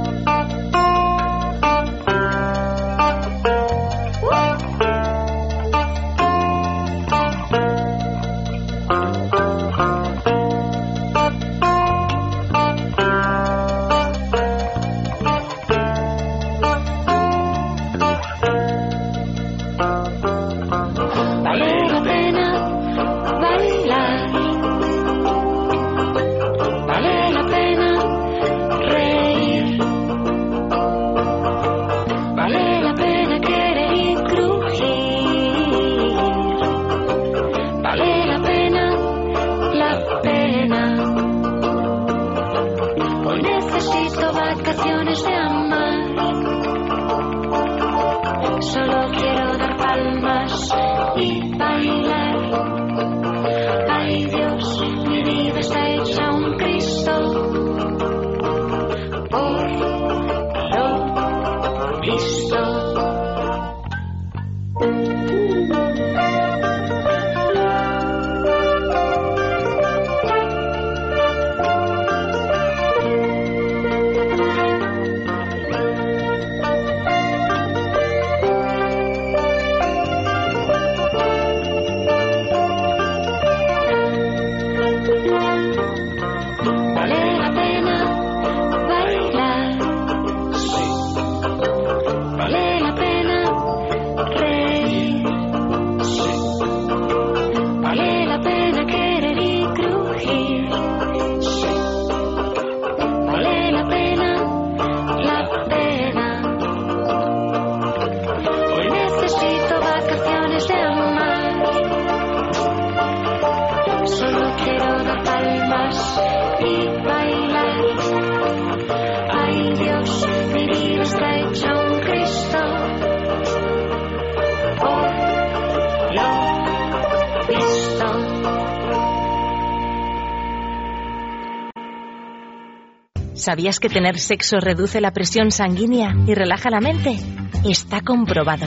¿Sabías 133.41 133.81
que 133.81 133.89
tener 133.89 134.19
sexo 134.19 134.61
reduce 134.61 135.01
la 135.01 135.13
presión 135.13 135.51
sanguínea 135.51 136.15
y 136.27 136.35
relaja 136.35 136.69
la 136.69 136.81
mente? 136.81 137.17
Está 137.65 138.03
comprobado. 138.03 138.67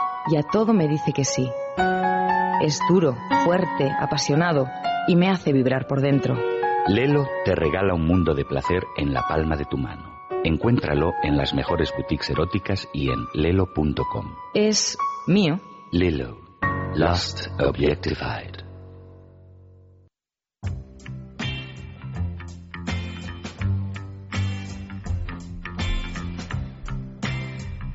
y 0.29 0.37
a 0.37 0.43
todo 0.43 0.73
me 0.73 0.87
dice 0.87 1.13
que 1.13 1.25
sí. 1.25 1.49
Es 2.61 2.79
duro, 2.89 3.15
fuerte, 3.43 3.91
apasionado 3.99 4.67
y 5.07 5.15
me 5.15 5.29
hace 5.29 5.51
vibrar 5.51 5.87
por 5.87 6.01
dentro. 6.01 6.35
Lelo 6.87 7.27
te 7.45 7.55
regala 7.55 7.93
un 7.93 8.05
mundo 8.05 8.33
de 8.33 8.45
placer 8.45 8.83
en 8.97 9.13
la 9.13 9.23
palma 9.27 9.55
de 9.55 9.65
tu 9.65 9.77
mano. 9.77 10.11
Encuéntralo 10.43 11.13
en 11.23 11.37
las 11.37 11.53
mejores 11.53 11.91
boutiques 11.95 12.29
eróticas 12.29 12.87
y 12.93 13.09
en 13.09 13.27
lelo.com. 13.33 14.35
Es 14.53 14.97
mío. 15.27 15.59
Lelo. 15.91 16.37
Lost 16.95 17.47
Objectified. 17.59 18.50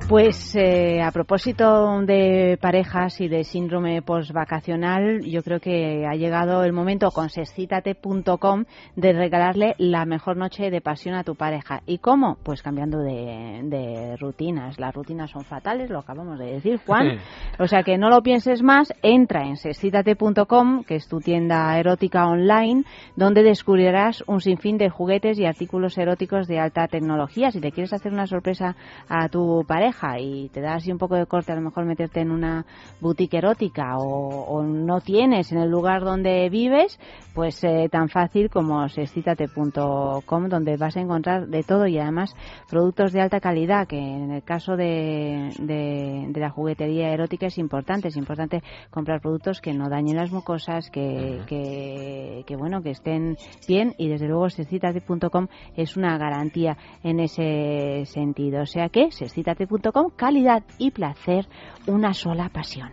Pues 0.07 0.55
eh, 0.55 1.01
a 1.01 1.11
propósito 1.11 1.99
de 2.05 2.57
parejas 2.61 3.19
y 3.19 3.27
de 3.27 3.43
síndrome 3.43 4.01
postvacacional, 4.01 5.19
yo 5.25 5.43
creo 5.43 5.59
que 5.59 6.05
ha 6.07 6.15
llegado 6.15 6.63
el 6.63 6.71
momento 6.71 7.11
con 7.11 7.29
sexcitate.com 7.29 8.63
de 8.95 9.11
regalarle 9.11 9.75
la 9.77 10.05
mejor 10.05 10.37
noche 10.37 10.71
de 10.71 10.79
pasión 10.79 11.13
a 11.15 11.25
tu 11.25 11.35
pareja. 11.35 11.81
¿Y 11.85 11.97
cómo? 11.97 12.37
Pues 12.41 12.61
cambiando 12.61 12.99
de, 12.99 13.59
de 13.63 14.15
rutinas. 14.15 14.79
Las 14.79 14.95
rutinas 14.95 15.29
son 15.29 15.43
fatales, 15.43 15.89
lo 15.89 15.99
acabamos 15.99 16.39
de 16.39 16.53
decir, 16.53 16.79
Juan. 16.85 17.19
O 17.59 17.67
sea 17.67 17.83
que 17.83 17.97
no 17.97 18.09
lo 18.09 18.23
pienses 18.23 18.63
más, 18.63 18.93
entra 19.01 19.45
en 19.45 19.57
sexcitate.com, 19.57 20.85
que 20.85 20.95
es 20.95 21.09
tu 21.09 21.19
tienda 21.19 21.77
erótica 21.77 22.27
online, 22.27 22.85
donde 23.17 23.43
descubrirás 23.43 24.23
un 24.25 24.39
sinfín 24.39 24.77
de 24.77 24.89
juguetes 24.89 25.37
y 25.37 25.45
artículos 25.45 25.97
eróticos 25.97 26.47
de 26.47 26.59
alta 26.59 26.87
tecnología. 26.87 27.51
Si 27.51 27.59
te 27.59 27.73
quieres 27.73 27.91
hacer 27.91 28.13
una 28.13 28.25
sorpresa 28.25 28.77
a 29.09 29.27
tu 29.27 29.65
pareja, 29.67 29.96
y 30.19 30.49
te 30.49 30.61
da 30.61 30.75
así 30.75 30.91
un 30.91 30.97
poco 30.97 31.15
de 31.15 31.25
corte 31.25 31.51
a 31.51 31.55
lo 31.55 31.61
mejor 31.61 31.85
meterte 31.85 32.21
en 32.21 32.31
una 32.31 32.65
boutique 33.01 33.37
erótica 33.37 33.97
o, 33.97 34.45
o 34.45 34.63
no 34.63 35.01
tienes 35.01 35.51
en 35.51 35.59
el 35.59 35.69
lugar 35.69 36.03
donde 36.03 36.49
vives, 36.49 36.99
pues 37.33 37.63
eh, 37.63 37.89
tan 37.91 38.09
fácil 38.09 38.49
como 38.49 38.87
sexcitate.com 38.87 40.49
donde 40.49 40.77
vas 40.77 40.97
a 40.97 41.01
encontrar 41.01 41.47
de 41.47 41.63
todo 41.63 41.87
y 41.87 41.97
además 41.97 42.35
productos 42.69 43.11
de 43.11 43.21
alta 43.21 43.39
calidad 43.39 43.87
que 43.87 43.97
en 43.97 44.31
el 44.31 44.43
caso 44.43 44.75
de, 44.75 45.53
de, 45.59 46.27
de 46.29 46.39
la 46.39 46.49
juguetería 46.49 47.11
erótica 47.11 47.47
es 47.47 47.57
importante, 47.57 48.09
es 48.09 48.17
importante 48.17 48.61
comprar 48.91 49.21
productos 49.21 49.61
que 49.61 49.73
no 49.73 49.89
dañen 49.89 50.17
las 50.17 50.31
mucosas, 50.31 50.89
que, 50.91 51.41
que, 51.47 52.43
que 52.45 52.55
bueno, 52.55 52.81
que 52.81 52.91
estén 52.91 53.37
bien 53.67 53.93
y 53.97 54.09
desde 54.09 54.27
luego 54.27 54.49
sexcitate.com 54.49 55.47
es 55.75 55.97
una 55.97 56.17
garantía 56.17 56.77
en 57.03 57.19
ese 57.19 58.03
sentido. 58.05 58.61
O 58.61 58.65
sea 58.65 58.89
que 58.89 59.11
sexcitate.com 59.11 59.86
calidad 60.15 60.63
y 60.77 60.91
placer, 60.91 61.47
una 61.85 62.13
sola 62.13 62.49
pasión. 62.49 62.91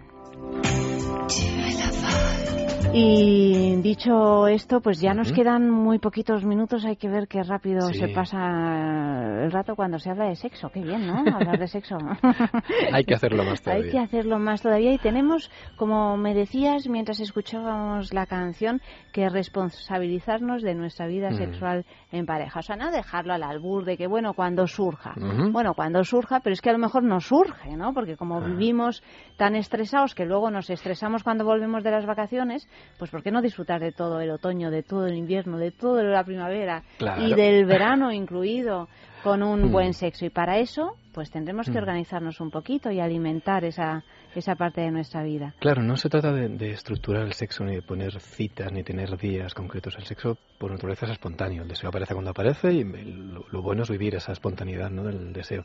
Y 2.96 3.74
dicho 3.82 4.46
esto, 4.46 4.80
pues 4.80 5.00
ya 5.00 5.14
nos 5.14 5.32
quedan 5.32 5.68
muy 5.68 5.98
poquitos 5.98 6.44
minutos. 6.44 6.84
Hay 6.84 6.94
que 6.94 7.08
ver 7.08 7.26
qué 7.26 7.42
rápido 7.42 7.88
Sí. 7.88 7.98
se 7.98 8.08
pasa 8.08 9.42
el 9.42 9.50
rato 9.50 9.74
cuando 9.74 9.98
se 9.98 10.10
habla 10.10 10.26
de 10.26 10.36
sexo. 10.36 10.70
Qué 10.72 10.80
bien, 10.80 11.04
¿no? 11.04 11.18
Hablar 11.34 11.58
de 11.58 11.66
sexo. 11.66 11.96
Hay 12.92 13.04
que 13.04 13.14
hacerlo 13.16 13.42
más 13.42 13.58
Hay 13.58 13.64
todavía. 13.64 13.90
que 13.90 13.98
hacerlo 13.98 14.38
más 14.38 14.62
todavía. 14.62 14.92
Y 14.92 14.98
tenemos, 14.98 15.50
como 15.76 16.16
me 16.16 16.34
decías 16.34 16.88
mientras 16.88 17.18
escuchábamos 17.18 18.14
la 18.14 18.26
canción, 18.26 18.80
que 19.12 19.28
responsabilizarnos 19.28 20.62
de 20.62 20.74
nuestra 20.76 21.08
vida 21.08 21.32
sexual 21.32 21.84
en 22.12 22.26
pareja. 22.26 22.60
O 22.60 22.62
sea, 22.62 22.76
no 22.76 22.92
dejarlo 22.92 23.34
al 23.34 23.42
albur 23.42 23.84
de 23.84 23.96
que, 23.96 24.06
bueno, 24.06 24.34
cuando 24.34 24.68
surja. 24.68 25.14
Bueno, 25.50 25.74
cuando 25.74 26.04
surja, 26.04 26.38
pero 26.44 26.54
es 26.54 26.60
que 26.60 26.70
a 26.70 26.74
lo 26.74 26.78
mejor 26.78 27.02
no 27.02 27.18
surge, 27.20 27.76
¿no? 27.76 27.92
Porque 27.92 28.16
como 28.16 28.40
vivimos 28.40 29.02
tan 29.36 29.56
estresados 29.56 30.14
que 30.14 30.26
luego 30.26 30.48
nos 30.52 30.70
estresamos 30.70 31.24
cuando 31.24 31.44
volvemos 31.44 31.82
de 31.82 31.90
las 31.90 32.06
vacaciones, 32.06 32.68
pues 32.98 33.10
¿por 33.10 33.22
qué 33.22 33.30
no 33.30 33.42
disfrutar 33.42 33.80
de 33.80 33.92
todo 33.92 34.20
el 34.20 34.30
otoño, 34.30 34.70
de 34.70 34.82
todo 34.82 35.06
el 35.06 35.16
invierno, 35.16 35.58
de 35.58 35.70
toda 35.72 36.02
la 36.02 36.24
primavera 36.24 36.82
Claro. 36.98 37.20
y 37.22 37.34
del 37.34 37.64
verano 37.66 38.12
incluido 38.12 38.88
con 39.22 39.42
un 39.42 39.68
Mm. 39.68 39.72
buen 39.72 39.94
sexo? 39.94 40.24
Y 40.26 40.30
para 40.30 40.58
eso, 40.58 40.92
pues 41.12 41.30
tendremos 41.30 41.66
que 41.66 41.74
Mm. 41.78 41.82
organizarnos 41.82 42.40
un 42.40 42.50
poquito 42.50 42.90
y 42.90 43.00
alimentar 43.00 43.64
esa, 43.64 44.02
esa 44.40 44.56
parte 44.56 44.80
de 44.80 44.90
nuestra 44.90 45.22
vida. 45.22 45.54
Claro, 45.60 45.82
no 45.82 45.96
se 45.96 46.08
trata 46.08 46.32
de, 46.32 46.70
estructurar 46.70 47.22
el 47.22 47.32
sexo 47.32 47.64
ni 47.64 47.74
de 47.74 47.82
poner 47.82 48.20
citas 48.20 48.72
ni 48.72 48.82
tener 48.82 49.16
días 49.16 49.54
concretos. 49.54 49.96
El 49.96 50.04
sexo 50.04 50.38
por 50.58 50.70
naturaleza 50.70 51.06
es 51.06 51.12
espontáneo. 51.12 51.62
El 51.62 51.68
deseo 51.68 51.88
aparece 51.88 52.14
cuando 52.14 52.30
aparece 52.30 52.72
y 52.72 52.84
lo, 52.84 53.62
bueno 53.62 53.82
es 53.82 53.90
vivir 53.90 54.14
esa 54.14 54.32
espontaneidad 54.32 54.90
¿no? 54.90 55.04
del 55.04 55.32
deseo. 55.32 55.64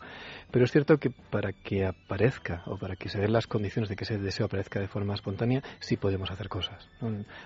Pero 0.51 0.65
es 0.65 0.71
cierto 0.71 0.97
que 0.97 1.09
para 1.09 1.53
que 1.53 1.85
aparezca 1.85 2.63
o 2.65 2.77
para 2.77 2.95
que 2.95 3.09
se 3.09 3.19
den 3.19 3.33
las 3.33 3.47
condiciones 3.47 3.89
de 3.89 3.95
que 3.95 4.03
ese 4.03 4.17
deseo 4.17 4.45
aparezca 4.45 4.79
de 4.79 4.87
forma 4.87 5.13
espontánea, 5.13 5.63
sí 5.79 5.97
podemos 5.97 6.29
hacer 6.31 6.49
cosas. 6.49 6.87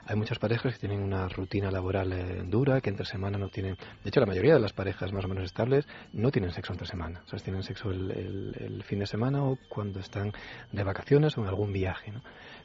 Hay 0.06 0.16
muchas 0.16 0.40
parejas 0.40 0.74
que 0.74 0.80
tienen 0.80 1.02
una 1.02 1.28
rutina 1.30 1.72
laboral 1.72 2.12
eh, 2.14 2.44
dura, 2.46 2.82
que 2.82 2.90
entre 2.90 3.06
semana 3.06 3.38
no 3.38 3.50
tienen... 3.50 3.78
De 4.04 4.10
hecho, 4.10 4.20
la 4.20 4.26
mayoría 4.26 4.56
de 4.56 4.60
las 4.60 4.74
parejas 4.74 5.14
más 5.14 5.26
o 5.26 5.28
menos 5.28 5.46
estables 5.46 5.88
no 6.12 6.32
tienen 6.32 6.52
sexo 6.52 6.74
entre 6.74 6.88
semana. 6.88 7.22
O 7.26 7.30
sea, 7.30 7.40
tienen 7.40 7.64
sexo 7.64 7.92
el 7.92 8.84
fin 8.86 9.00
de 9.00 9.06
semana 9.06 9.44
o 9.44 9.58
cuando 9.70 10.00
están 10.00 10.32
de 10.72 10.84
vacaciones 10.84 11.13
o 11.16 11.42
en 11.42 11.48
algún 11.48 11.72
viaje. 11.72 12.12
¿no? 12.12 12.22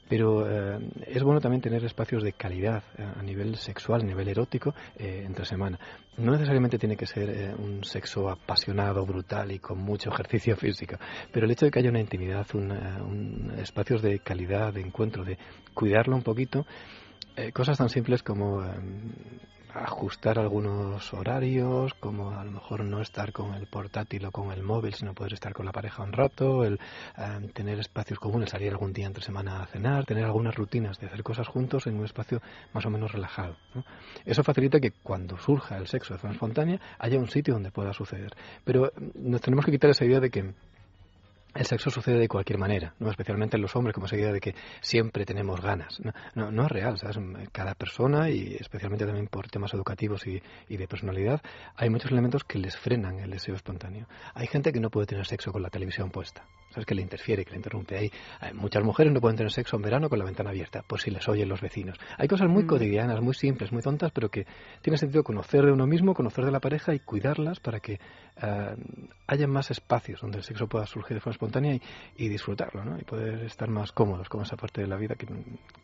Pero 0.08 0.48
eh, 0.48 0.78
es 1.06 1.22
bueno 1.22 1.40
también 1.40 1.60
tener 1.60 1.84
espacios 1.84 2.22
de 2.22 2.32
calidad 2.32 2.82
eh, 2.96 3.04
a 3.04 3.22
nivel 3.22 3.56
sexual, 3.56 4.00
a 4.00 4.04
nivel 4.04 4.28
erótico, 4.28 4.74
eh, 4.96 5.22
entre 5.26 5.44
semana. 5.44 5.78
No 6.16 6.32
necesariamente 6.32 6.78
tiene 6.78 6.96
que 6.96 7.06
ser 7.06 7.28
eh, 7.28 7.54
un 7.54 7.84
sexo 7.84 8.30
apasionado, 8.30 9.04
brutal 9.04 9.52
y 9.52 9.58
con 9.58 9.78
mucho 9.78 10.10
ejercicio 10.10 10.56
físico, 10.58 10.96
pero 11.30 11.44
el 11.44 11.52
hecho 11.52 11.66
de 11.66 11.70
que 11.70 11.80
haya 11.80 11.90
una 11.90 12.00
intimidad, 12.00 12.46
un, 12.54 13.52
espacios 13.58 14.00
de 14.00 14.18
calidad, 14.20 14.72
de 14.72 14.80
encuentro, 14.80 15.24
de 15.24 15.36
cuidarlo 15.74 16.16
un 16.16 16.22
poquito, 16.22 16.66
cosas 17.52 17.78
tan 17.78 17.88
simples 17.88 18.22
como 18.22 18.64
eh, 18.64 18.68
ajustar 19.74 20.38
algunos 20.38 21.12
horarios, 21.12 21.94
como 21.94 22.30
a 22.30 22.44
lo 22.44 22.50
mejor 22.50 22.84
no 22.84 23.00
estar 23.00 23.32
con 23.32 23.54
el 23.54 23.66
portátil 23.66 24.26
o 24.26 24.30
con 24.30 24.52
el 24.52 24.62
móvil, 24.62 24.94
sino 24.94 25.14
poder 25.14 25.34
estar 25.34 25.52
con 25.52 25.66
la 25.66 25.72
pareja 25.72 26.02
un 26.02 26.12
rato, 26.12 26.64
el 26.64 26.80
eh, 27.16 27.50
tener 27.52 27.78
espacios 27.78 28.18
comunes, 28.18 28.50
salir 28.50 28.70
algún 28.70 28.92
día 28.92 29.06
entre 29.06 29.22
semana 29.22 29.62
a 29.62 29.66
cenar, 29.66 30.04
tener 30.04 30.24
algunas 30.24 30.54
rutinas 30.54 30.98
de 30.98 31.06
hacer 31.06 31.22
cosas 31.22 31.48
juntos 31.48 31.86
en 31.86 31.96
un 31.96 32.04
espacio 32.04 32.40
más 32.72 32.84
o 32.86 32.90
menos 32.90 33.12
relajado. 33.12 33.56
¿no? 33.74 33.84
Eso 34.24 34.42
facilita 34.42 34.80
que 34.80 34.90
cuando 34.90 35.38
surja 35.38 35.76
el 35.76 35.86
sexo 35.86 36.14
de 36.14 36.18
forma 36.18 36.34
espontánea 36.34 36.80
haya 36.98 37.18
un 37.18 37.28
sitio 37.28 37.54
donde 37.54 37.70
pueda 37.70 37.92
suceder. 37.92 38.32
Pero 38.64 38.86
eh, 38.86 38.92
nos 39.14 39.40
tenemos 39.40 39.64
que 39.64 39.72
quitar 39.72 39.90
esa 39.90 40.04
idea 40.04 40.20
de 40.20 40.30
que 40.30 40.54
el 41.58 41.66
sexo 41.66 41.90
sucede 41.90 42.18
de 42.18 42.28
cualquier 42.28 42.58
manera, 42.58 42.94
no 43.00 43.10
especialmente 43.10 43.56
en 43.56 43.62
los 43.62 43.74
hombres, 43.74 43.92
como 43.92 44.06
esa 44.06 44.16
idea 44.16 44.32
de 44.32 44.40
que 44.40 44.54
siempre 44.80 45.24
tenemos 45.24 45.60
ganas. 45.60 46.00
No, 46.00 46.12
no, 46.34 46.52
no 46.52 46.64
es 46.66 46.70
real, 46.70 46.98
¿sabes? 46.98 47.18
Cada 47.50 47.74
persona, 47.74 48.30
y 48.30 48.54
especialmente 48.54 49.04
también 49.04 49.26
por 49.26 49.48
temas 49.48 49.74
educativos 49.74 50.26
y, 50.26 50.40
y 50.68 50.76
de 50.76 50.86
personalidad, 50.86 51.42
hay 51.74 51.90
muchos 51.90 52.12
elementos 52.12 52.44
que 52.44 52.58
les 52.58 52.76
frenan 52.76 53.18
el 53.18 53.30
deseo 53.30 53.56
espontáneo. 53.56 54.06
Hay 54.34 54.46
gente 54.46 54.72
que 54.72 54.80
no 54.80 54.90
puede 54.90 55.08
tener 55.08 55.26
sexo 55.26 55.50
con 55.50 55.62
la 55.62 55.70
televisión 55.70 56.10
puesta. 56.10 56.44
¿Sabes? 56.78 56.86
Que 56.86 56.94
le 56.94 57.02
interfiere, 57.02 57.44
que 57.44 57.50
le 57.50 57.56
interrumpe. 57.56 57.96
Hay, 57.98 58.10
hay 58.40 58.54
muchas 58.54 58.82
mujeres 58.84 59.12
no 59.12 59.20
pueden 59.20 59.36
tener 59.36 59.50
sexo 59.52 59.76
en 59.76 59.82
verano 59.82 60.08
con 60.08 60.18
la 60.18 60.24
ventana 60.24 60.50
abierta, 60.50 60.82
por 60.86 61.00
si 61.00 61.10
les 61.10 61.28
oyen 61.28 61.48
los 61.48 61.60
vecinos. 61.60 61.98
Hay 62.16 62.28
cosas 62.28 62.48
muy 62.48 62.62
Mm. 62.64 62.66
cotidianas, 62.66 63.20
muy 63.20 63.34
simples, 63.34 63.72
muy 63.72 63.82
tontas, 63.82 64.12
pero 64.12 64.28
que 64.28 64.46
tiene 64.82 64.96
sentido 64.96 65.22
conocer 65.24 65.64
de 65.64 65.72
uno 65.72 65.86
mismo, 65.86 66.14
conocer 66.14 66.44
de 66.44 66.50
la 66.52 66.60
pareja 66.60 66.94
y 66.94 67.00
cuidarlas 67.00 67.60
para 67.60 67.80
que 67.80 67.94
eh, 68.40 68.76
haya 69.26 69.46
más 69.48 69.70
espacios 69.70 70.20
donde 70.20 70.38
el 70.38 70.44
sexo 70.44 70.66
pueda 70.68 70.86
surgir 70.86 71.16
de 71.16 71.20
forma 71.20 71.32
espontánea 71.32 71.74
y, 71.74 71.80
y 72.16 72.28
disfrutarlo, 72.28 72.84
¿no? 72.84 72.98
Y 72.98 73.02
poder 73.04 73.44
estar 73.44 73.68
más 73.68 73.90
cómodos 73.92 74.28
con 74.28 74.42
esa 74.42 74.56
parte 74.56 74.80
de 74.80 74.86
la 74.86 74.96
vida 74.96 75.16
que, 75.16 75.26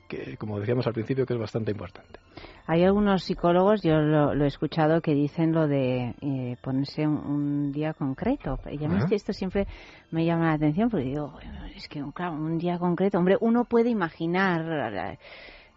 que, 0.08 0.36
como 0.36 0.60
decíamos 0.60 0.86
al 0.86 0.92
principio, 0.92 1.26
que 1.26 1.34
es 1.34 1.40
bastante 1.40 1.72
importante. 1.72 2.20
Hay 2.66 2.84
algunos 2.84 3.24
psicólogos, 3.24 3.82
yo 3.82 3.96
lo, 3.96 4.34
lo 4.34 4.44
he 4.44 4.46
escuchado, 4.48 5.00
que 5.00 5.14
dicen 5.14 5.52
lo 5.52 5.66
de 5.66 6.14
eh, 6.20 6.56
ponerse 6.62 7.06
un, 7.06 7.16
un 7.18 7.72
día 7.72 7.92
concreto. 7.92 8.58
Y 8.70 8.82
a 8.84 8.88
mí 8.88 8.98
esto 9.10 9.32
siempre 9.32 9.66
me 10.10 10.24
llama 10.24 10.46
la 10.46 10.52
atención 10.54 10.83
porque 10.90 11.06
digo, 11.06 11.28
bueno, 11.28 11.64
es 11.74 11.88
que, 11.88 12.02
claro, 12.14 12.32
un 12.32 12.58
día 12.58 12.78
concreto, 12.78 13.18
hombre, 13.18 13.36
uno 13.40 13.64
puede 13.64 13.90
imaginar. 13.90 15.18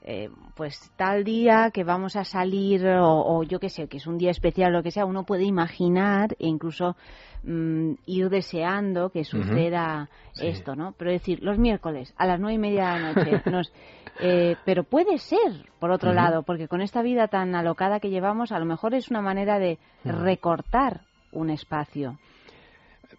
eh, 0.01 0.29
pues 0.55 0.91
tal 0.95 1.23
día 1.23 1.69
que 1.73 1.83
vamos 1.83 2.15
a 2.15 2.23
salir 2.23 2.87
o, 2.87 3.09
o 3.09 3.43
yo 3.43 3.59
qué 3.59 3.69
sé, 3.69 3.87
que 3.87 3.97
es 3.97 4.07
un 4.07 4.17
día 4.17 4.31
especial 4.31 4.73
o 4.73 4.77
lo 4.77 4.83
que 4.83 4.91
sea, 4.91 5.05
uno 5.05 5.23
puede 5.23 5.43
imaginar 5.43 6.35
e 6.39 6.47
incluso 6.47 6.95
mm, 7.43 7.91
ir 8.05 8.29
deseando 8.29 9.09
que 9.09 9.25
suceda 9.25 10.09
esto, 10.41 10.75
¿no? 10.75 10.93
Pero 10.97 11.11
decir, 11.11 11.43
los 11.43 11.57
miércoles 11.57 12.13
a 12.17 12.25
las 12.25 12.39
nueve 12.39 12.55
y 12.55 12.57
media 12.57 12.93
de 12.93 12.99
la 12.99 13.13
noche, 13.13 13.41
nos, 13.51 13.73
eh, 14.21 14.55
pero 14.63 14.83
puede 14.83 15.17
ser, 15.17 15.69
por 15.79 15.91
otro 15.91 16.13
lado, 16.13 16.43
porque 16.43 16.67
con 16.67 16.81
esta 16.81 17.01
vida 17.01 17.27
tan 17.27 17.53
alocada 17.53 17.99
que 17.99 18.09
llevamos, 18.09 18.51
a 18.51 18.59
lo 18.59 18.65
mejor 18.65 18.93
es 18.93 19.09
una 19.09 19.21
manera 19.21 19.59
de 19.59 19.77
recortar 20.05 21.01
un 21.33 21.49
espacio 21.49 22.17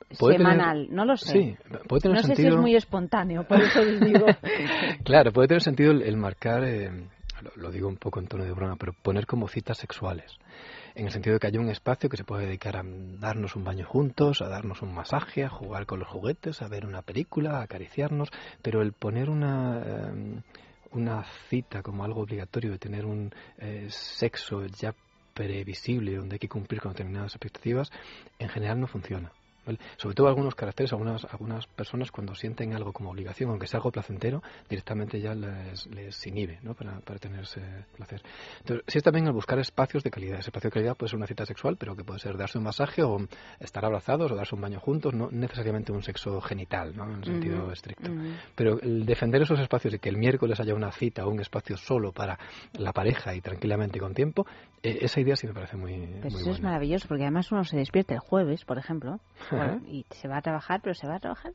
Tener- 0.09 0.37
semanal, 0.39 0.89
no 0.91 1.05
lo 1.05 1.17
sé. 1.17 1.33
Sí, 1.33 1.57
puede 1.87 2.01
tener 2.03 2.17
no 2.17 2.23
sé 2.23 2.29
si 2.29 2.35
sentido. 2.37 2.55
es 2.57 2.61
muy 2.61 2.75
espontáneo, 2.77 3.45
por 3.45 3.61
eso 3.61 3.85
les 3.85 4.01
digo. 4.01 4.27
Claro, 5.05 5.33
puede 5.33 5.49
tener 5.49 5.63
sentido 5.63 5.91
el, 5.93 6.03
el 6.03 6.17
marcar, 6.17 6.65
eh, 6.65 6.91
lo, 7.43 7.51
lo 7.57 7.71
digo 7.71 7.89
un 7.89 7.97
poco 7.97 8.19
en 8.21 8.27
tono 8.27 8.45
de 8.45 8.53
broma, 8.53 8.77
pero 8.77 8.93
poner 9.03 9.27
como 9.27 9.49
citas 9.49 9.79
sexuales. 9.79 10.39
En 10.95 11.07
el 11.07 11.13
sentido 11.13 11.35
de 11.35 11.41
que 11.41 11.47
haya 11.47 11.61
un 11.61 11.69
espacio 11.71 12.09
que 12.09 12.17
se 12.17 12.25
puede 12.25 12.47
dedicar 12.47 12.77
a 12.77 12.83
darnos 12.85 13.55
un 13.55 13.65
baño 13.65 13.87
juntos, 13.87 14.43
a 14.43 14.49
darnos 14.49 14.83
un 14.83 14.93
masaje, 14.95 15.45
a 15.45 15.49
jugar 15.49 15.87
con 15.87 16.01
los 16.01 16.09
juguetes, 16.09 16.61
a 16.63 16.69
ver 16.69 16.87
una 16.87 17.03
película, 17.03 17.59
a 17.59 17.63
acariciarnos, 17.63 18.31
pero 18.63 18.83
el 18.83 18.93
poner 18.93 19.31
una, 19.31 19.81
eh, 19.85 20.41
una 20.93 21.25
cita 21.49 21.83
como 21.83 22.05
algo 22.05 22.23
obligatorio 22.23 22.73
de 22.73 22.79
tener 22.79 23.05
un 23.07 23.31
eh, 23.59 23.87
sexo 23.91 24.65
ya 24.67 24.93
previsible, 25.35 26.17
donde 26.17 26.35
hay 26.35 26.39
que 26.41 26.49
cumplir 26.49 26.81
con 26.81 26.93
determinadas 26.93 27.33
expectativas, 27.35 27.93
en 28.41 28.49
general 28.49 28.81
no 28.81 28.89
funciona. 28.89 29.31
¿Vale? 29.69 29.79
Sobre 29.97 30.15
todo 30.15 30.29
algunos 30.29 30.55
caracteres, 30.55 30.93
algunas, 30.93 31.25
algunas 31.27 31.67
personas 31.67 32.11
cuando 32.11 32.35
sienten 32.35 32.75
algo 32.75 32.93
como 32.93 33.11
obligación, 33.11 33.51
aunque 33.51 33.67
sea 33.67 33.79
algo 33.79 33.93
placentero, 33.93 34.43
directamente 34.69 35.21
ya 35.21 35.35
les, 35.35 35.87
les 35.87 36.27
inhibe 36.27 36.59
¿no? 36.63 36.75
para, 36.75 37.01
para 37.01 37.19
tener 37.19 37.43
ese 37.43 37.61
placer. 37.95 38.23
Entonces, 38.61 38.85
sí 38.87 38.99
es 38.99 39.05
también 39.05 39.27
el 39.27 39.33
buscar 39.33 39.59
espacios 39.59 40.03
de 40.03 40.11
calidad. 40.11 40.39
Ese 40.39 40.49
espacio 40.49 40.71
de 40.71 40.75
calidad 40.75 40.97
puede 40.97 41.11
ser 41.11 41.19
una 41.19 41.27
cita 41.27 41.45
sexual, 41.45 41.77
pero 41.77 41.95
que 41.95 42.05
puede 42.05 42.19
ser 42.19 42.37
darse 42.37 42.59
un 42.59 42.65
masaje 42.65 43.03
o 43.03 43.19
estar 43.61 43.85
abrazados 43.85 44.33
o 44.33 44.35
darse 44.35 44.55
un 44.55 44.63
baño 44.63 44.81
juntos, 44.81 45.15
no 45.15 45.29
necesariamente 45.31 45.93
un 45.93 46.03
sexo 46.03 46.41
genital, 46.41 46.97
¿no? 46.97 47.05
en 47.05 47.19
el 47.19 47.25
sentido 47.25 47.71
estricto. 47.71 48.11
Pero 48.55 48.81
el 48.81 49.05
defender 49.05 49.43
esos 49.43 49.61
espacios 49.61 49.95
y 49.95 49.99
que 49.99 50.09
el 50.09 50.17
miércoles 50.17 50.59
haya 50.61 50.75
una 50.75 50.91
cita 50.91 51.27
o 51.27 51.31
un 51.31 51.41
espacio 51.41 51.77
solo 51.77 52.13
para 52.13 52.39
la 52.73 52.93
pareja 52.93 53.35
y 53.35 53.41
tranquilamente 53.41 53.99
y 53.99 54.01
con 54.01 54.15
tiempo, 54.15 54.47
eh, 54.83 54.99
esa 55.03 55.21
idea 55.21 55.37
sí 55.37 55.47
me 55.47 55.55
parece 55.55 55.77
muy, 55.77 56.07
Pues 56.21 56.33
muy 56.33 56.43
eso 56.43 56.51
es 56.53 56.63
maravilloso, 56.63 57.09
porque 57.09 57.25
además 57.25 57.51
uno 57.51 57.65
se 57.65 57.77
despierta 57.77 58.15
el 58.15 58.21
jueves, 58.21 58.65
por 58.65 58.79
ejemplo. 58.79 59.21
bueno, 59.59 59.81
y 59.87 60.07
se 60.11 60.29
va 60.29 60.39
a 60.39 60.43
trabajar, 60.43 60.81
pero 60.83 60.95
se 60.95 61.07
va 61.07 61.17
a 61.17 61.21
trabajar 61.21 61.53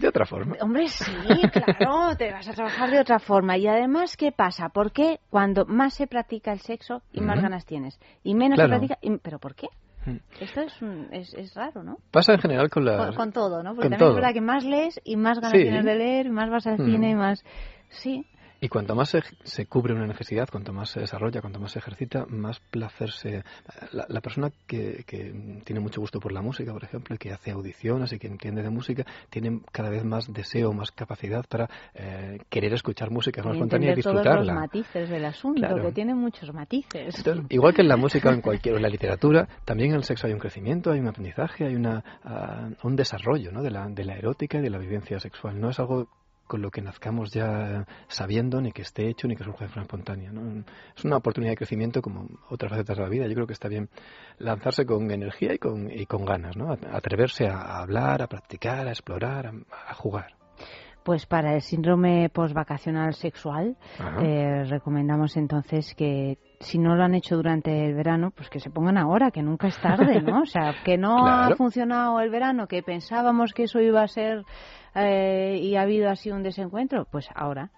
De 0.00 0.08
otra 0.08 0.24
forma. 0.26 0.56
Hombre, 0.60 0.88
sí, 0.88 1.04
claro, 1.52 2.14
te 2.18 2.32
vas 2.32 2.46
a 2.48 2.52
trabajar 2.52 2.90
de 2.90 3.00
otra 3.00 3.18
forma. 3.18 3.56
Y 3.56 3.66
además, 3.66 4.16
¿qué 4.16 4.30
pasa? 4.32 4.68
¿Por 4.68 4.92
qué 4.92 5.18
cuando 5.30 5.64
más 5.66 5.94
se 5.94 6.06
practica 6.06 6.52
el 6.52 6.60
sexo 6.60 7.02
y 7.12 7.20
más 7.20 7.40
ganas 7.42 7.66
tienes? 7.66 7.98
Y 8.22 8.34
menos 8.34 8.56
Claro. 8.56 8.74
se 8.74 8.78
practica... 8.86 8.98
y- 9.02 9.18
¿Pero 9.18 9.38
por 9.40 9.54
qué? 9.56 9.66
Mm. 10.06 10.16
Esto 10.40 10.60
es, 10.60 10.80
un- 10.82 11.08
es, 11.12 11.34
es 11.34 11.52
raro, 11.54 11.82
¿no? 11.82 11.98
Pasa 12.12 12.32
en 12.32 12.38
general 12.38 12.70
con 12.70 12.84
las... 12.84 13.06
Con, 13.08 13.14
con 13.16 13.32
todo, 13.32 13.62
¿no? 13.64 13.70
Porque 13.74 13.88
con 13.88 13.90
también 13.90 13.98
todo. 13.98 14.10
es 14.10 14.14
verdad 14.14 14.32
que 14.32 14.40
más 14.40 14.64
lees 14.64 15.00
y 15.04 15.16
más 15.16 15.38
ganas 15.40 15.52
Sí. 15.58 15.62
tienes 15.64 15.84
de 15.84 15.94
leer, 15.96 16.30
más 16.30 16.48
vas 16.48 16.66
al 16.68 16.78
Mm. 16.78 16.84
cine 16.84 17.10
y 17.10 17.14
más... 17.16 17.44
Sí, 17.90 18.24
Y 18.60 18.68
cuanto 18.68 18.94
más 18.96 19.10
se, 19.10 19.22
se 19.44 19.66
cubre 19.66 19.94
una 19.94 20.06
necesidad, 20.06 20.48
cuanto 20.50 20.72
más 20.72 20.90
se 20.90 21.00
desarrolla, 21.00 21.40
cuanto 21.40 21.60
más 21.60 21.72
se 21.72 21.78
ejercita, 21.78 22.26
más 22.28 22.58
placer 22.58 23.10
se... 23.12 23.44
La, 23.92 24.04
la 24.08 24.20
persona 24.20 24.50
que, 24.66 25.04
que 25.06 25.60
tiene 25.64 25.80
mucho 25.80 26.00
gusto 26.00 26.18
por 26.18 26.32
la 26.32 26.42
música, 26.42 26.72
por 26.72 26.82
ejemplo, 26.82 27.14
y 27.14 27.18
que 27.18 27.32
hace 27.32 27.52
audiciones 27.52 28.12
y 28.12 28.18
que 28.18 28.26
entiende 28.26 28.62
de 28.62 28.70
música, 28.70 29.04
tiene 29.30 29.60
cada 29.70 29.90
vez 29.90 30.04
más 30.04 30.32
deseo, 30.32 30.72
más 30.72 30.90
capacidad 30.90 31.44
para 31.48 31.68
eh, 31.94 32.38
querer 32.50 32.72
escuchar 32.74 33.10
música 33.10 33.42
más 33.42 33.54
espontánea 33.54 33.90
y 33.90 33.90
entender 33.90 34.02
todos 34.04 34.14
los 34.16 34.24
disfrutarla. 34.24 34.54
matices 34.60 35.08
del 35.08 35.24
asunto, 35.24 35.60
Claro. 35.60 35.82
que 35.82 35.92
tiene 35.92 36.14
muchos 36.14 36.52
matices. 36.52 37.16
Entonces, 37.18 37.44
igual 37.50 37.74
que 37.74 37.82
en 37.82 37.88
la 37.88 37.96
música 37.96 38.30
o 38.30 38.32
en 38.32 38.40
cualquier 38.40 38.74
en 38.74 38.82
la 38.82 38.88
literatura, 38.88 39.48
también 39.64 39.90
en 39.90 39.96
el 39.96 40.04
sexo 40.04 40.26
hay 40.26 40.32
un 40.32 40.40
crecimiento, 40.40 40.90
hay 40.90 40.98
un 41.00 41.06
aprendizaje, 41.08 41.64
hay 41.64 41.74
una, 41.76 42.02
ah, 42.24 42.68
un 42.82 42.96
desarrollo 42.96 43.52
¿no? 43.52 43.62
de, 43.62 43.70
la, 43.70 43.88
de 43.88 44.04
la 44.04 44.16
erótica 44.16 44.58
y 44.58 44.62
de 44.62 44.70
la 44.70 44.78
vivencia 44.78 45.20
sexual. 45.20 45.60
No 45.60 45.70
es 45.70 45.78
algo 45.78 46.08
con 46.48 46.62
lo 46.62 46.70
que 46.72 46.82
nazcamos 46.82 47.32
ya 47.32 47.86
sabiendo, 48.08 48.60
ni 48.60 48.72
que 48.72 48.82
esté 48.82 49.08
hecho, 49.08 49.28
ni 49.28 49.36
que 49.36 49.44
surja 49.44 49.66
de 49.66 49.68
forma 49.68 49.82
espontánea. 49.82 50.32
¿no? 50.32 50.64
Es 50.96 51.04
una 51.04 51.18
oportunidad 51.18 51.52
de 51.52 51.56
crecimiento 51.58 52.02
como 52.02 52.26
otras 52.50 52.70
facetas 52.72 52.96
de 52.96 53.02
la 53.04 53.08
vida. 53.08 53.26
Yo 53.28 53.34
creo 53.34 53.46
que 53.46 53.52
está 53.52 53.68
bien 53.68 53.88
lanzarse 54.38 54.84
con 54.84 55.08
energía 55.10 55.54
y 55.54 55.58
con, 55.58 55.88
y 55.90 56.06
con 56.06 56.24
ganas, 56.24 56.56
¿no? 56.56 56.72
atreverse 56.92 57.46
a 57.46 57.78
hablar, 57.80 58.22
a 58.22 58.26
practicar, 58.26 58.88
a 58.88 58.90
explorar, 58.90 59.46
a, 59.46 59.52
a 59.90 59.94
jugar. 59.94 60.34
Pues 61.04 61.24
para 61.24 61.54
el 61.54 61.62
síndrome 61.62 62.28
postvacacional 62.28 63.14
sexual, 63.14 63.78
eh, 64.22 64.64
recomendamos 64.64 65.38
entonces 65.38 65.94
que 65.94 66.36
si 66.60 66.78
no 66.78 66.96
lo 66.96 67.04
han 67.04 67.14
hecho 67.14 67.36
durante 67.36 67.86
el 67.86 67.94
verano, 67.94 68.30
pues 68.36 68.50
que 68.50 68.60
se 68.60 68.68
pongan 68.68 68.98
ahora, 68.98 69.30
que 69.30 69.42
nunca 69.42 69.68
es 69.68 69.78
tarde, 69.80 70.20
¿no? 70.20 70.42
O 70.42 70.44
sea, 70.46 70.74
que 70.84 70.98
no 70.98 71.16
Claro. 71.24 71.54
ha 71.54 71.56
funcionado 71.56 72.20
el 72.20 72.28
verano, 72.28 72.66
que 72.66 72.82
pensábamos 72.82 73.54
que 73.54 73.62
eso 73.62 73.80
iba 73.80 74.02
a 74.02 74.08
ser 74.08 74.42
eh, 74.94 75.58
y 75.62 75.76
ha 75.76 75.82
habido 75.82 76.10
así 76.10 76.30
un 76.30 76.42
desencuentro, 76.42 77.06
pues 77.10 77.26
ahora. 77.34 77.70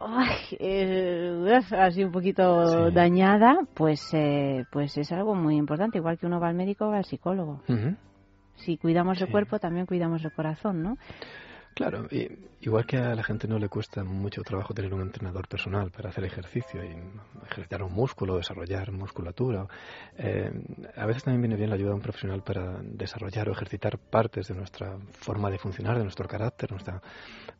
ay, 0.00 0.36
eh, 0.58 1.60
así 1.78 2.04
un 2.04 2.12
poquito 2.12 2.90
dañada, 2.90 3.58
pues, 3.74 4.12
eh, 4.12 4.64
pues 4.70 4.96
es 4.98 5.10
algo 5.12 5.34
muy 5.34 5.56
importante. 5.56 5.98
Igual 5.98 6.18
que 6.18 6.26
uno 6.26 6.40
va 6.40 6.48
al 6.48 6.54
médico, 6.54 6.88
va 6.88 6.98
al 6.98 7.04
psicólogo. 7.04 7.62
Si 8.56 8.78
cuidamos 8.78 9.20
el 9.20 9.30
cuerpo, 9.30 9.58
también 9.58 9.86
cuidamos 9.86 10.24
el 10.24 10.32
corazón, 10.32 10.82
¿no? 10.82 10.96
Claro, 11.76 12.06
y 12.10 12.26
igual 12.62 12.86
que 12.86 12.96
a 12.96 13.14
la 13.14 13.22
gente 13.22 13.46
no 13.46 13.58
le 13.58 13.68
cuesta 13.68 14.02
mucho 14.02 14.40
trabajo 14.40 14.72
tener 14.72 14.94
un 14.94 15.02
entrenador 15.02 15.46
personal 15.46 15.90
para 15.90 16.08
hacer 16.08 16.24
ejercicio 16.24 16.82
y 16.82 16.96
ejercitar 17.44 17.82
un 17.82 17.92
músculo, 17.92 18.38
desarrollar 18.38 18.90
musculatura, 18.92 19.68
eh, 20.16 20.50
a 20.96 21.04
veces 21.04 21.24
también 21.24 21.42
viene 21.42 21.56
bien 21.56 21.68
la 21.68 21.76
ayuda 21.76 21.90
de 21.90 21.96
un 21.96 22.00
profesional 22.00 22.42
para 22.42 22.80
desarrollar 22.80 23.50
o 23.50 23.52
ejercitar 23.52 23.98
partes 23.98 24.48
de 24.48 24.54
nuestra 24.54 24.96
forma 25.20 25.50
de 25.50 25.58
funcionar, 25.58 25.98
de 25.98 26.04
nuestro 26.04 26.26
carácter, 26.26 26.70
nuestra 26.70 27.02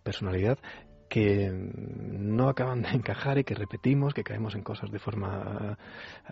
personalidad 0.02 0.58
que 1.08 1.50
no 1.52 2.48
acaban 2.48 2.82
de 2.82 2.88
encajar 2.90 3.38
y 3.38 3.44
que 3.44 3.54
repetimos, 3.54 4.12
que 4.14 4.22
caemos 4.24 4.54
en 4.54 4.62
cosas 4.62 4.90
de 4.90 4.98
forma 4.98 5.76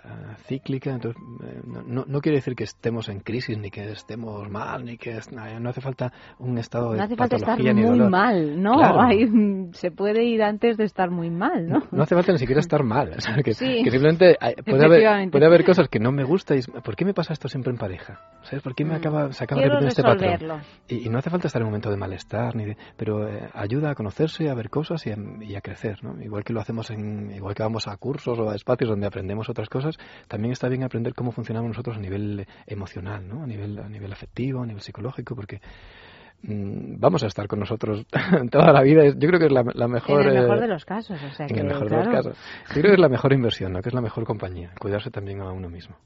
ah, 0.04 0.36
cíclica. 0.46 0.90
Entonces, 0.90 1.20
eh, 1.44 1.60
no, 1.66 1.82
no- 1.82 2.04
no 2.06 2.20
quiere 2.20 2.38
decir 2.38 2.54
que 2.54 2.64
estemos 2.64 3.08
en 3.08 3.20
crisis, 3.20 3.56
ni 3.58 3.70
que 3.70 3.90
estemos 3.90 4.48
mal, 4.50 4.84
ni 4.84 4.96
que 4.98 5.18
no 5.60 5.70
hace 5.70 5.80
falta 5.80 6.12
un 6.38 6.58
estado 6.58 6.92
de 6.92 6.98
No 6.98 7.04
hace 7.04 7.16
falta 7.16 7.36
estar 7.36 7.58
muy 7.62 7.82
dolor. 7.82 8.10
mal, 8.10 8.62
¿no? 8.62 8.74
Claro. 8.78 9.00
Hay- 9.02 9.28
se 9.72 9.90
puede 9.90 10.24
ir 10.24 10.42
antes 10.42 10.76
de 10.76 10.84
estar 10.84 11.10
muy 11.10 11.30
mal, 11.30 11.68
¿no? 11.68 11.82
No 11.90 12.02
hace 12.02 12.14
falta 12.14 12.32
ni 12.32 12.38
siquiera 12.38 12.60
estar 12.60 12.82
mal. 12.82 13.12
o 13.16 13.20
sea, 13.20 13.36
que, 13.42 13.54
Sí. 13.54 13.82
que 13.84 13.90
simplemente 13.90 14.36
hay- 14.40 14.54
puede, 14.56 14.84
haber, 14.84 15.30
puede 15.30 15.46
haber 15.46 15.64
cosas 15.64 15.88
que 15.88 15.98
no 16.00 16.10
me 16.12 16.24
gustan. 16.24 16.58
¿Por 16.84 16.96
qué 16.96 17.04
me 17.04 17.14
pasa 17.14 17.32
esto 17.32 17.48
siempre 17.48 17.70
en 17.72 17.78
pareja? 17.78 18.20
¿Sabes? 18.42 18.62
¿Por 18.62 18.74
qué 18.74 18.84
me 18.84 18.94
Mm. 18.94 18.96
acaba, 18.96 19.32
se 19.32 19.44
acaba 19.44 19.60
repitiendo 19.62 19.88
este 19.88 20.02
patrón? 20.02 20.60
Y, 20.88 21.06
y 21.06 21.08
no 21.08 21.18
hace 21.18 21.30
falta 21.30 21.46
estar 21.46 21.60
en 21.62 21.66
un 21.66 21.70
momento 21.70 21.90
de 21.90 21.96
malestar, 21.96 22.54
ni 22.56 22.64
de, 22.64 22.76
pero 22.96 23.28
eh, 23.28 23.48
ayuda 23.54 23.90
a 23.90 23.94
conocerse, 23.94 24.48
a 24.50 24.54
ver 24.54 24.63
cosas 24.68 25.06
y 25.06 25.10
a, 25.10 25.16
y 25.40 25.54
a 25.56 25.60
crecer. 25.60 26.02
¿no? 26.02 26.20
Igual 26.22 26.44
que 26.44 26.52
lo 26.52 26.60
hacemos 26.60 26.90
en, 26.90 27.32
igual 27.34 27.54
que 27.54 27.62
vamos 27.62 27.86
a 27.88 27.96
cursos 27.96 28.38
o 28.38 28.50
a 28.50 28.54
espacios 28.54 28.90
donde 28.90 29.06
aprendemos 29.06 29.48
otras 29.48 29.68
cosas, 29.68 29.96
también 30.28 30.52
está 30.52 30.68
bien 30.68 30.84
aprender 30.84 31.14
cómo 31.14 31.32
funcionamos 31.32 31.68
nosotros 31.68 31.96
a 31.96 32.00
nivel 32.00 32.46
emocional, 32.66 33.26
¿no? 33.26 33.42
A 33.42 33.46
nivel, 33.46 33.78
a 33.78 33.88
nivel 33.88 34.12
afectivo, 34.12 34.62
a 34.62 34.66
nivel 34.66 34.82
psicológico, 34.82 35.34
porque 35.34 35.60
mm, 36.42 36.98
vamos 36.98 37.22
a 37.24 37.26
estar 37.26 37.46
con 37.46 37.60
nosotros 37.60 38.06
toda 38.50 38.72
la 38.72 38.82
vida. 38.82 39.04
Yo 39.06 39.28
creo 39.28 39.38
que 39.38 39.46
es 39.46 39.52
la, 39.52 39.64
la 39.74 39.88
mejor. 39.88 40.22
En 40.22 40.36
el 40.36 40.42
mejor 40.42 40.58
eh, 40.58 40.60
de 40.62 40.68
los 40.68 40.84
casos, 40.84 41.22
o 41.22 41.30
sea 41.30 41.46
en 41.46 41.54
que, 41.54 41.60
el 41.60 41.66
mejor 41.66 41.88
claro. 41.88 42.02
de 42.02 42.06
los 42.06 42.24
casos. 42.24 42.38
Yo 42.68 42.74
creo 42.74 42.84
que 42.90 42.94
es 42.94 43.00
la 43.00 43.08
mejor 43.08 43.32
inversión, 43.32 43.72
¿no? 43.72 43.82
Que 43.82 43.88
es 43.88 43.94
la 43.94 44.02
mejor 44.02 44.24
compañía. 44.24 44.72
Cuidarse 44.78 45.10
también 45.10 45.40
a 45.40 45.50
uno 45.50 45.68
mismo. 45.68 45.96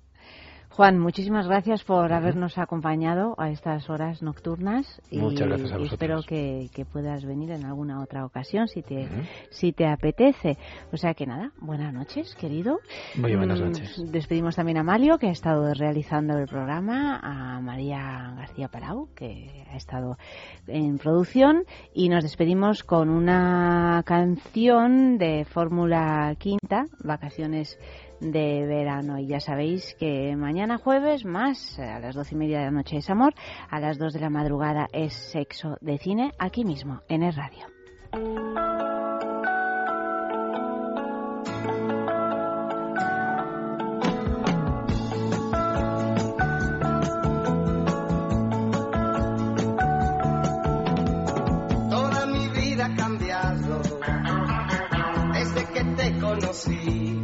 Juan, 0.70 0.98
muchísimas 0.98 1.48
gracias 1.48 1.82
por 1.82 2.12
habernos 2.12 2.56
acompañado 2.56 3.34
a 3.36 3.50
estas 3.50 3.90
horas 3.90 4.22
nocturnas 4.22 5.00
y, 5.10 5.18
Muchas 5.18 5.48
gracias 5.48 5.72
a 5.72 5.78
y 5.80 5.86
espero 5.86 6.20
que, 6.22 6.68
que 6.72 6.84
puedas 6.84 7.24
venir 7.24 7.50
en 7.50 7.64
alguna 7.64 8.00
otra 8.00 8.24
ocasión 8.24 8.68
si 8.68 8.82
te, 8.82 9.08
si 9.50 9.72
te 9.72 9.86
apetece. 9.88 10.56
O 10.92 10.96
sea 10.96 11.14
que 11.14 11.26
nada, 11.26 11.50
buenas 11.60 11.92
noches, 11.92 12.36
querido. 12.36 12.78
Muy 13.16 13.34
buenas 13.34 13.60
Mm, 13.60 13.64
noches. 13.64 14.12
Despedimos 14.12 14.54
también 14.54 14.78
a 14.78 14.84
Mario, 14.84 15.18
que 15.18 15.26
ha 15.26 15.32
estado 15.32 15.74
realizando 15.74 16.38
el 16.38 16.46
programa, 16.46 17.18
a 17.22 17.60
María 17.60 18.34
García 18.36 18.68
Palau, 18.68 19.08
que 19.16 19.64
ha 19.72 19.76
estado 19.76 20.16
en 20.68 20.98
producción, 20.98 21.64
y 21.92 22.08
nos 22.08 22.22
despedimos 22.22 22.84
con 22.84 23.08
una 23.08 24.02
canción 24.06 25.18
de 25.18 25.44
Fórmula 25.44 26.36
Quinta, 26.38 26.84
Vacaciones 27.02 27.78
de 28.20 28.66
verano. 28.66 29.18
Y 29.18 29.26
ya 29.26 29.40
sabéis 29.40 29.94
que 29.98 30.34
mañana 30.36 30.78
jueves, 30.78 31.24
más 31.24 31.78
a 31.78 31.98
las 32.00 32.14
doce 32.14 32.34
y 32.34 32.38
media 32.38 32.58
de 32.58 32.64
la 32.66 32.70
noche 32.70 32.98
es 32.98 33.10
amor, 33.10 33.34
a 33.70 33.80
las 33.80 33.98
dos 33.98 34.12
de 34.12 34.20
la 34.20 34.30
madrugada 34.30 34.88
es 34.92 35.14
sexo 35.14 35.76
de 35.80 35.98
cine, 35.98 36.32
aquí 36.38 36.64
mismo, 36.64 37.02
en 37.08 37.22
el 37.22 37.34
radio. 37.34 37.66
Toda 51.90 52.26
mi 52.26 52.48
vida 52.48 52.86
ha 52.86 52.96
cambiado 52.96 53.82
desde 55.32 55.64
que 55.72 55.84
te 55.84 56.18
conocí. 56.18 57.17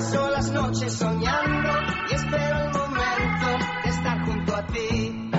Paso 0.00 0.30
las 0.30 0.50
noches 0.50 0.94
soñando 0.94 1.68
y 2.10 2.14
espero 2.14 2.58
el 2.58 2.72
momento 2.72 3.46
de 3.84 3.90
estar 3.90 4.24
junto 4.24 4.56
a 4.56 4.66
ti. 4.68 5.30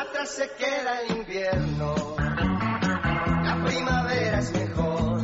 Atrás 0.00 0.28
se 0.28 0.48
queda 0.56 1.00
el 1.00 1.16
invierno, 1.16 1.94
la 2.16 3.64
primavera 3.66 4.38
es 4.38 4.52
mejor. 4.52 5.22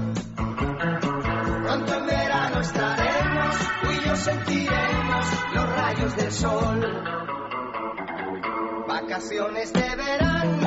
Pronto 1.63 1.95
en 1.95 2.07
verano 2.07 2.61
estaremos, 2.61 3.57
y 3.85 4.05
yo 4.05 4.17
sentiremos 4.17 5.27
los 5.55 5.77
rayos 5.77 6.17
del 6.17 6.33
sol. 6.33 7.05
Vacaciones 8.89 9.73
de 9.73 9.95
verano 9.95 10.66